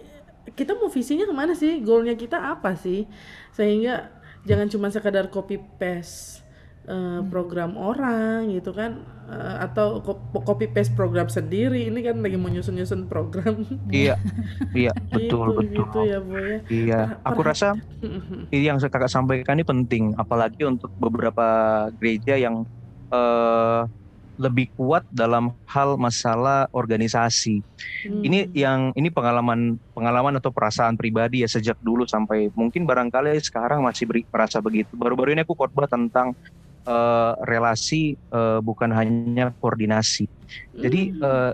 kita 0.51 0.73
mau 0.73 0.87
visinya 0.87 1.23
ke 1.23 1.33
mana 1.33 1.53
sih? 1.53 1.79
Goalnya 1.79 2.13
kita 2.13 2.37
apa 2.37 2.75
sih? 2.75 3.09
Sehingga 3.49 4.13
jangan 4.43 4.67
cuma 4.67 4.87
sekadar 4.87 5.27
copy 5.27 5.57
paste 5.73 6.45
eh, 6.83 7.21
program 7.25 7.73
orang 7.73 8.51
gitu 8.51 8.71
kan 8.71 8.99
Eh, 9.23 9.57
atau 9.63 10.03
co- 10.03 10.19
copy 10.35 10.67
paste 10.67 10.91
program 10.91 11.31
sendiri 11.31 11.87
ini 11.87 12.03
kan 12.03 12.19
lagi 12.19 12.35
mau 12.35 12.51
nyusun-nyusun 12.51 13.07
program 13.07 13.63
Iya. 13.87 14.19
Iya, 14.75 14.91
betul 15.07 15.63
gitu, 15.63 15.79
betul. 15.79 15.79
gitu 15.79 15.99
ya 16.03 16.19
boy 16.19 16.43
ya 16.43 16.57
Iya, 16.67 16.99
aku 17.23 17.39
Per- 17.39 17.47
rasa 17.47 17.67
ini 18.53 18.67
yang 18.67 18.83
kakak 18.83 19.07
sampaikan 19.07 19.55
ini 19.55 19.63
penting, 19.63 20.11
apalagi 20.13 20.67
untuk 20.67 20.91
beberapa 20.93 21.47
gereja 21.95 22.35
yang 22.35 22.67
eh, 23.13 23.81
lebih 24.33 24.73
kuat 24.73 25.05
dalam 25.13 25.53
hal 25.69 25.93
masalah 26.01 26.65
organisasi. 26.73 27.61
Hmm. 28.09 28.23
Ini 28.25 28.49
yang 28.57 28.89
ini 28.97 29.13
pengalaman 29.13 29.77
pengalaman 29.93 30.41
atau 30.41 30.49
perasaan 30.49 30.97
pribadi 30.97 31.45
ya 31.45 31.49
sejak 31.49 31.77
dulu 31.77 32.09
sampai 32.09 32.49
mungkin 32.57 32.89
barangkali 32.89 33.37
sekarang 33.45 33.85
masih 33.85 34.09
beri, 34.09 34.21
merasa 34.33 34.57
begitu. 34.57 34.97
Baru-baru 34.97 35.37
ini 35.37 35.45
aku 35.45 35.53
khotbah 35.53 35.85
tentang 35.85 36.33
eh, 36.89 37.33
relasi 37.45 38.17
eh, 38.17 38.59
bukan 38.65 38.89
hanya 38.97 39.53
koordinasi. 39.61 40.25
Jadi 40.81 41.01
Hmm. 41.13 41.23
eh, 41.23 41.51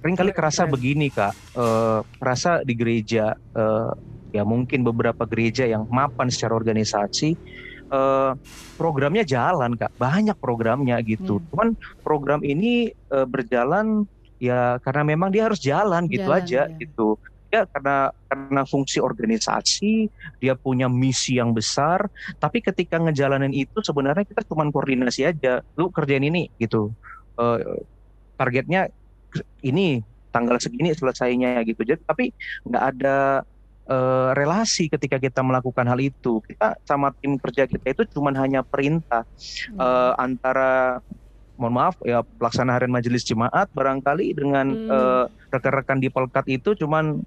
sering 0.00 0.16
kali 0.16 0.32
Keren, 0.32 0.38
kerasa 0.38 0.62
keren. 0.64 0.72
begini 0.72 1.06
kak, 1.12 1.34
eh, 1.36 2.00
kerasa 2.16 2.64
di 2.64 2.74
gereja 2.78 3.36
eh, 3.36 3.90
ya 4.32 4.44
mungkin 4.48 4.84
beberapa 4.84 5.24
gereja 5.28 5.64
yang 5.68 5.84
mapan 5.88 6.28
secara 6.32 6.56
organisasi 6.56 7.36
eh, 7.88 8.32
programnya 8.76 9.24
jalan 9.24 9.74
kak, 9.74 9.92
banyak 9.96 10.36
programnya 10.38 11.00
gitu. 11.02 11.40
Hmm. 11.40 11.46
Cuman 11.50 11.68
program 12.04 12.40
ini 12.44 12.92
eh, 12.92 13.26
berjalan 13.26 14.06
ya 14.38 14.78
karena 14.80 15.02
memang 15.02 15.34
dia 15.34 15.50
harus 15.50 15.58
jalan 15.58 16.06
gitu 16.06 16.30
Jalan, 16.30 16.42
aja 16.44 16.62
ya. 16.70 16.78
gitu. 16.78 17.18
Ya 17.48 17.64
karena 17.64 18.12
karena 18.28 18.62
fungsi 18.68 19.00
organisasi, 19.00 20.12
dia 20.36 20.52
punya 20.52 20.84
misi 20.84 21.40
yang 21.40 21.56
besar, 21.56 22.12
tapi 22.36 22.60
ketika 22.60 23.00
ngejalanin 23.00 23.56
itu 23.56 23.80
sebenarnya 23.80 24.28
kita 24.28 24.44
cuma 24.44 24.68
koordinasi 24.68 25.24
aja. 25.24 25.64
Lu 25.80 25.88
kerjain 25.88 26.22
ini 26.22 26.52
gitu. 26.60 26.92
Eh, 27.40 27.82
targetnya 28.36 28.92
ini 29.64 30.04
tanggal 30.28 30.60
segini 30.60 30.92
selesainya 30.92 31.64
gitu. 31.64 31.82
Jadi 31.82 32.00
tapi 32.04 32.24
nggak 32.68 32.84
ada 32.94 33.42
eh, 33.88 34.30
relasi 34.36 34.86
ketika 34.86 35.16
kita 35.16 35.40
melakukan 35.40 35.88
hal 35.88 35.98
itu. 35.98 36.38
Kita 36.44 36.76
sama 36.84 37.10
tim 37.18 37.40
kerja 37.40 37.64
kita 37.64 37.86
itu 37.90 38.02
cuma 38.12 38.30
hanya 38.36 38.60
perintah 38.62 39.24
eh, 39.72 40.12
antara 40.16 41.00
mohon 41.58 41.74
maaf 41.74 41.98
ya 42.06 42.22
pelaksana 42.22 42.78
harian 42.78 42.94
majelis 42.94 43.26
jemaat 43.26 43.66
barangkali 43.74 44.30
dengan 44.30 44.66
Hmm. 44.70 44.90
eh, 44.92 45.24
rekan-rekan 45.50 45.98
di 45.98 46.06
pelkat 46.06 46.46
itu 46.46 46.78
cuman 46.78 47.18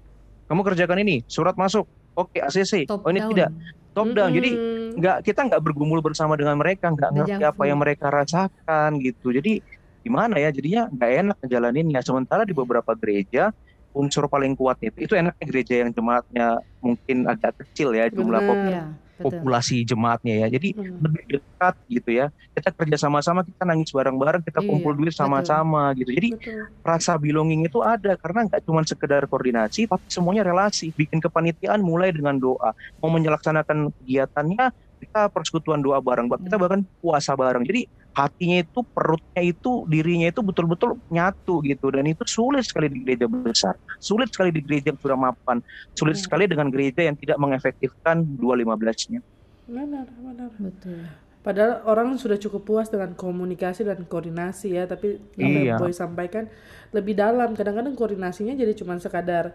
kamu 0.48 0.60
kerjakan 0.64 0.98
ini 1.02 1.20
surat 1.28 1.52
masuk. 1.56 1.84
Oke 2.12 2.44
ACC 2.44 2.84
Top 2.84 3.04
oh 3.04 3.10
ini 3.12 3.20
down. 3.24 3.30
tidak 3.32 3.50
top 3.92 4.08
down. 4.12 4.30
Jadi 4.32 4.50
Mm-mm. 4.52 5.00
nggak 5.00 5.16
kita 5.24 5.40
nggak 5.48 5.62
bergumul 5.64 6.04
bersama 6.04 6.36
dengan 6.36 6.60
mereka 6.60 6.92
nggak 6.92 7.10
ngerti 7.12 7.42
apa 7.42 7.62
yang 7.64 7.80
mereka 7.80 8.12
rasakan 8.12 9.00
gitu. 9.00 9.32
Jadi 9.32 9.60
gimana 10.04 10.36
ya? 10.36 10.52
Jadinya 10.52 10.92
nggak 10.92 11.10
enak 11.24 11.36
ngejalaninnya. 11.40 12.00
Sementara 12.04 12.44
di 12.44 12.52
beberapa 12.52 12.92
gereja 12.92 13.48
unsur 13.92 14.26
paling 14.26 14.56
kuat 14.56 14.80
itu. 14.80 15.04
Itu 15.04 15.14
enaknya 15.14 15.44
gereja 15.44 15.74
yang 15.84 15.90
jemaatnya 15.92 16.46
mungkin 16.80 17.24
agak 17.24 17.54
kecil 17.60 17.92
ya 17.92 18.08
jumlah 18.08 18.40
Benar. 18.40 18.48
pop- 18.48 18.64
Iya, 18.66 18.82
betul. 18.90 19.22
populasi 19.22 19.76
jemaatnya 19.84 20.34
ya. 20.42 20.46
Jadi 20.50 20.68
Hmm. 20.74 20.98
lebih 20.98 21.22
dekat 21.30 21.74
gitu 21.86 22.10
ya. 22.10 22.26
Kita 22.52 22.68
kerja 22.72 22.96
sama-sama, 22.98 23.44
kita 23.44 23.62
nangis 23.62 23.90
bareng-bareng, 23.90 24.42
kita 24.42 24.60
Iya, 24.60 24.68
kumpul 24.68 24.92
duit 24.96 25.14
sama-sama 25.14 25.92
gitu. 25.94 26.10
Jadi 26.10 26.28
Betul. 26.34 26.62
rasa 26.82 27.12
belonging 27.14 27.62
itu 27.62 27.78
ada 27.80 28.16
karena 28.16 28.48
nggak 28.48 28.60
cuma 28.64 28.82
sekedar 28.82 29.22
koordinasi, 29.28 29.86
tapi 29.86 30.04
semuanya 30.08 30.42
relasi. 30.42 30.90
Bikin 30.90 31.20
kepanitiaan 31.20 31.80
mulai 31.80 32.10
dengan 32.10 32.34
doa. 32.34 32.72
Mau 32.98 33.10
menyelaksanakan 33.10 33.94
kegiatannya, 33.96 34.64
kita 34.98 35.30
persekutuan 35.30 35.82
doa 35.82 35.98
bareng. 35.98 36.26
Kita 36.28 36.54
Hmm. 36.54 36.62
bahkan 36.62 36.80
puasa 36.98 37.34
bareng. 37.34 37.62
Jadi 37.62 37.86
hatinya 38.12 38.60
itu, 38.60 38.80
perutnya 38.92 39.42
itu, 39.42 39.84
dirinya 39.88 40.28
itu 40.28 40.40
betul-betul 40.40 41.00
nyatu 41.08 41.60
gitu. 41.64 41.86
Dan 41.92 42.04
itu 42.08 42.22
sulit 42.28 42.64
sekali 42.64 42.92
di 42.92 43.00
gereja 43.04 43.26
besar. 43.28 43.74
Sulit 43.98 44.28
sekali 44.32 44.52
di 44.52 44.60
gereja 44.60 44.92
yang 44.92 45.00
sudah 45.00 45.18
mapan. 45.18 45.58
Sulit 45.92 46.16
Hmm. 46.20 46.24
sekali 46.24 46.44
dengan 46.48 46.68
gereja 46.68 47.00
yang 47.04 47.16
tidak 47.16 47.36
mengefektifkan 47.40 48.24
215-nya. 48.36 49.20
Benar, 49.66 50.06
benar. 50.12 50.50
Betul. 50.58 51.06
Padahal 51.42 51.82
orang 51.90 52.14
sudah 52.22 52.38
cukup 52.38 52.62
puas 52.62 52.86
dengan 52.86 53.18
komunikasi 53.18 53.82
dan 53.82 54.06
koordinasi 54.06 54.78
ya, 54.78 54.86
tapi 54.86 55.18
apa 55.18 55.42
yang 55.42 55.74
Iya. 55.74 55.74
Boy 55.74 55.90
sampaikan 55.90 56.46
lebih 56.94 57.18
dalam. 57.18 57.58
Kadang-kadang 57.58 57.98
koordinasinya 57.98 58.54
jadi 58.54 58.70
cuma 58.78 58.94
sekadar 59.02 59.50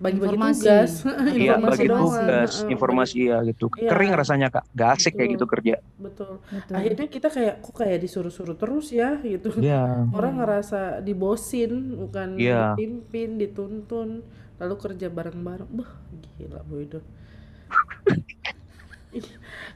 bagi-bagi 0.00 0.32
Informasi. 0.32 0.64
tugas, 0.64 0.92
Iya, 1.36 1.54
informasi 1.54 1.68
bagi 1.76 1.86
doang. 1.86 2.02
tugas, 2.08 2.52
informasi 2.64 3.18
ya 3.22 3.38
gitu. 3.44 3.66
Iya. 3.70 3.90
Kering 3.92 4.12
rasanya 4.16 4.48
kak, 4.48 4.64
gak 4.72 4.90
asik 4.96 5.12
kayak 5.12 5.20
Betul. 5.20 5.34
gitu 5.36 5.46
kerja. 5.46 5.74
Betul. 5.94 6.32
Betul. 6.42 6.72
Akhirnya 6.72 7.06
kita 7.06 7.28
kayak 7.28 7.54
kok 7.60 7.74
kayak 7.76 7.98
disuruh-suruh 8.00 8.56
terus 8.56 8.86
ya 8.90 9.20
gitu. 9.20 9.52
Iya. 9.54 10.08
Orang 10.10 10.40
ngerasa 10.40 10.80
dibosin, 11.00 11.72
bukan 12.00 12.28
Iya. 12.34 12.74
dipimpin, 12.74 13.36
dituntun, 13.36 14.08
lalu 14.56 14.74
kerja 14.76 15.06
bareng-bareng. 15.06 15.68
Bah, 15.70 15.90
gila 16.34 16.64
Boy 16.64 16.88
itu. 16.88 17.00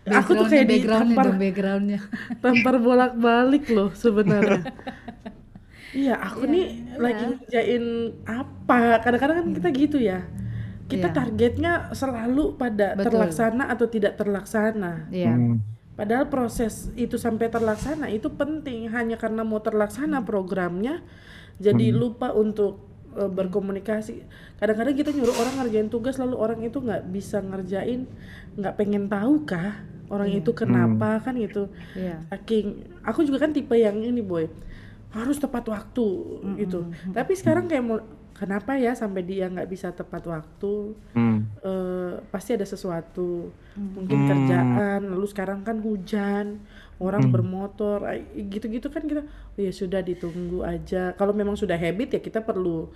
Aku 0.04 0.30
tuh 0.32 0.46
kayak 0.46 0.68
backgroundnya 0.68 1.10
ditampar 1.10 1.26
dong, 1.26 1.38
backgroundnya. 1.38 2.00
tampar 2.38 2.74
bolak-balik 2.78 3.64
loh 3.68 3.90
sebenarnya. 3.92 4.62
Iya, 5.94 6.14
aku 6.18 6.44
Iya, 6.44 6.52
nih 6.52 6.66
iya. 6.66 6.96
lagi 6.98 7.22
ngerjain 7.24 7.84
apa? 8.26 8.80
Kadang-kadang 8.98 9.36
kan 9.40 9.48
kita 9.54 9.68
gitu 9.70 9.98
ya. 9.98 10.26
Kita 10.84 11.08
Iya. 11.08 11.16
targetnya 11.16 11.72
selalu 11.94 12.58
pada 12.58 12.92
Betul. 12.92 13.14
terlaksana 13.14 13.70
atau 13.70 13.86
tidak 13.86 14.18
terlaksana. 14.18 15.08
Iya. 15.08 15.32
Hmm. 15.32 15.62
Padahal 15.94 16.26
proses 16.26 16.90
itu 16.98 17.14
sampai 17.14 17.46
terlaksana 17.46 18.10
itu 18.10 18.26
penting. 18.28 18.90
Hanya 18.90 19.14
karena 19.14 19.46
mau 19.46 19.62
terlaksana 19.62 20.26
programnya, 20.26 21.00
jadi 21.56 21.94
Hmm. 21.94 21.96
lupa 21.96 22.34
untuk 22.34 22.82
uh, 23.14 23.30
berkomunikasi. 23.30 24.26
Kadang-kadang 24.58 24.98
kita 24.98 25.14
nyuruh 25.14 25.38
orang 25.38 25.62
ngerjain 25.62 25.86
tugas, 25.86 26.18
lalu 26.18 26.34
orang 26.34 26.58
itu 26.66 26.82
nggak 26.82 27.14
bisa 27.14 27.38
ngerjain, 27.38 28.10
nggak 28.58 28.74
pengen 28.74 29.06
tahu 29.06 29.46
kah 29.46 29.86
orang 30.10 30.34
Iya. 30.34 30.42
itu 30.42 30.50
kenapa 30.50 31.22
kan 31.22 31.38
gitu. 31.38 31.70
Iya. 31.94 32.26
Saking 32.28 32.66
aku 33.06 33.22
juga 33.22 33.46
kan 33.46 33.54
tipe 33.54 33.72
yang 33.72 34.02
ini 34.02 34.18
boy 34.20 34.50
harus 35.14 35.38
tepat 35.38 35.64
waktu 35.66 36.06
gitu. 36.58 36.80
Tapi 37.08 37.32
sekarang 37.32 37.64
kayak 37.64 37.84
mau 37.84 37.98
kenapa 38.34 38.74
ya 38.74 38.92
sampai 38.92 39.22
dia 39.22 39.46
nggak 39.46 39.70
bisa 39.70 39.88
tepat 39.90 40.26
waktu? 40.26 40.98
Hmm. 41.14 41.46
eh, 41.62 42.18
pasti 42.28 42.52
ada 42.52 42.66
sesuatu 42.66 43.48
mungkin 43.74 44.18
Hmm. 44.20 44.28
kerjaan 44.28 45.00
lalu 45.08 45.26
sekarang 45.26 45.62
kan 45.62 45.78
hujan 45.78 46.58
orang 46.98 47.26
Hmm. 47.26 47.32
bermotor 47.32 48.02
gitu-gitu 48.34 48.86
kan 48.86 49.02
kita 49.02 49.22
"Oh 49.24 49.60
ya 49.60 49.70
sudah 49.70 49.98
ditunggu 49.98 50.62
aja 50.62 51.14
kalau 51.14 51.30
memang 51.30 51.54
sudah 51.54 51.74
habit 51.74 52.10
ya 52.12 52.20
kita 52.20 52.38
perlu 52.40 52.90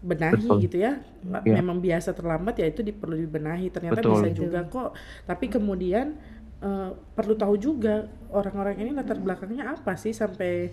benahi 0.00 0.36
Betul. 0.36 0.58
gitu 0.60 0.76
ya 0.78 1.00
Iya. 1.22 1.54
memang 1.54 1.78
biasa 1.80 2.12
terlambat 2.12 2.58
ya 2.58 2.66
itu 2.66 2.82
perlu 2.92 3.16
dibenahi 3.16 3.70
ternyata 3.70 3.98
Betul. 3.98 4.12
bisa 4.14 4.28
juga 4.30 4.60
kok 4.64 4.90
tapi 5.24 5.46
kemudian 5.48 6.14
eh, 6.60 6.90
perlu 7.12 7.34
tahu 7.34 7.54
juga 7.56 8.08
orang-orang 8.30 8.80
ini 8.80 8.90
latar 8.90 9.18
belakangnya 9.18 9.74
apa 9.74 9.94
sih 9.94 10.12
sampai 10.12 10.72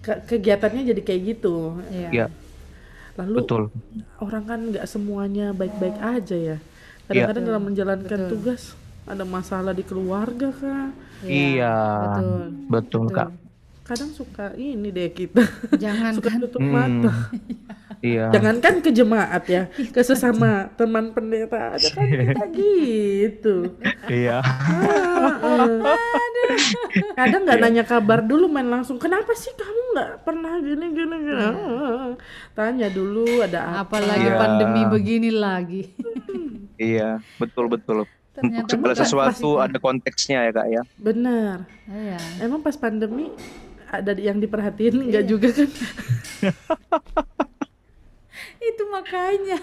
ke- 0.00 0.22
kegiatannya 0.26 0.82
jadi 0.86 1.00
kayak 1.02 1.22
gitu 1.36 1.78
Iya. 1.90 2.08
Iya, 2.10 2.26
lalu 3.18 3.36
betul. 3.42 3.62
orang 4.22 4.44
kan 4.46 4.60
nggak 4.70 4.86
semuanya 4.86 5.50
baik-baik 5.50 5.98
aja 5.98 6.36
ya. 6.36 6.56
Kadang-kadang 7.08 7.44
dalam 7.48 7.62
menjalankan 7.64 8.20
Betul. 8.20 8.30
tugas 8.30 8.62
ada 9.08 9.24
masalah 9.24 9.72
di 9.72 9.80
keluarga 9.82 10.52
kah? 10.52 10.92
Iya. 11.24 11.74
Betul. 11.98 12.42
Betul, 12.68 13.04
Kak. 13.10 13.28
Kadang 13.88 14.12
suka 14.12 14.52
ini 14.52 14.92
deh 14.92 15.08
kita 15.08 15.40
Jangan 15.74 16.12
suka 16.20 16.28
kan 16.28 16.40
tutup 16.40 16.60
Hmm. 16.60 16.72
mata. 16.72 17.12
Iya. 17.98 18.30
Jangankan 18.30 18.78
ke 18.78 18.94
jemaat 18.94 19.42
ya, 19.50 19.66
ke 19.94 20.06
sesama 20.06 20.70
teman 20.78 21.10
pendeta 21.10 21.74
aja 21.74 21.90
kan 21.90 22.06
kita 22.06 22.46
gitu. 22.54 23.74
Iya. 24.06 24.38
Ah, 24.38 25.34
eh. 25.42 25.82
Kadang 27.18 27.42
nggak 27.42 27.58
nanya 27.58 27.82
kabar 27.82 28.22
dulu 28.22 28.46
main 28.46 28.70
langsung. 28.70 29.02
Kenapa 29.02 29.34
sih 29.34 29.50
kamu 29.50 29.80
nggak 29.90 30.10
pernah 30.22 30.62
gini 30.62 30.86
gini 30.94 31.16
gini? 31.18 31.42
Ah, 31.42 32.14
Tanya 32.54 32.86
dulu 32.86 33.42
ada 33.42 33.82
apa. 33.82 33.98
apalagi 33.98 34.30
Iya. 34.30 34.38
pandemi 34.38 34.82
begini 34.86 35.30
lagi. 35.34 35.82
Iya, 36.78 37.18
betul 37.34 37.66
betul. 37.66 38.06
Untuk 38.06 38.14
Ternyata 38.38 38.70
segala 38.70 38.94
sesuatu 38.94 39.58
ada 39.58 39.74
konteksnya 39.74 40.46
ya, 40.46 40.52
Kak 40.54 40.66
ya. 40.70 40.82
Benar. 40.94 41.66
Iya. 41.84 42.18
Emang 42.38 42.62
pas 42.62 42.78
pandemi 42.78 43.34
ada 43.88 44.12
yang 44.12 44.36
diperhatiin 44.36 45.08
nggak 45.08 45.24
juga 45.24 45.48
kan? 45.50 45.68
Itu 48.60 48.82
makanya. 48.88 49.58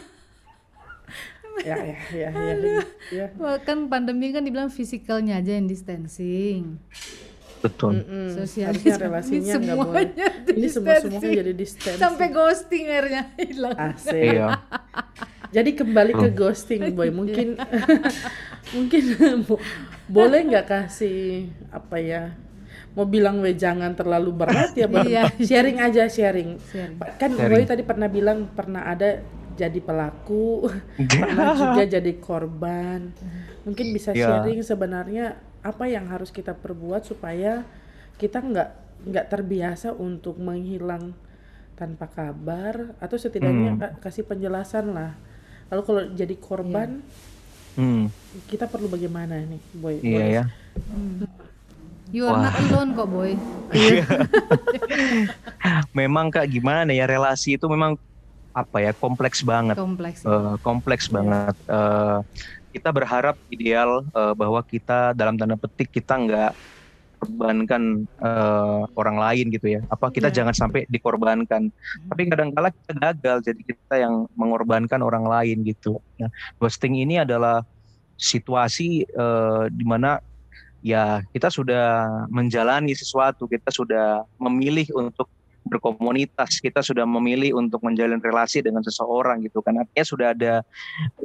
ya 1.63 1.78
ya 1.80 1.95
ya 2.11 2.30
ya. 2.36 2.84
ya. 3.09 3.26
Wah, 3.39 3.55
kan 3.57 3.88
pandemi 3.88 4.30
kan 4.30 4.43
dibilang 4.43 4.67
fisikalnya 4.67 5.39
aja 5.39 5.55
yang 5.55 5.65
distancing. 5.65 6.76
Betul. 7.63 8.03
Mm-mm. 8.03 8.36
Sosialisasi 8.36 8.67
Harusnya 8.86 8.95
relasinya 8.99 9.53
nggak 9.55 9.78
boleh. 9.80 9.88
semuanya 10.05 10.28
Ini 10.51 10.67
semua 10.67 10.93
semuanya 10.99 10.99
distancing. 10.99 11.34
jadi 11.34 11.53
distance. 11.55 11.97
Sampai 11.97 12.28
ghosting 12.30 12.84
akhirnya 12.86 13.23
hilang. 13.39 13.78
Asik. 13.80 14.19
Iya. 14.36 14.47
Jadi 15.49 15.69
kembali 15.73 16.11
ke 16.13 16.28
ghosting 16.30 16.82
boy. 16.97 17.09
Mungkin 17.09 17.55
mungkin 18.76 19.03
bo- 19.47 19.63
boleh 20.05 20.39
nggak 20.45 20.65
kasih 20.67 21.49
apa 21.71 21.97
ya? 21.97 22.23
Mau 22.95 23.03
bilang 23.05 23.43
we 23.43 23.51
jangan 23.53 23.91
terlalu 23.91 24.31
berat 24.33 24.71
ya, 24.73 24.87
Boy. 24.87 25.03
Iya. 25.05 25.27
sharing 25.47 25.77
aja 25.77 26.07
sharing. 26.07 26.55
Sharing. 26.63 26.97
Kan 27.15 27.35
Sharing. 27.35 27.51
Boy 27.51 27.63
tadi 27.65 27.83
pernah 27.83 28.07
bilang 28.07 28.47
pernah 28.49 28.83
ada 28.83 29.19
jadi 29.53 29.79
pelaku, 29.79 30.67
pernah 31.21 31.51
juga 31.61 31.83
jadi 31.85 32.11
korban. 32.17 33.11
Mungkin 33.63 33.91
bisa 33.91 34.11
Iya. 34.11 34.39
sharing 34.39 34.59
sebenarnya 34.61 35.35
apa 35.59 35.85
yang 35.85 36.07
harus 36.07 36.29
kita 36.29 36.53
perbuat 36.53 37.03
supaya 37.03 37.67
kita 38.15 38.39
nggak 38.39 38.69
nggak 39.05 39.25
terbiasa 39.27 39.91
untuk 39.91 40.37
menghilang 40.37 41.11
tanpa 41.75 42.07
kabar 42.07 42.95
atau 42.97 43.17
setidaknya 43.19 43.75
Hmm. 43.75 43.81
ka- 43.81 43.95
kasih 44.01 44.23
penjelasan 44.23 44.95
lah. 44.95 45.11
Lalu 45.67 45.81
kalau 45.83 46.01
jadi 46.15 46.35
korban 46.37 47.03
Hmm, 47.75 48.07
kita 48.47 48.71
perlu 48.71 48.87
bagaimana 48.87 49.35
nih, 49.35 49.59
Boy? 49.73 49.99
iya 49.99 50.07
Boleh? 50.07 50.29
ya. 50.31 50.43
You 52.13 52.29
are 52.29 52.37
not 52.37 52.53
alone 52.69 52.93
kok 52.93 53.09
boy. 53.09 53.33
Memang 55.97 56.29
Kak 56.29 56.45
gimana 56.51 56.93
ya 56.93 57.09
relasi 57.09 57.57
itu 57.57 57.65
memang 57.65 57.97
apa 58.55 58.77
ya 58.79 58.91
kompleks 58.95 59.41
banget. 59.41 59.75
Kompleks. 59.75 60.21
Eh, 60.23 60.55
kompleks 60.61 61.05
banget. 61.09 61.55
Eh, 61.65 62.17
kita 62.71 62.93
berharap 62.93 63.35
ideal 63.49 64.05
eh, 64.05 64.33
bahwa 64.37 64.61
kita 64.63 65.17
dalam 65.17 65.35
tanda 65.35 65.57
petik 65.57 65.91
kita 65.91 66.15
nggak 66.15 66.51
korbankan 67.19 68.05
eh, 68.05 68.81
orang 68.95 69.17
lain 69.17 69.45
gitu 69.51 69.67
ya. 69.75 69.81
Apa 69.89 70.13
kita 70.13 70.29
Iya. 70.29 70.43
jangan 70.43 70.55
sampai 70.55 70.85
dikorbankan. 70.87 71.73
Tapi 72.07 72.21
kadang-kala 72.29 72.69
kita 72.71 72.91
gagal 72.95 73.37
jadi 73.43 73.61
kita 73.65 73.95
yang 73.97 74.29
mengorbankan 74.37 75.01
orang 75.01 75.25
lain 75.25 75.65
gitu. 75.65 75.99
Nah, 76.21 76.29
ghosting 76.61 76.95
ini 76.95 77.19
adalah 77.19 77.65
situasi 78.15 79.03
eh, 79.03 79.63
di 79.73 79.83
mana 79.83 80.21
ya 80.86 81.25
kita 81.33 81.49
sudah 81.49 82.05
menjalani 82.29 82.93
sesuatu, 82.93 83.49
kita 83.49 83.73
sudah 83.73 84.21
memilih 84.38 84.86
untuk 84.93 85.25
berkomunitas, 85.65 86.61
kita 86.61 86.86
sudah 86.86 87.09
memilih 87.09 87.57
untuk 87.57 87.81
menjalin 87.81 88.21
relasi 88.21 88.61
dengan 88.61 88.86
seseorang 88.86 89.41
gitu 89.41 89.65
kan. 89.65 89.81
Artinya 89.81 90.05
sudah 90.05 90.27
ada 90.38 90.53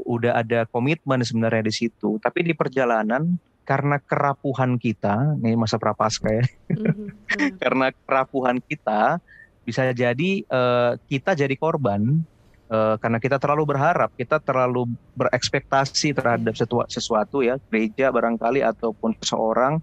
udah 0.09 0.41
ada 0.41 0.65
komitmen 0.73 1.21
sebenarnya 1.21 1.69
di 1.69 1.75
situ. 1.77 2.17
Tapi 2.25 2.41
di 2.49 2.57
perjalanan 2.57 3.37
karena 3.69 4.01
kerapuhan 4.01 4.81
kita, 4.81 5.37
ini 5.45 5.55
masa 5.61 5.77
prapaskah 5.77 6.41
ya, 6.41 6.45
Mhm. 6.73 7.07
karena 7.63 7.93
kerapuhan 8.09 8.57
kita 8.65 9.21
bisa 9.69 9.93
jadi 9.93 10.31
eh, 10.41 10.93
kita 11.05 11.37
jadi 11.37 11.53
korban 11.61 12.25
eh, 12.71 12.95
karena 13.03 13.19
kita 13.19 13.37
terlalu 13.43 13.75
berharap, 13.75 14.15
kita 14.15 14.39
terlalu 14.41 14.87
berekspektasi 15.19 16.15
terhadap 16.15 16.55
sesuatu 16.87 17.43
ya, 17.43 17.59
gereja 17.69 18.15
barangkali 18.15 18.63
ataupun 18.63 19.19
seseorang. 19.21 19.83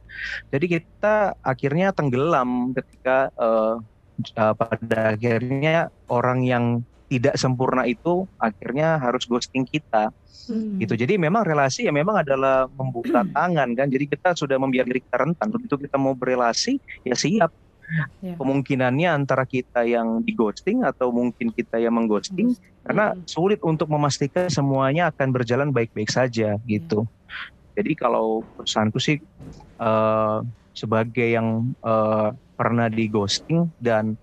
Jadi 0.50 0.80
kita 0.80 1.36
akhirnya 1.44 1.92
tenggelam 1.92 2.72
ketika 2.72 3.30
eh, 3.36 3.76
pada 4.34 5.14
akhirnya 5.14 5.94
orang 6.10 6.42
yang 6.42 6.66
tidak 7.08 7.40
sempurna 7.40 7.88
itu 7.88 8.28
akhirnya 8.42 9.00
harus 9.00 9.24
ghosting 9.30 9.64
kita 9.64 10.12
Hmm. 10.48 10.80
gitu. 10.80 10.96
Jadi 10.96 11.20
memang 11.20 11.44
relasi 11.44 11.86
ya 11.86 11.94
memang 11.94 12.24
adalah 12.24 12.72
membuka 12.72 13.28
tangan 13.36 13.76
kan. 13.76 13.88
Jadi 13.92 14.06
kita 14.08 14.32
sudah 14.34 14.56
membiarkan 14.56 14.90
diri 14.90 15.02
kita 15.04 15.18
rentan. 15.20 15.48
Begitu 15.52 15.76
kita 15.88 15.98
mau 16.00 16.16
berelasi 16.16 16.80
ya 17.04 17.16
siap. 17.16 17.52
Ya. 18.20 18.36
Kemungkinannya 18.36 19.10
antara 19.24 19.48
kita 19.48 19.88
yang 19.88 20.20
di 20.20 20.36
ghosting 20.36 20.84
atau 20.84 21.16
mungkin 21.16 21.56
kita 21.56 21.80
yang 21.80 21.96
mengghosting 21.96 22.52
karena 22.84 23.16
Hmm. 23.16 23.24
sulit 23.24 23.64
untuk 23.64 23.88
memastikan 23.88 24.52
semuanya 24.52 25.08
akan 25.12 25.32
berjalan 25.32 25.70
baik-baik 25.72 26.12
saja 26.12 26.60
gitu. 26.68 27.08
Jadi 27.80 27.96
kalau 27.96 28.44
perusahaanku 28.60 29.00
sih 29.00 29.24
eh, 29.78 30.38
sebagai 30.74 31.28
yang 31.32 31.72
eh, 31.80 32.30
pernah 32.60 32.92
di 32.92 33.08
ghosting 33.08 33.72
dan 33.80 34.20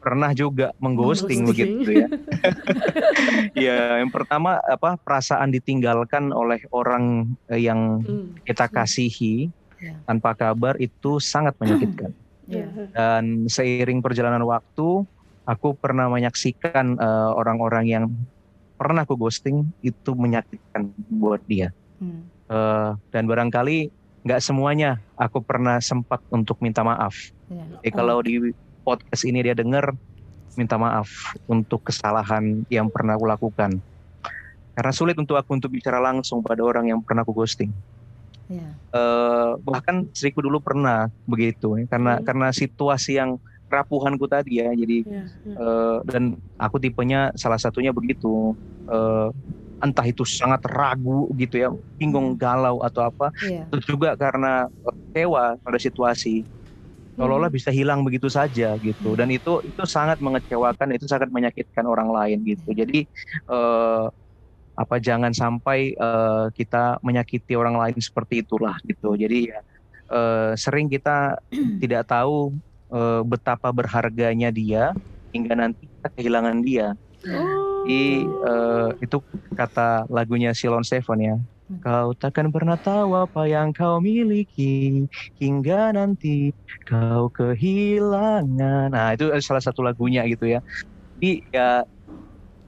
pernah 0.00 0.32
juga 0.32 0.72
mengghosting 0.80 1.44
Mengghosting. 1.44 1.84
begitu 1.84 1.90
ya. 1.94 2.08
ya, 3.68 3.78
yang 4.02 4.10
pertama 4.10 4.58
apa 4.62 4.98
perasaan 4.98 5.52
ditinggalkan 5.52 6.32
oleh 6.32 6.62
orang 6.72 7.28
eh, 7.50 7.60
yang 7.60 8.00
Hmm. 8.02 8.34
kita 8.42 8.66
kasihi 8.66 9.52
Ya. 9.82 9.98
tanpa 10.06 10.38
kabar 10.38 10.78
itu 10.78 11.18
sangat 11.18 11.58
menyakitkan. 11.58 12.14
Ya. 12.52 12.68
Dan 12.92 13.48
seiring 13.48 14.04
perjalanan 14.04 14.44
waktu, 14.44 15.08
aku 15.48 15.74
pernah 15.74 16.06
menyaksikan 16.12 17.00
eh, 17.00 17.30
orang-orang 17.32 17.84
yang 17.88 18.04
pernah 18.76 19.06
aku 19.06 19.14
ghosting 19.14 19.70
itu 19.80 20.10
menyakitkan 20.12 20.90
buat 21.08 21.40
dia. 21.46 21.70
Hmm. 22.02 22.26
Eh, 22.50 22.90
dan 23.14 23.24
barangkali 23.24 23.88
nggak 24.22 24.40
semuanya 24.42 25.02
aku 25.18 25.42
pernah 25.42 25.82
sempat 25.82 26.22
untuk 26.30 26.58
minta 26.62 26.86
maaf. 26.86 27.14
Ya. 27.50 27.64
Jadi 27.82 27.90
kalau 27.90 28.22
di 28.22 28.54
podcast 28.82 29.22
ini 29.26 29.42
dia 29.42 29.54
dengar, 29.54 29.94
minta 30.54 30.76
maaf 30.76 31.34
untuk 31.48 31.86
kesalahan 31.86 32.66
yang 32.68 32.90
pernah 32.92 33.16
aku 33.16 33.26
lakukan. 33.26 33.78
Karena 34.72 34.92
sulit 34.92 35.16
untuk 35.20 35.36
aku 35.36 35.52
untuk 35.52 35.68
bicara 35.68 36.00
langsung 36.00 36.40
pada 36.40 36.64
orang 36.64 36.88
yang 36.88 37.00
pernah 37.04 37.22
aku 37.26 37.36
ghosting. 37.36 37.70
Ya. 38.50 38.76
Eh, 38.92 39.50
bahkan 39.64 40.04
istriku 40.12 40.44
dulu 40.44 40.60
pernah 40.60 41.08
begitu, 41.24 41.80
ya. 41.80 41.84
karena 41.88 42.20
Hmm. 42.20 42.24
karena 42.28 42.48
situasi 42.52 43.16
yang 43.16 43.40
kerapuhanku 43.70 44.28
tadi 44.28 44.60
ya. 44.60 44.68
Jadi 44.76 45.06
Ya, 45.08 45.24
ya. 45.48 45.54
eh, 45.56 45.98
dan 46.08 46.22
aku 46.60 46.76
tipenya 46.76 47.32
salah 47.38 47.56
satunya 47.56 47.90
begitu. 47.94 48.52
Eh, 48.90 49.28
entah 49.82 50.06
itu 50.06 50.22
sangat 50.22 50.62
ragu 50.70 51.26
gitu 51.34 51.58
ya, 51.58 51.68
bingung 51.98 52.36
galau 52.38 52.84
atau 52.84 53.08
apa. 53.08 53.32
Ya. 53.42 53.66
Itu 53.72 53.96
juga 53.96 54.14
karena 54.14 54.68
kecewa 54.84 55.56
pada 55.64 55.78
situasi 55.80 56.44
seolah-olah 57.12 57.52
bisa 57.52 57.68
hilang 57.68 58.00
begitu 58.08 58.32
saja 58.32 58.72
gitu 58.80 59.12
dan 59.12 59.28
itu 59.28 59.60
itu 59.68 59.82
sangat 59.84 60.16
mengecewakan 60.16 60.96
itu 60.96 61.04
sangat 61.04 61.28
menyakitkan 61.28 61.84
orang 61.84 62.08
lain 62.08 62.40
gitu 62.40 62.72
jadi 62.72 63.04
eh, 63.52 64.04
apa 64.72 64.96
jangan 64.98 65.32
sampai 65.36 65.92
eh, 65.92 66.46
kita 66.56 66.98
menyakiti 67.04 67.52
orang 67.56 67.76
lain 67.76 67.98
seperti 68.00 68.44
itulah 68.44 68.76
gitu 68.88 69.14
jadi 69.16 69.38
ya 69.56 69.60
eh, 70.12 70.52
sering 70.56 70.88
kita 70.88 71.36
tidak 71.82 72.08
tahu 72.08 72.56
eh, 72.92 73.22
betapa 73.24 73.68
berharganya 73.70 74.48
dia 74.52 74.92
hingga 75.32 75.54
nanti 75.56 75.88
kita 75.88 76.08
kehilangan 76.16 76.58
dia 76.64 76.96
Oh. 77.22 77.86
di 77.86 78.26
eh, 78.26 78.88
itu 78.98 79.16
kata 79.54 80.10
lagunya 80.10 80.50
Silon 80.54 80.82
Seven 80.82 81.18
ya. 81.22 81.36
Kau 81.80 82.12
takkan 82.18 82.50
pernah 82.52 82.76
tahu 82.76 83.16
apa 83.16 83.48
yang 83.48 83.72
kau 83.72 83.96
miliki 84.02 85.06
hingga 85.40 85.94
nanti 85.94 86.52
kau 86.84 87.30
kehilangan. 87.32 88.90
Nah 88.92 89.14
itu 89.14 89.30
salah 89.40 89.62
satu 89.62 89.80
lagunya 89.86 90.26
gitu 90.28 90.50
ya. 90.50 90.60
Jadi 91.16 91.30
ya 91.54 91.86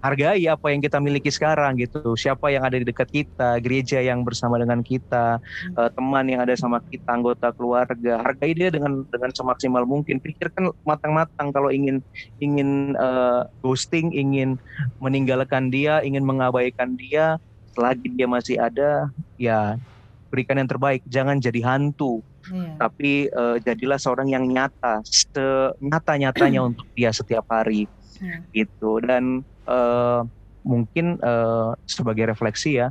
hargai 0.05 0.44
apa 0.52 0.68
yang 0.68 0.84
kita 0.84 1.00
miliki 1.00 1.32
sekarang 1.32 1.80
gitu. 1.80 2.12
Siapa 2.12 2.52
yang 2.52 2.68
ada 2.68 2.76
di 2.76 2.84
dekat 2.84 3.09
kita, 3.09 3.57
gereja 3.64 4.05
yang 4.05 4.20
bersama 4.20 4.61
dengan 4.61 4.84
kita, 4.84 5.40
eh, 5.80 5.90
teman 5.96 6.28
yang 6.28 6.44
ada 6.44 6.52
sama 6.61 6.84
kita, 6.92 7.09
anggota 7.16 7.48
keluarga. 7.57 8.20
Hargai 8.20 8.52
dia 8.52 8.68
dengan 8.68 9.09
dengan 9.09 9.32
semaksimal 9.32 9.88
mungkin. 9.88 10.20
Pikirkan 10.20 10.68
matang-matang 10.84 11.48
kalau 11.57 11.72
ingin 11.72 12.05
ingin 12.36 12.92
eh, 12.92 13.42
ghosting, 13.64 14.12
ingin 14.12 14.61
meninggalkan 15.00 15.72
dia, 15.72 16.05
ingin 16.05 16.20
mengabaikan 16.28 17.00
dia, 17.00 17.40
selagi 17.72 18.12
dia 18.12 18.28
masih 18.28 18.61
ada, 18.61 19.09
ya 19.40 19.80
berikan 20.28 20.61
yang 20.61 20.68
terbaik. 20.68 21.00
Jangan 21.09 21.40
jadi 21.40 21.64
hantu, 21.64 22.20
Ya. 22.44 22.76
tapi 22.76 23.32
eh, 23.32 23.57
jadilah 23.64 23.96
seorang 23.96 24.28
yang 24.28 24.44
nyata, 24.44 25.00
senyata-nyatanya 25.00 26.61
untuk 26.68 26.84
dia 26.92 27.09
setiap 27.09 27.48
hari 27.48 27.88
Ya. 28.22 28.44
gitu 28.55 29.02
dan 29.02 29.42
eh, 29.69 30.21
mungkin 30.65 31.21
eh, 31.21 31.71
sebagai 31.85 32.33
refleksi 32.33 32.81
ya 32.81 32.89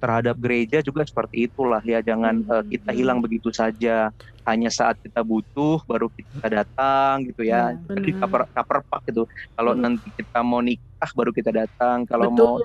terhadap 0.00 0.40
gereja 0.40 0.80
juga 0.80 1.04
seperti 1.04 1.50
itulah 1.50 1.82
ya 1.84 2.00
jangan 2.00 2.40
eh, 2.40 2.64
kita 2.70 2.90
hilang 2.96 3.18
begitu 3.20 3.50
saja. 3.52 4.10
Hanya 4.46 4.70
saat 4.70 4.94
kita 5.02 5.26
butuh 5.26 5.82
baru 5.90 6.06
kita 6.14 6.46
datang 6.62 7.26
gitu 7.26 7.42
ya. 7.42 7.74
Ya, 7.74 7.98
jadi 7.98 8.10
kaper 8.14 8.46
kaperpak 8.54 9.00
gitu. 9.10 9.26
Kalau 9.58 9.72
Hmm. 9.74 9.82
nanti 9.82 10.08
kita 10.14 10.40
mau 10.46 10.62
nikah 10.62 11.10
baru 11.18 11.30
kita 11.34 11.50
datang. 11.50 12.06
Kalau 12.06 12.30
mau. 12.30 12.56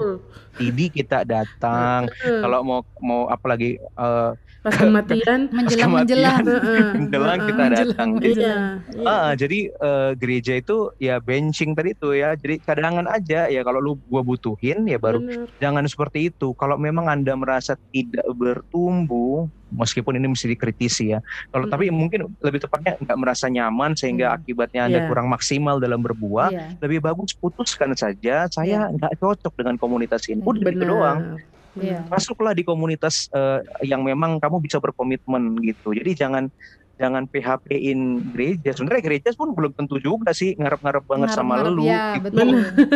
TV 0.60 0.94
kita 0.94 1.26
datang. 1.26 2.06
Kalau 2.22 2.60
mau 2.62 2.80
mau 3.02 3.22
apalagi 3.34 3.82
eh, 3.82 4.32
pas 4.62 4.74
kematian 4.74 5.50
Menjelang 5.50 5.90
menjelang. 5.92 6.42
menjelang 6.94 7.40
kita 7.44 7.64
datang 7.68 8.10
gitu. 8.22 8.46
Iya, 8.46 8.78
iya. 8.94 9.06
Ah, 9.06 9.32
jadi 9.34 9.60
eh, 9.70 10.12
gereja 10.16 10.54
itu 10.56 10.94
ya 10.98 11.18
benching 11.18 11.74
tadi 11.74 11.92
itu 11.92 12.14
ya. 12.14 12.38
Jadi 12.38 12.62
cadangan 12.62 13.10
aja 13.10 13.50
ya 13.50 13.62
kalau 13.62 13.82
lu 13.82 13.94
gua 14.06 14.22
butuhin 14.22 14.86
ya 14.86 15.02
baru 15.02 15.18
jangan 15.58 15.82
seperti 15.86 16.30
itu. 16.30 16.54
Kalau 16.54 16.78
memang 16.78 17.10
Anda 17.10 17.34
merasa 17.34 17.74
tidak 17.90 18.26
bertumbuh 18.32 19.50
meskipun 19.72 20.20
ini 20.20 20.28
mesti 20.28 20.52
dikritisi 20.52 21.16
ya. 21.16 21.24
Kalau 21.48 21.64
Mm. 21.66 21.72
tapi 21.72 21.86
mungkin 21.90 22.20
lebih 22.38 22.60
tepatnya 22.60 23.00
nggak 23.00 23.18
merasa 23.18 23.48
nyaman 23.48 23.96
sehingga 23.96 24.30
Hmm. 24.30 24.38
akibatnya 24.38 24.82
Anda 24.86 25.00
Iya. 25.00 25.08
kurang 25.08 25.32
maksimal 25.32 25.80
dalam 25.80 26.04
berbuah, 26.04 26.52
Iya. 26.52 26.66
lebih 26.84 27.00
bagus 27.00 27.32
putuskan 27.34 27.96
saja 27.96 28.52
saya 28.52 28.92
nggak 28.92 29.16
cocok 29.16 29.54
dengan 29.56 29.80
komunitas 29.80 30.28
ini. 30.28 30.44
Udah 30.44 30.60
gitu 30.60 30.76
Benar. 30.76 30.90
doang. 30.92 31.20
Iya. 31.78 32.04
Masuklah 32.12 32.52
di 32.52 32.64
komunitas 32.68 33.32
eh, 33.32 33.64
yang 33.88 34.04
memang 34.04 34.40
kamu 34.40 34.60
bisa 34.60 34.78
berkomitmen 34.82 35.60
gitu. 35.64 35.96
Jadi 35.96 36.12
jangan 36.18 36.46
jangan 37.02 37.26
PHP-in 37.26 38.30
gereja. 38.30 38.78
Sebenarnya 38.78 39.02
gereja 39.02 39.30
pun 39.34 39.58
belum 39.58 39.74
tentu 39.74 39.98
juga 39.98 40.38
sih 40.38 40.54
ngarep-ngarep 40.54 41.02
banget 41.10 41.34
sama 41.34 41.58
Ngarep-ngarep, 41.58 41.74
lu. 41.74 41.84
Ya, 41.90 42.06
gitu. 42.14 42.24
betul. 42.30 42.48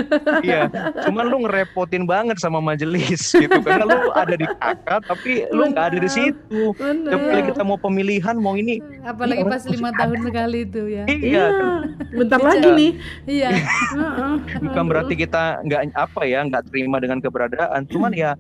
Iya, 0.45 0.61
cuman 1.09 1.25
lu 1.25 1.37
ngerepotin 1.49 2.03
banget 2.05 2.37
sama 2.37 2.61
majelis 2.61 3.33
gitu 3.41 3.57
karena 3.65 3.89
lu 3.89 4.13
ada 4.13 4.35
di 4.37 4.45
kakak 4.45 5.01
tapi 5.09 5.49
lu 5.49 5.73
nggak 5.73 5.85
ada 5.89 5.97
di 5.97 6.09
situ. 6.11 6.61
Apalagi 7.09 7.49
kita 7.49 7.63
mau 7.65 7.81
pemilihan 7.81 8.37
mau 8.37 8.53
ini 8.53 8.77
Apalagi 9.01 9.41
Ini 9.41 9.49
pas 9.49 9.63
lima 9.65 9.89
tahun 9.97 10.19
sekali 10.21 10.57
itu 10.69 10.81
ya. 10.85 11.03
iya 11.09 11.23
Iya, 11.25 11.45
bentar 12.13 12.37
Bisa. 12.37 12.49
lagi 12.53 12.69
nih. 12.77 12.91
Iya. 13.25 13.49
Heeh. 13.97 14.33
bukan 14.69 14.83
berarti 14.85 15.13
kita 15.17 15.65
nggak 15.65 15.81
apa 15.97 16.21
ya 16.29 16.45
nggak 16.45 16.69
terima 16.69 17.01
dengan 17.01 17.17
keberadaan 17.17 17.81
cuman 17.89 18.13
ya 18.23 18.37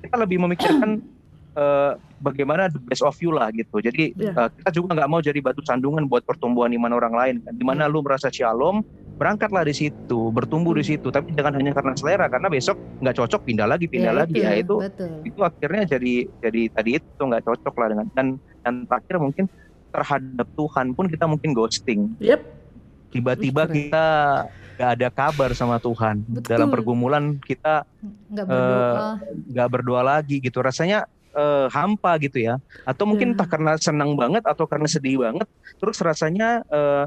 kita 0.00 0.16
lebih 0.18 0.38
memikirkan 0.42 1.00
eh, 1.60 1.92
bagaimana 2.18 2.68
the 2.68 2.80
best 2.80 3.00
of 3.00 3.16
you 3.20 3.32
lah 3.32 3.48
gitu. 3.50 3.80
Jadi 3.80 4.12
Iya. 4.12 4.32
eh, 4.32 4.48
kita 4.60 4.70
juga 4.72 4.96
nggak 4.96 5.08
mau 5.10 5.20
jadi 5.20 5.38
batu 5.40 5.60
sandungan 5.62 6.04
buat 6.06 6.22
pertumbuhan 6.22 6.72
iman 6.72 6.92
orang 6.92 7.14
lain 7.14 7.34
kan. 7.42 7.52
Di 7.52 7.64
mana 7.64 7.88
lu 7.88 8.04
merasa 8.04 8.28
shalom 8.28 8.84
berangkatlah 9.16 9.64
di 9.64 9.72
situ 9.72 10.28
bertumbuh 10.28 10.76
di 10.76 10.84
situ. 10.84 11.08
Tapi 11.08 11.32
jangan 11.32 11.56
hanya 11.56 11.72
karena 11.72 11.96
selera 11.96 12.26
karena 12.28 12.52
besok 12.52 12.76
nggak 13.00 13.16
cocok 13.16 13.40
pindah 13.48 13.64
lagi 13.64 13.88
pindah 13.88 14.12
Ya, 14.12 14.18
lagi. 14.20 14.36
Itu, 14.36 14.44
ya 14.44 14.52
itu 14.54 14.74
Betul. 14.76 15.10
itu 15.24 15.40
akhirnya 15.40 15.82
jadi 15.88 16.14
jadi 16.44 16.62
tadi 16.68 16.90
itu 17.00 17.22
nggak 17.24 17.44
cocok 17.44 17.74
lah 17.80 17.88
dengan 17.96 18.06
dan 18.12 18.26
dan 18.60 18.74
terakhir 18.84 19.16
mungkin 19.16 19.44
terhadap 19.88 20.44
Tuhan 20.52 20.86
pun 20.92 21.08
kita 21.08 21.24
mungkin 21.24 21.50
ghosting. 21.56 22.12
Yep. 22.20 22.40
tiba-tiba 23.06 23.64
kita 23.64 24.06
nggak 24.76 24.90
ada 25.00 25.08
kabar 25.08 25.50
sama 25.56 25.80
Tuhan 25.80 26.20
Betul. 26.28 26.52
dalam 26.52 26.68
pergumulan 26.68 27.24
kita 27.40 27.88
Nggak 28.28 28.44
berdoa. 28.46 29.10
nggak 29.48 29.68
berdoa 29.72 30.02
lagi 30.04 30.36
gitu 30.38 30.60
rasanya 30.60 31.08
eh, 31.32 31.66
hampa 31.72 32.20
gitu 32.20 32.44
ya 32.44 32.60
atau 32.84 33.08
mungkin 33.08 33.32
Ya. 33.32 33.40
entah 33.40 33.48
karena 33.48 33.72
senang 33.80 34.12
banget 34.14 34.44
atau 34.44 34.68
karena 34.68 34.84
sedih 34.84 35.24
banget 35.24 35.48
terus 35.80 35.96
rasanya 35.98 36.60
eh, 36.68 37.04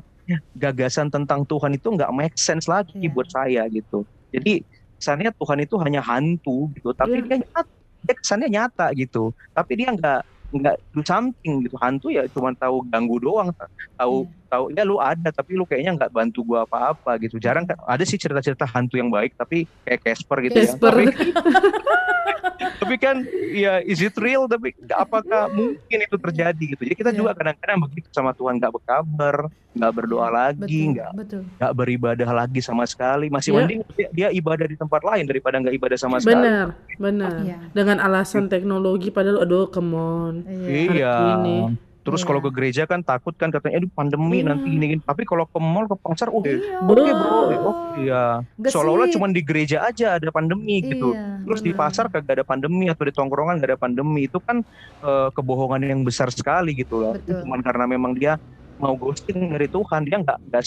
gagasan 0.53 1.09
tentang 1.09 1.45
Tuhan 1.45 1.74
itu 1.74 1.89
nggak 1.89 2.09
make 2.11 2.36
sense 2.36 2.65
lagi 2.65 2.97
Ya. 2.99 3.09
buat 3.09 3.30
saya 3.30 3.70
gitu 3.70 4.05
jadi 4.30 4.65
kesannya 4.97 5.32
Tuhan 5.32 5.59
itu 5.63 5.76
hanya 5.80 6.01
hantu 6.01 6.74
gitu 6.74 6.89
tapi 6.91 7.22
Ya. 7.22 7.26
dia 7.26 7.38
nyata, 7.39 7.61
dia 8.01 8.15
kesannya 8.17 8.47
nyata 8.49 8.86
gitu 8.93 9.32
tapi 9.53 9.72
dia 9.78 9.93
nggak 9.93 10.22
nggak 10.49 10.76
do 10.91 11.01
something 11.05 11.61
gitu 11.61 11.78
hantu 11.78 12.09
ya 12.09 12.26
cuma 12.28 12.49
tahu 12.57 12.82
ganggu 12.89 13.22
doang 13.22 13.53
tahu 13.95 14.26
Iya. 14.26 14.38
Tahu 14.50 14.64
ya 14.70 14.82
lu 14.82 14.97
ada 14.97 15.30
tapi 15.30 15.54
lu 15.54 15.64
kayaknya 15.64 15.95
nggak 15.95 16.12
bantu 16.12 16.41
gua 16.43 16.64
apa-apa 16.64 17.16
gitu 17.20 17.38
jarang 17.38 17.64
kan 17.64 17.78
ada 17.80 18.02
sih 18.02 18.16
cerita-cerita 18.16 18.66
hantu 18.66 18.95
yang 18.95 19.08
baik 19.08 19.34
tapi 19.34 19.64
kayak 19.84 20.02
Casper 20.04 20.38
gitu 20.43 20.58
Casper. 20.58 20.93
ya 20.95 21.06
tapi, 21.06 21.06
tapi 22.80 22.95
kan 22.97 23.16
ya 23.50 23.80
is 23.82 24.00
it 24.00 24.16
real 24.16 24.45
tapi 24.45 24.72
apakah 24.89 25.47
mungkin 25.50 25.78
itu 26.00 26.16
terjadi 26.18 26.64
gitu 26.68 26.82
jadi 26.82 26.95
kita 26.97 27.10
Iya. 27.10 27.18
juga 27.18 27.32
kadang-kadang 27.34 27.78
begitu 27.82 28.08
sama 28.10 28.32
Tuhan 28.32 28.58
nggak 28.58 28.74
berkabar 28.74 29.36
nggak 29.70 29.91
berdoa 29.93 30.28
lagi 30.28 30.89
betul 31.14 31.45
nggak 31.45 31.60
nggak 31.60 31.74
beribadah 31.74 32.30
lagi 32.36 32.60
sama 32.60 32.84
sekali 32.84 33.30
masih 33.30 33.52
Ya. 33.52 33.58
mending 33.60 33.80
dia, 33.93 34.08
dia 34.10 34.28
ibadah 34.32 34.66
di 34.66 34.76
tempat 34.76 35.02
lain 35.02 35.24
daripada 35.24 35.56
nggak 35.58 35.76
ibadah 35.76 35.97
sama 35.97 36.18
sekali 36.18 36.36
benar 36.39 36.68
benar 36.97 37.32
Iya. 37.41 37.58
dengan 37.72 37.97
alasan 38.00 38.47
teknologi 38.47 39.10
padahal 39.10 39.43
aduh 39.43 39.68
come 39.68 39.93
on 39.93 40.34
iya 40.66 40.89
Iya. 40.89 41.88
Terus 42.00 42.22
Iya. 42.22 42.28
kalau 42.28 42.39
ke 42.39 42.50
gereja 42.50 42.84
kan 42.84 43.00
takut 43.02 43.36
kan 43.36 43.50
katanya 43.50 43.78
aduh 43.78 43.91
pandemi 43.91 44.39
Iya. 44.39 44.47
nanti 44.50 44.68
gini 44.68 44.86
gini. 44.89 45.02
Tapi 45.02 45.24
kalau 45.24 45.45
ke 45.45 45.60
mall 45.60 45.86
ke 45.86 45.95
pasar 45.95 46.28
oh 46.28 46.39
Iya. 46.41 46.80
oke 46.82 47.12
bro, 47.12 47.39
oh 47.62 47.76
iya. 47.95 48.24
Seolah-olah 48.58 49.08
cuma 49.10 49.28
di 49.28 49.41
gereja 49.41 49.84
aja 49.84 50.16
ada 50.16 50.30
pandemi 50.30 50.80
gitu. 50.82 51.12
Iya, 51.12 51.43
Terus 51.43 51.60
di 51.60 51.72
benar. 51.72 51.82
pasar 51.86 52.06
kagak 52.08 52.34
ada 52.34 52.43
pandemi 52.43 52.88
atau 52.88 53.04
di 53.04 53.12
tongkrongan 53.12 53.60
gak 53.60 53.70
ada 53.70 53.78
pandemi. 53.78 54.26
Itu 54.26 54.39
kan 54.39 54.64
eh, 55.00 55.30
kebohongan 55.30 55.82
yang 55.84 56.02
besar 56.02 56.28
sekali 56.30 56.74
gitu 56.74 57.00
loh. 57.00 57.14
Betul. 57.14 57.43
Cuman 57.43 57.60
karena 57.60 57.86
memang 57.86 58.14
dia 58.14 58.39
mau 58.76 58.95
ghosting 58.95 59.52
dari 59.52 59.68
Tuhan, 59.68 60.08
dia 60.08 60.18
nggak 60.18 60.39
nggak 60.47 60.64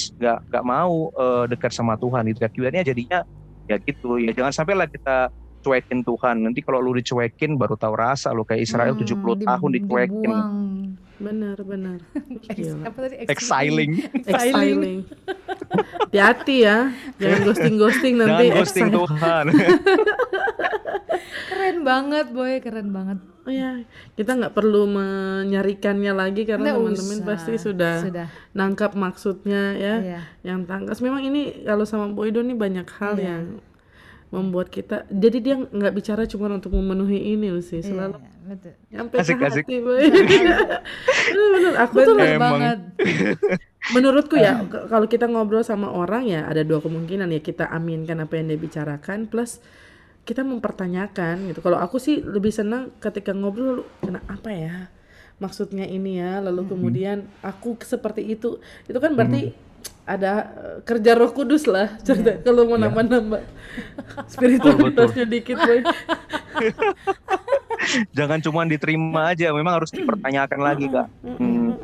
nggak 0.47 0.65
mau 0.65 1.09
eh, 1.11 1.45
dekat 1.49 1.73
sama 1.73 1.97
Tuhan 1.97 2.29
itu. 2.29 2.39
Akhirnya 2.41 2.83
jadinya 2.83 3.25
ya 3.65 3.77
gitu. 3.79 4.17
Ya 4.17 4.31
jangan 4.31 4.53
sampai 4.55 4.75
lah 4.75 4.85
kita 4.85 5.33
cuekin 5.61 6.03
Tuhan. 6.03 6.43
Nanti 6.43 6.61
kalau 6.61 6.83
lu 6.83 6.93
dicuekin 6.93 7.55
baru 7.55 7.73
tahu 7.75 7.95
rasa 7.95 8.31
lu 8.31 8.43
kayak 8.43 8.63
Israel 8.63 8.93
Hmm, 8.93 9.01
70 9.01 9.17
di- 9.35 9.47
tahun 9.47 9.71
dicuekin. 9.73 10.29
dibuang. 10.29 10.51
Benar 11.23 11.57
benar 11.63 11.99
apa 12.89 12.99
tadi? 12.99 13.15
Exiling. 13.25 13.93
exiling 14.25 14.99
hati-hati 16.03 16.57
ya 16.61 16.79
jangan 17.17 17.41
ghosting 17.45 17.75
ghosting 17.77 18.15
nanti 18.19 18.45
Jangan 18.45 18.59
ghosting. 18.59 18.89
Tuhan. 18.91 19.45
Keren 21.49 21.79
banget 21.83 22.27
boy, 22.31 22.59
keren 22.59 22.91
banget. 22.91 23.19
Oh 23.43 23.51
ya, 23.51 23.83
kita 24.13 24.35
nggak 24.35 24.53
perlu 24.53 24.87
menyarikannya 24.87 26.13
lagi 26.13 26.43
karena 26.43 26.73
teman-teman 26.73 27.19
pasti 27.23 27.55
sudah, 27.57 27.99
Sudah. 28.01 28.27
nangkap 28.53 28.95
maksudnya 28.95 29.75
ya, 29.75 29.95
Iya. 29.99 30.21
yang 30.45 30.63
tangkas. 30.63 30.99
Memang 30.99 31.23
ini 31.23 31.63
kalau 31.63 31.83
sama 31.83 32.07
Boydo 32.09 32.39
nih 32.41 32.55
banyak 32.55 32.87
hal 32.93 33.15
Iya. 33.15 33.27
yang 33.27 33.43
membuat 34.33 34.73
kita. 34.73 35.05
Jadi 35.13 35.39
dia 35.45 35.55
nggak 35.61 35.93
bicara 35.93 36.25
cuma 36.25 36.49
untuk 36.49 36.73
memenuhi 36.73 37.37
ini 37.37 37.53
sih, 37.61 37.85
selalu 37.85 38.17
Iya, 38.17 38.49
betul. 38.49 38.73
nyampe 38.89 39.15
Asik, 39.21 39.37
ke 39.39 39.45
asik. 39.47 39.65
hati. 39.69 39.77
Bener-bener, 39.79 41.73
aku 41.85 41.97
tuh 42.01 42.15
banget. 42.17 42.79
menurutku 43.93 44.39
ya 44.39 44.63
kalau 44.87 45.11
kita 45.11 45.27
ngobrol 45.27 45.67
sama 45.67 45.91
orang 45.91 46.23
ya 46.31 46.47
ada 46.47 46.63
dua 46.63 46.79
kemungkinan 46.79 47.27
ya 47.35 47.43
kita 47.43 47.67
aminkan 47.67 48.23
apa 48.23 48.39
yang 48.39 48.47
dia 48.47 48.59
bicarakan 48.59 49.27
plus 49.27 49.59
kita 50.23 50.47
mempertanyakan 50.47 51.51
gitu 51.51 51.59
kalau 51.59 51.83
aku 51.83 51.99
sih 51.99 52.23
lebih 52.23 52.55
senang 52.55 52.95
ketika 53.03 53.35
ngobrol 53.35 53.83
kena 53.99 54.23
apa 54.31 54.51
ya 54.55 54.77
maksudnya 55.43 55.83
ini 55.83 56.23
ya 56.23 56.39
lalu 56.39 56.63
kemudian 56.71 57.27
aku 57.43 57.75
seperti 57.83 58.23
itu 58.23 58.63
itu 58.87 58.99
kan 59.03 59.19
berarti 59.19 59.51
ada 60.03 60.51
eh, 60.51 60.77
kerja 60.83 61.15
Roh 61.15 61.31
Kudus 61.31 61.71
lah. 61.71 61.95
Cerita 62.03 62.43
kalau 62.43 62.67
mau 62.67 62.79
nambah-nambah. 62.79 63.43
Spiritualitasnya 64.27 65.25
dikit 65.27 65.59
boy. 65.63 65.81
Jangan 68.17 68.39
cuma 68.39 68.63
diterima 68.63 69.35
aja, 69.35 69.51
memang 69.51 69.83
harus 69.83 69.91
dipertanyakan 69.91 70.61
lagi 70.63 70.87
kak. 70.87 71.11
Hmm. 71.27 71.75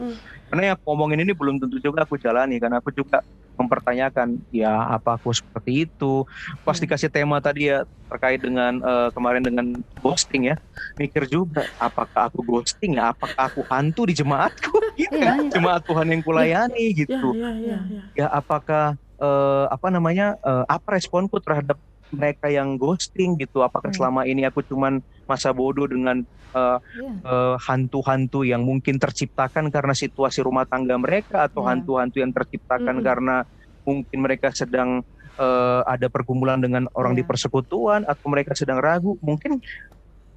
Karena 0.48 0.72
yang 0.72 0.74
aku 0.80 0.84
ngomongin 0.92 1.20
ini 1.24 1.32
belum 1.36 1.60
tentu 1.60 1.76
juga 1.78 2.04
aku 2.08 2.16
jalani, 2.16 2.56
karena 2.56 2.80
aku 2.80 2.90
juga 2.92 3.20
mempertanyakan, 3.58 4.38
ya 4.48 4.70
apa 4.96 5.18
aku 5.18 5.34
seperti 5.34 5.86
itu. 5.88 6.24
Pas 6.64 6.78
dikasih 6.78 7.10
tema 7.12 7.42
tadi 7.42 7.68
ya 7.68 7.84
terkait 8.08 8.40
dengan 8.40 8.80
eh, 8.80 9.08
kemarin 9.12 9.44
dengan 9.44 9.66
ghosting 10.00 10.48
ya, 10.54 10.56
mikir 10.96 11.28
juga, 11.28 11.68
apakah 11.76 12.32
aku 12.32 12.40
ghosting 12.40 12.96
ya, 12.96 13.12
apakah 13.12 13.52
aku 13.52 13.66
hantu 13.68 14.08
di 14.08 14.14
jemaatku, 14.16 14.72
gitu 15.00 15.12
Iya, 15.12 15.26
kan? 15.36 15.38
iya. 15.44 15.52
jemaat 15.52 15.82
Tuhan 15.84 16.06
yang 16.08 16.22
kulayani 16.24 16.84
ya 16.96 16.98
gitu. 17.04 17.28
ya 17.36 17.50
ya 17.60 17.78
ya 17.92 18.02
ya 18.16 18.26
apakah 18.32 18.96
eh, 19.20 19.64
apa 19.68 19.88
namanya 19.92 20.38
eh, 20.40 20.64
apa 20.66 20.96
responku 20.96 21.36
terhadap 21.44 21.76
mereka 22.12 22.48
yang 22.48 22.76
ghosting 22.80 23.36
gitu 23.36 23.60
apakah 23.60 23.92
Hmm. 23.92 23.96
selama 23.96 24.24
ini 24.24 24.44
aku 24.48 24.64
cuman 24.64 25.00
masa 25.28 25.52
bodoh 25.52 25.84
dengan 25.88 26.24
eh, 26.56 26.78
Iya. 26.96 27.12
eh, 27.28 27.56
hantu-hantu 27.68 28.40
yang 28.42 28.64
mungkin 28.64 28.96
terciptakan 28.96 29.68
karena 29.68 29.92
situasi 29.92 30.40
rumah 30.40 30.64
tangga 30.64 30.96
mereka 30.96 31.44
atau 31.48 31.64
Ya. 31.64 31.76
hantu-hantu 31.76 32.24
yang 32.24 32.32
terciptakan 32.32 32.98
Mm-mm. 33.00 33.06
karena 33.06 33.36
mungkin 33.84 34.18
mereka 34.20 34.48
sedang 34.52 35.04
eh, 35.38 35.82
ada 35.86 36.08
pergumulan 36.10 36.58
dengan 36.58 36.88
orang 36.96 37.14
di 37.14 37.22
Ya. 37.22 37.28
persekutuan 37.28 38.02
atau 38.08 38.26
mereka 38.26 38.56
sedang 38.58 38.80
ragu 38.82 39.14
mungkin 39.22 39.60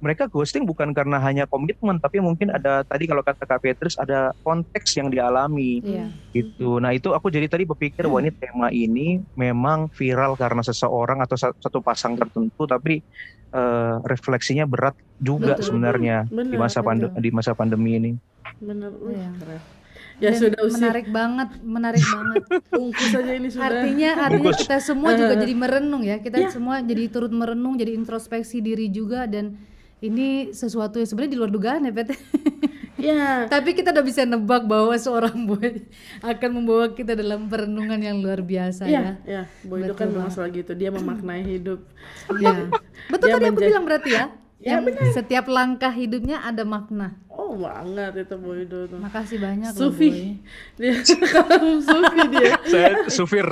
mereka 0.02 0.26
ghosting 0.26 0.62
bukan 0.62 0.90
karena 0.90 1.16
hanya 1.16 1.46
komitmen 1.46 1.96
tapi 1.96 2.18
mungkin 2.18 2.50
ada 2.50 2.82
tadi 2.82 3.06
kalau 3.06 3.22
kata 3.22 3.38
Kak 3.40 3.62
Petrus 3.62 3.94
ada 3.94 4.34
konteks 4.36 4.90
yang 4.92 5.08
dialami 5.08 5.78
Iya. 5.78 6.10
gitu. 6.32 6.76
Nah 6.76 6.90
itu 6.90 7.14
aku 7.14 7.30
jadi 7.30 7.46
tadi 7.46 7.62
berpikir 7.62 8.04
wah 8.04 8.18
ini 8.18 8.30
tema 8.30 8.68
ini 8.68 9.22
memang 9.32 9.86
viral 9.88 10.34
karena 10.34 10.60
seseorang 10.60 11.22
atau 11.22 11.38
sa- 11.38 11.54
satu 11.54 11.78
pasang 11.78 12.12
tertentu, 12.12 12.66
tapi 12.66 12.98
eh, 13.48 13.94
refleksinya 14.02 14.64
berat 14.64 14.92
juga 15.16 15.54
Betul. 15.54 15.64
sebenarnya 15.70 16.24
di 16.24 16.34
Benar, 16.34 16.58
masa 16.58 16.80
pandemi 16.80 17.14
di 17.14 17.30
masa 17.30 17.52
pandemi 17.52 17.90
ini. 17.94 18.10
bener 18.58 18.90
Wih, 18.96 19.12
Iya. 19.12 19.30
ya 20.18 20.30
Dan 20.30 20.32
sudah 20.34 20.60
usia 20.62 20.76
menarik 20.80 21.06
banget, 21.08 21.48
menarik 21.60 22.00
banget. 22.02 22.42
bungkus 22.72 23.08
saja 23.08 23.32
ini 23.32 23.48
sudah 23.48 23.66
Artinya 23.66 24.10
artinya 24.18 24.40
Bungkus. 24.48 24.58
kita 24.58 24.76
semua 24.78 25.10
juga 25.14 25.34
jadi 25.36 25.52
merenung 25.52 26.00
ya. 26.00 26.16
Kita 26.16 26.36
Iya. 26.38 26.48
semua 26.50 26.80
jadi 26.80 27.04
turut 27.06 27.30
merenung, 27.30 27.76
jadi 27.76 27.92
introspeksi 27.92 28.58
diri 28.58 28.88
juga 28.88 29.26
dan 29.26 29.52
ini 30.02 30.26
sesuatu 30.50 30.98
yang 30.98 31.06
sebenarnya 31.06 31.32
di 31.32 31.38
luar 31.38 31.48
dugaan 31.48 31.86
ya, 31.86 31.92
Pet. 31.92 32.18
ya 32.98 33.24
Tapi 33.54 33.70
kita 33.70 33.90
udah 33.90 34.02
bisa 34.02 34.22
nebak 34.22 34.62
bahwa 34.64 34.90
seorang 34.92 35.46
boy 35.46 35.86
akan 36.20 36.50
membawa 36.52 36.90
kita 36.90 37.14
dalam 37.14 37.46
perenungan 37.46 37.96
yang 37.96 38.18
luar 38.18 38.38
biasa 38.40 38.84
Iya, 38.84 39.22
ya. 39.22 39.42
ya, 39.42 39.42
Boy 39.62 39.82
itu 39.82 39.94
kan 39.94 40.10
memang 40.10 40.28
selalu 40.28 40.60
gitu. 40.60 40.72
Dia 40.74 40.90
memaknai 40.90 41.42
hidup. 41.42 41.86
Iya. 42.28 42.66
Betul 43.06 43.26
Dia 43.26 43.32
tadi 43.32 43.44
aku 43.44 43.54
menjadi- 43.54 43.70
bilang 43.70 43.84
berarti 43.84 44.10
ya. 44.10 44.26
Ya, 44.62 44.78
yang 44.78 44.86
setiap 45.10 45.50
langkah 45.50 45.90
hidupnya 45.90 46.38
ada 46.38 46.62
makna. 46.62 47.18
Oh 47.26 47.58
banget 47.58 48.22
itu 48.22 48.36
Boy 48.38 48.62
itu 48.62 48.86
tuh. 48.86 48.94
Makasih 48.94 49.38
banyak 49.38 49.70
loh, 49.70 49.90
Sufi. 49.90 50.06
Boy. 50.06 50.22
Dia 50.78 50.92
sekarang 51.02 51.66
Sufi 51.90 52.20
dia. 52.30 52.50
Saya 52.62 52.90
supir, 53.06 53.46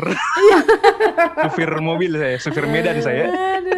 supir 1.43 1.71
mobil 1.81 2.13
saya, 2.15 2.37
supir 2.39 2.65
Medan 2.65 2.99
saya. 3.01 3.27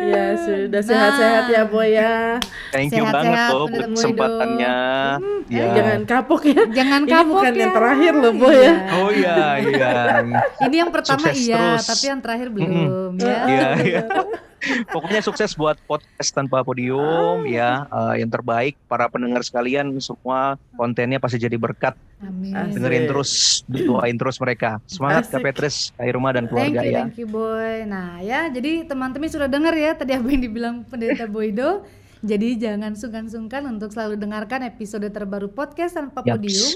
Ya 0.03 0.27
sudah 0.35 0.83
sehat-sehat 0.83 1.45
ya 1.47 1.63
Boy 1.71 1.95
ya. 1.95 2.43
Thank 2.75 2.91
you 2.91 3.07
Sehat-sehat, 3.07 3.15
banget 3.15 3.55
loh 3.55 3.67
Pendeta 3.67 3.87
buat 3.87 3.89
kesempatannya. 3.95 4.77
Ya. 5.47 5.67
Jangan 5.79 6.01
kapok 6.09 6.43
ya. 6.49 6.63
Jangan 6.71 7.01
Ini 7.07 7.13
kapok 7.13 7.29
bukan 7.39 7.53
ya. 7.53 7.61
yang 7.63 7.73
terakhir 7.73 8.13
loh 8.19 8.33
Boy 8.35 8.57
ya. 8.57 8.73
Oh 8.99 9.11
iya 9.15 9.37
iya. 9.63 9.93
Ini 10.67 10.77
yang 10.83 10.91
pertama 10.91 11.27
Sukses 11.31 11.47
iya, 11.47 11.63
terus. 11.79 11.87
tapi 11.87 12.05
yang 12.11 12.21
terakhir 12.21 12.49
belum 12.51 13.15
ya. 13.21 13.39
Iya, 13.47 13.69
iya. 13.87 14.03
Pokoknya 14.95 15.19
sukses 15.19 15.59
buat 15.59 15.75
podcast 15.91 16.31
tanpa 16.31 16.63
podium 16.63 17.43
ya. 17.45 17.87
Eh, 17.91 18.23
yang 18.23 18.31
terbaik 18.31 18.79
para 18.87 19.11
pendengar 19.11 19.43
sekalian 19.43 19.91
semua 19.99 20.55
kontennya 20.79 21.19
pasti 21.19 21.43
jadi 21.43 21.59
berkat. 21.59 21.99
Amin. 22.23 22.55
Dengerin 22.55 23.11
terus, 23.11 23.63
doain 23.67 24.15
terus 24.15 24.39
mereka. 24.39 24.79
Semangat 24.87 25.27
Asik. 25.27 25.35
Kak 25.35 25.43
Petrus, 25.43 25.77
Kak 25.99 26.07
Irma 26.07 26.31
dan 26.31 26.47
Thank 26.47 26.51
keluarga 26.55 26.81
you, 26.87 26.93
ya. 26.95 27.01
thank 27.03 27.19
you 27.19 27.27
boy. 27.27 27.83
Nah 27.91 28.23
ya, 28.23 28.47
jadi 28.47 28.87
teman-teman 28.87 29.27
sudah 29.27 29.51
dengar 29.51 29.75
ya 29.75 29.99
tadi 29.99 30.15
apa 30.15 30.27
yang 30.31 30.43
dibilang 30.43 30.77
pendeta 30.87 31.27
Boydo. 31.27 31.83
Jadi 32.23 32.55
jangan 32.55 32.95
sungkan-sungkan 32.95 33.67
untuk 33.67 33.91
selalu 33.91 34.15
dengarkan 34.15 34.63
episode 34.63 35.11
terbaru 35.11 35.51
podcast 35.51 35.99
tanpa 35.99 36.23
Yaps. 36.23 36.39
podium 36.39 36.71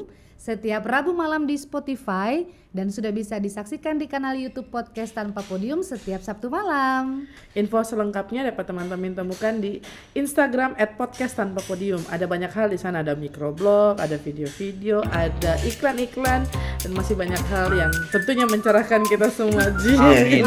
setiap 0.47 0.87
Rabu 0.87 1.11
malam 1.11 1.43
di 1.43 1.59
Spotify 1.59 2.47
dan 2.71 2.95
sudah 2.95 3.11
bisa 3.11 3.43
disaksikan 3.43 3.99
di 3.99 4.07
kanal 4.07 4.39
YouTube 4.39 4.71
podcast 4.71 5.11
tanpa 5.11 5.43
podium 5.43 5.83
setiap 5.83 6.23
Sabtu 6.23 6.47
malam. 6.47 7.27
Info 7.59 7.83
selengkapnya 7.83 8.47
dapat 8.47 8.63
teman-teman 8.71 9.11
temukan 9.11 9.59
di 9.59 9.83
Instagram 10.15 10.79
@podcast 10.95 11.35
tanpa 11.35 11.67
podium. 11.67 11.99
Ada 12.07 12.31
banyak 12.31 12.55
hal 12.55 12.71
di 12.71 12.79
sana, 12.79 13.03
ada 13.03 13.19
microblog, 13.19 13.99
ada 13.99 14.15
video-video, 14.23 15.03
ada 15.11 15.59
iklan-iklan 15.67 16.47
dan 16.79 16.91
masih 16.95 17.19
banyak 17.19 17.43
hal 17.51 17.75
yang 17.75 17.91
tentunya 18.15 18.47
mencerahkan 18.47 19.03
kita 19.11 19.27
semua. 19.35 19.75
Ji. 19.83 19.99
Amin. 19.99 20.47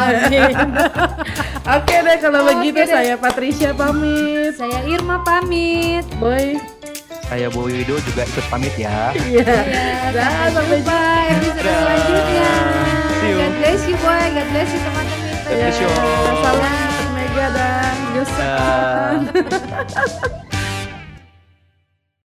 Oke 1.75 1.95
deh 2.07 2.17
kalau 2.23 2.47
Oke 2.47 2.55
begitu 2.55 2.87
deh. 2.87 2.87
saya 2.87 3.13
Patricia 3.19 3.75
pamit. 3.75 4.55
Saya 4.55 4.79
Irma 4.87 5.19
pamit. 5.27 6.07
Boy. 6.23 6.55
Saya 7.29 7.45
Boy 7.53 7.77
Wido 7.77 8.01
juga 8.01 8.25
ikut 8.25 8.41
pamit 8.49 8.73
ya. 8.73 9.13
Iya. 9.13 9.61
Dah, 10.17 10.49
sampai 10.49 10.81
jumpa 10.81 10.97
episode 11.29 11.61
selanjutnya. 11.61 12.49
God 13.21 13.53
bless 13.61 13.81
you 13.85 13.97
boy, 14.01 14.25
God 14.33 14.47
bless 14.49 14.69
you 14.73 14.81
teman-teman. 14.81 15.37
God 15.45 15.53
bless 15.61 15.77
you. 15.77 15.89
Salam 16.41 17.07
Mega 17.13 17.47
dan. 17.53 17.95
Dah. 18.33 19.13